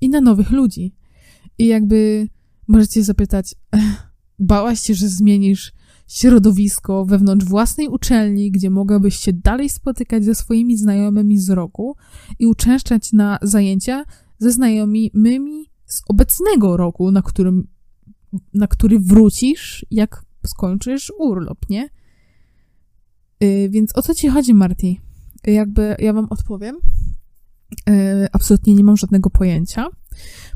i 0.00 0.08
na 0.08 0.20
nowych 0.20 0.50
ludzi. 0.50 0.94
I 1.58 1.66
jakby 1.66 2.28
możecie 2.68 3.04
zapytać, 3.04 3.54
bałaś 4.38 4.80
się, 4.80 4.94
że 4.94 5.08
zmienisz 5.08 5.72
środowisko 6.08 7.04
wewnątrz 7.04 7.46
własnej 7.46 7.88
uczelni, 7.88 8.50
gdzie 8.50 8.70
mogłabyś 8.70 9.16
się 9.16 9.32
dalej 9.32 9.68
spotykać 9.68 10.24
ze 10.24 10.34
swoimi 10.34 10.76
znajomymi 10.76 11.38
z 11.38 11.50
roku 11.50 11.96
i 12.38 12.46
uczęszczać 12.46 13.12
na 13.12 13.38
zajęcia 13.42 14.04
ze 14.38 14.52
znajomymi 14.52 15.70
z 15.86 16.02
obecnego 16.08 16.76
roku, 16.76 17.10
na, 17.10 17.22
którym, 17.22 17.68
na 18.54 18.66
który 18.66 18.98
wrócisz, 18.98 19.86
jak 19.90 20.24
skończysz 20.46 21.12
urlop, 21.18 21.58
nie? 21.70 21.88
Yy, 23.40 23.68
więc 23.68 23.96
o 23.98 24.02
co 24.02 24.14
ci 24.14 24.28
chodzi, 24.28 24.54
Marty? 24.54 24.94
Jakby 25.46 25.96
ja 25.98 26.12
wam 26.12 26.26
odpowiem. 26.30 26.76
Yy, 27.86 27.94
absolutnie 28.32 28.74
nie 28.74 28.84
mam 28.84 28.96
żadnego 28.96 29.30
pojęcia, 29.30 29.86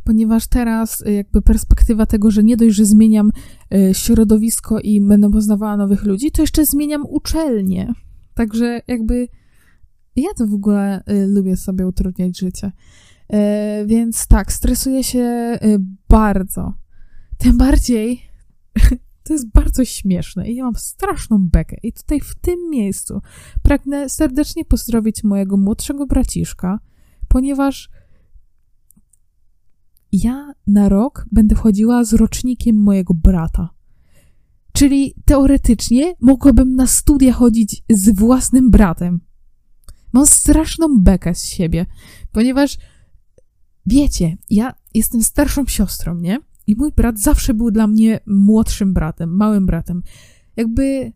ponieważ 0.05 0.47
teraz 0.47 1.01
y, 1.01 1.13
jakby 1.13 1.43
perspektywa 1.43 2.07
tego, 2.07 2.31
że 2.31 2.43
nie 2.45 2.57
dość, 2.57 2.77
że 2.77 2.85
zmieniam 2.85 3.31
y, 3.75 3.95
środowisko 3.95 4.81
i 4.81 5.01
będę 5.01 5.31
poznawała 5.31 5.77
nowych 5.77 6.05
ludzi, 6.05 6.31
to 6.31 6.43
jeszcze 6.43 6.67
zmieniam 6.67 7.03
uczelnię. 7.09 7.93
Także 8.35 8.81
jakby 8.89 9.29
ja 10.17 10.29
to 10.37 10.47
w 10.47 10.55
ogóle 10.55 11.03
y, 11.11 11.27
lubię 11.27 11.57
sobie 11.57 11.87
utrudniać 11.87 12.39
życie. 12.39 12.73
Więc 13.87 14.27
tak, 14.27 14.53
stresuję 14.53 15.05
się 15.05 15.59
bardzo. 16.09 16.75
Tym 17.39 17.59
bardziej 17.59 18.21
To 19.31 19.35
jest 19.35 19.51
bardzo 19.53 19.85
śmieszne 19.85 20.51
i 20.51 20.57
ja 20.57 20.65
mam 20.65 20.75
straszną 20.75 21.49
bekę. 21.49 21.77
I 21.83 21.93
tutaj 21.93 22.21
w 22.21 22.35
tym 22.35 22.71
miejscu 22.71 23.21
pragnę 23.63 24.09
serdecznie 24.09 24.65
pozdrowić 24.65 25.25
mojego 25.25 25.57
młodszego 25.57 26.07
braciszka, 26.07 26.79
ponieważ 27.29 27.91
ja 30.13 30.53
na 30.67 30.89
rok 30.89 31.27
będę 31.33 31.55
chodziła 31.55 32.05
z 32.05 32.13
rocznikiem 32.13 32.77
mojego 32.77 33.15
brata. 33.15 33.71
Czyli 34.73 35.15
teoretycznie 35.25 36.15
mogłabym 36.21 36.77
na 36.77 36.87
studia 36.87 37.33
chodzić 37.33 37.83
z 37.91 38.19
własnym 38.19 38.71
bratem. 38.71 39.21
Mam 40.13 40.27
straszną 40.27 41.01
bekę 41.01 41.35
z 41.35 41.45
siebie, 41.45 41.87
ponieważ 42.33 42.79
wiecie, 43.87 44.37
ja 44.51 44.75
jestem 44.95 45.23
starszą 45.23 45.67
siostrą, 45.67 46.15
nie? 46.15 46.39
I 46.67 46.77
mój 46.77 46.93
brat 46.93 47.19
zawsze 47.19 47.55
był 47.55 47.71
dla 47.71 47.87
mnie 47.87 48.21
młodszym 48.27 48.95
bratem, 48.95 49.37
małym 49.37 49.67
bratem. 49.67 50.03
Jakby 50.57 51.13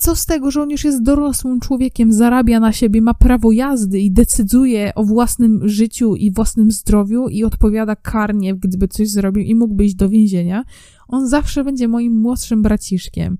co 0.00 0.16
z 0.16 0.26
tego, 0.26 0.50
że 0.50 0.62
on 0.62 0.70
już 0.70 0.84
jest 0.84 1.02
dorosłym 1.02 1.60
człowiekiem, 1.60 2.12
zarabia 2.12 2.60
na 2.60 2.72
siebie, 2.72 3.02
ma 3.02 3.14
prawo 3.14 3.52
jazdy 3.52 4.00
i 4.00 4.10
decyduje 4.10 4.94
o 4.94 5.04
własnym 5.04 5.68
życiu 5.68 6.16
i 6.16 6.32
własnym 6.32 6.70
zdrowiu 6.70 7.28
i 7.28 7.44
odpowiada 7.44 7.96
karnie, 7.96 8.54
gdyby 8.54 8.88
coś 8.88 9.10
zrobił 9.10 9.42
i 9.42 9.54
mógłby 9.54 9.84
iść 9.84 9.94
do 9.94 10.08
więzienia. 10.08 10.64
On 11.08 11.28
zawsze 11.28 11.64
będzie 11.64 11.88
moim 11.88 12.20
młodszym 12.20 12.62
braciszkiem. 12.62 13.38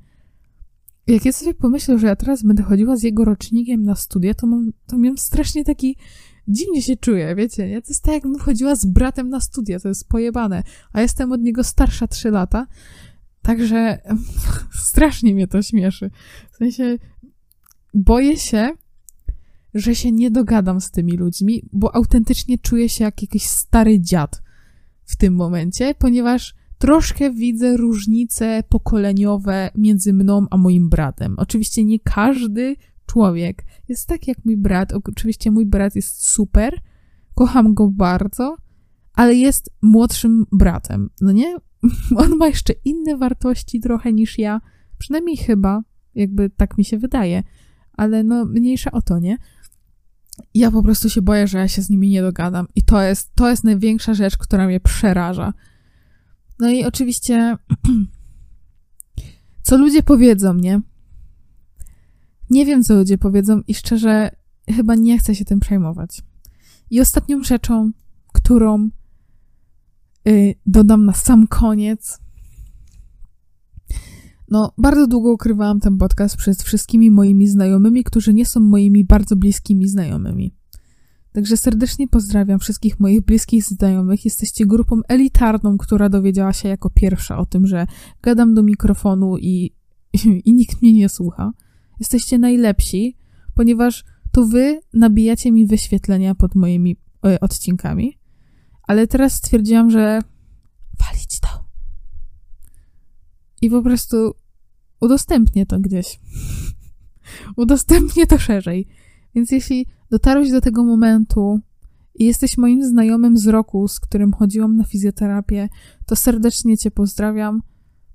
Jak 1.07 1.25
ja 1.25 1.33
sobie 1.33 1.55
pomyślę, 1.55 1.99
że 1.99 2.07
ja 2.07 2.17
teraz 2.17 2.43
będę 2.43 2.63
chodziła 2.63 2.97
z 2.97 3.03
jego 3.03 3.25
rocznikiem 3.25 3.83
na 3.83 3.95
studia, 3.95 4.35
to 4.35 4.47
mam, 4.47 4.73
to 4.87 4.99
miałem 4.99 5.19
strasznie 5.19 5.65
taki 5.65 5.97
dziwnie 6.49 6.83
się 6.83 6.97
czuję, 6.97 7.35
wiecie, 7.35 7.69
nie? 7.69 7.83
To 7.83 7.89
jest 7.89 8.03
tak, 8.03 8.15
jakbym 8.15 8.39
chodziła 8.39 8.75
z 8.75 8.87
bratem 8.87 9.29
na 9.29 9.41
studia, 9.41 9.81
to 9.81 9.89
jest 9.89 10.09
pojebane. 10.09 10.63
A 10.93 11.01
jestem 11.01 11.33
od 11.33 11.41
niego 11.41 11.65
starsza 11.65 12.07
trzy 12.07 12.31
lata, 12.31 12.67
także 13.43 13.99
strasznie 14.91 15.35
mnie 15.35 15.47
to 15.47 15.63
śmieszy. 15.63 16.11
W 16.53 16.57
sensie 16.57 16.99
boję 17.95 18.37
się, 18.37 18.71
że 19.75 19.95
się 19.95 20.13
nie 20.13 20.31
dogadam 20.31 20.81
z 20.81 20.91
tymi 20.91 21.17
ludźmi, 21.17 21.63
bo 21.73 21.95
autentycznie 21.95 22.59
czuję 22.59 22.89
się 22.89 23.05
jak 23.05 23.23
jakiś 23.23 23.47
stary 23.47 24.01
dziad 24.01 24.43
w 25.05 25.17
tym 25.17 25.35
momencie, 25.35 25.95
ponieważ 25.99 26.55
troszkę 26.79 27.31
widzę 27.31 27.77
różnice 27.77 28.63
pokoleniowe 28.69 29.71
między 29.75 30.13
mną 30.13 30.47
a 30.51 30.57
moim 30.57 30.89
bratem. 30.89 31.35
Oczywiście 31.39 31.85
nie 31.85 32.01
każdy 32.01 32.77
człowiek. 33.07 33.65
Jest 33.89 34.09
tak 34.09 34.29
jak 34.29 34.45
mój 34.45 34.57
brat. 34.57 34.93
Oczywiście 34.93 35.51
mój 35.51 35.67
brat 35.67 35.97
jest 35.97 36.27
super, 36.27 36.81
kocham 37.35 37.75
go 37.75 37.91
bardzo, 37.91 38.57
ale 39.15 39.35
jest 39.35 39.71
młodszym 39.83 40.47
bratem, 40.53 41.11
no 41.21 41.33
nie? 41.33 41.57
On 42.17 42.37
ma 42.37 42.47
jeszcze 42.47 42.73
inne 42.85 43.17
wartości 43.17 43.81
trochę 43.81 44.13
niż 44.13 44.39
ja, 44.39 44.61
przynajmniej 44.99 45.37
chyba, 45.37 45.83
jakby 46.15 46.51
tak 46.51 46.79
mi 46.79 46.85
się 46.85 46.99
wydaje, 46.99 47.43
ale 47.93 48.23
no 48.23 48.45
mniejsza 48.45 48.91
o 48.91 49.03
to, 49.03 49.19
nie? 49.19 49.37
Ja 50.55 50.71
po 50.71 50.83
prostu 50.83 51.11
się 51.11 51.23
boję, 51.23 51.47
że 51.47 51.59
ja 51.59 51.69
się 51.69 51.83
z 51.83 51.91
nimi 51.91 52.09
nie 52.09 52.23
dogadam. 52.23 52.67
I 52.75 52.83
to 52.83 53.03
jest, 53.03 53.35
to 53.35 53.51
jest 53.51 53.65
największa 53.65 54.15
rzecz, 54.15 54.37
która 54.37 54.67
mnie 54.67 54.81
przeraża. 54.81 55.53
No 56.59 56.71
i 56.71 56.85
oczywiście, 56.85 57.57
co 59.63 59.77
ludzie 59.77 60.03
powiedzą, 60.03 60.55
nie? 60.55 60.81
Nie 62.51 62.67
wiem, 62.67 62.85
co 62.85 62.95
ludzie 62.95 63.19
powiedzą 63.19 63.61
i 63.67 63.75
szczerze, 63.75 64.31
chyba 64.69 64.95
nie 64.95 65.19
chcę 65.19 65.35
się 65.35 65.45
tym 65.45 65.61
przejmować. 65.61 66.23
I 66.91 67.01
ostatnią 67.01 67.43
rzeczą, 67.43 67.91
którą 68.33 68.91
dodam 70.67 71.05
na 71.05 71.13
sam 71.13 71.47
koniec. 71.47 72.19
No, 74.51 74.73
bardzo 74.79 75.07
długo 75.07 75.33
ukrywałam 75.33 75.81
ten 75.81 75.99
podcast 75.99 76.37
przed 76.37 76.63
wszystkimi 76.63 77.11
moimi 77.11 77.49
znajomymi, 77.49 78.05
którzy 78.05 78.35
nie 78.35 78.47
są 78.47 78.61
moimi 78.61 79.05
bardzo 79.05 79.37
bliskimi 79.37 79.89
znajomymi. 79.89 80.55
Także 81.33 81.57
serdecznie 81.57 82.09
pozdrawiam 82.09 82.59
wszystkich 82.59 83.01
moich 83.01 83.21
bliskich 83.21 83.65
znajomych. 83.65 84.25
Jesteście 84.25 84.67
grupą 84.67 85.01
elitarną, 85.09 85.79
która 85.79 86.09
dowiedziała 86.09 86.53
się 86.53 86.69
jako 86.69 86.91
pierwsza 86.91 87.39
o 87.39 87.47
tym, 87.47 87.67
że 87.67 87.87
gadam 88.23 88.55
do 88.55 88.63
mikrofonu 88.63 89.39
i, 89.39 89.75
i, 90.13 90.19
i 90.49 90.53
nikt 90.53 90.83
mnie 90.83 90.93
nie 90.93 91.09
słucha. 91.09 91.53
Jesteście 92.01 92.39
najlepsi, 92.39 93.17
ponieważ 93.55 94.05
to 94.33 94.47
wy 94.47 94.81
nabijacie 94.95 95.53
mi 95.53 95.67
wyświetlenia 95.67 96.35
pod 96.35 96.55
moimi 96.55 96.97
e, 97.27 97.41
odcinkami. 97.41 98.20
Ale 98.91 99.07
teraz 99.07 99.33
stwierdziłam, 99.33 99.91
że 99.91 100.21
walić 100.99 101.41
to. 101.41 101.65
I 103.63 103.71
po 103.71 103.83
prostu 103.83 104.35
udostępnię 105.01 105.67
to 105.67 105.81
gdzieś. 105.81 106.21
udostępnię 107.57 108.27
to 108.27 108.39
szerzej. 108.39 108.89
Więc 109.35 109.51
jeśli 109.51 109.87
dotarłeś 110.11 110.51
do 110.51 110.61
tego 110.61 110.85
momentu 110.85 111.61
i 112.15 112.25
jesteś 112.25 112.59
moim 112.59 112.85
znajomym 112.85 113.39
z 113.39 113.47
roku, 113.47 113.89
z 113.89 114.01
którym 114.01 114.33
chodziłam 114.33 114.77
na 114.77 114.85
fizjoterapię, 114.85 115.69
to 116.07 116.17
serdecznie 116.17 116.79
Cię 116.79 116.91
pozdrawiam. 116.91 117.63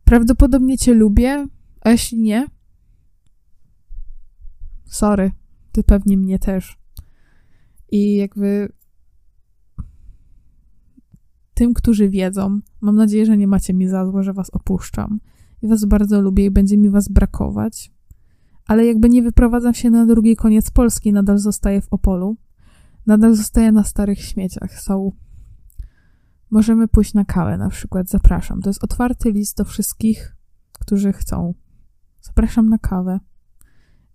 Prawdopodobnie 0.03 0.77
Cię 0.77 0.93
lubię, 0.93 1.47
a 1.81 1.89
jeśli 1.89 2.19
nie, 2.19 2.47
sorry, 4.85 5.31
Ty 5.71 5.83
pewnie 5.83 6.17
mnie 6.17 6.39
też. 6.39 6.77
I 7.91 8.15
jakby 8.15 8.69
tym, 11.55 11.73
którzy 11.73 12.09
wiedzą, 12.09 12.59
mam 12.81 12.95
nadzieję, 12.95 13.25
że 13.25 13.37
nie 13.37 13.47
macie 13.47 13.73
mi 13.73 13.87
za 13.87 14.05
złe, 14.05 14.23
że 14.23 14.33
Was 14.33 14.49
opuszczam. 14.49 15.19
I 15.61 15.67
Was 15.67 15.85
bardzo 15.85 16.21
lubię 16.21 16.45
i 16.45 16.51
będzie 16.51 16.77
mi 16.77 16.89
Was 16.89 17.09
brakować 17.09 17.95
ale 18.67 18.85
jakby 18.85 19.09
nie 19.09 19.23
wyprowadzam 19.23 19.73
się 19.73 19.89
na 19.89 20.05
drugi 20.05 20.35
koniec 20.35 20.71
Polski, 20.71 21.13
nadal 21.13 21.37
zostaję 21.37 21.81
w 21.81 21.87
Opolu. 21.93 22.37
Nadal 23.05 23.35
zostaję 23.35 23.71
na 23.71 23.83
starych 23.83 24.21
śmieciach. 24.21 24.81
Są. 24.81 25.11
Możemy 26.51 26.87
pójść 26.87 27.13
na 27.13 27.25
kawę 27.25 27.57
na 27.57 27.69
przykład. 27.69 28.09
Zapraszam. 28.09 28.61
To 28.61 28.69
jest 28.69 28.83
otwarty 28.83 29.31
list 29.31 29.57
do 29.57 29.65
wszystkich, 29.65 30.35
którzy 30.79 31.13
chcą. 31.13 31.53
Zapraszam 32.21 32.69
na 32.69 32.77
kawę. 32.77 33.19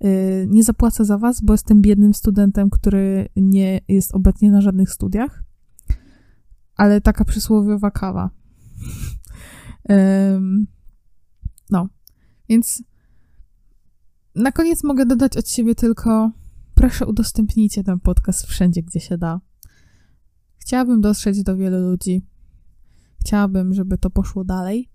Yy, 0.00 0.10
nie 0.48 0.62
zapłacę 0.62 1.04
za 1.04 1.18
was, 1.18 1.40
bo 1.40 1.54
jestem 1.54 1.82
biednym 1.82 2.14
studentem, 2.14 2.70
który 2.70 3.28
nie 3.36 3.80
jest 3.88 4.14
obecnie 4.14 4.50
na 4.50 4.60
żadnych 4.60 4.90
studiach. 4.90 5.44
Ale 6.80 7.00
taka 7.00 7.24
przysłowiowa 7.24 7.90
kawa. 7.90 8.30
Yy, 9.88 9.96
no. 11.70 11.88
Więc 12.48 12.82
na 14.34 14.52
koniec 14.52 14.84
mogę 14.84 15.06
dodać 15.06 15.36
od 15.36 15.48
siebie 15.48 15.74
tylko 15.74 16.30
proszę 16.74 17.06
udostępnijcie 17.06 17.84
ten 17.84 18.00
podcast 18.00 18.46
wszędzie, 18.46 18.82
gdzie 18.82 19.00
się 19.00 19.18
da. 19.18 19.40
Chciałabym 20.58 21.00
dotrzeć 21.00 21.42
do 21.42 21.56
wielu 21.56 21.90
ludzi. 21.90 22.22
Chciałabym, 23.20 23.74
żeby 23.74 23.98
to 23.98 24.10
poszło 24.10 24.44
dalej. 24.44 24.90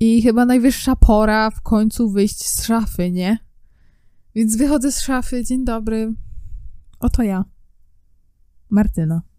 I 0.00 0.22
chyba 0.22 0.44
najwyższa 0.44 0.96
pora 0.96 1.50
w 1.50 1.62
końcu 1.62 2.10
wyjść 2.10 2.48
z 2.48 2.64
szafy, 2.64 3.10
nie? 3.10 3.38
Więc 4.34 4.56
wychodzę 4.56 4.92
z 4.92 5.00
szafy. 5.00 5.44
Dzień 5.44 5.64
dobry. 5.64 6.14
Oto 7.00 7.22
ja. 7.22 7.44
Martyna. 8.70 9.31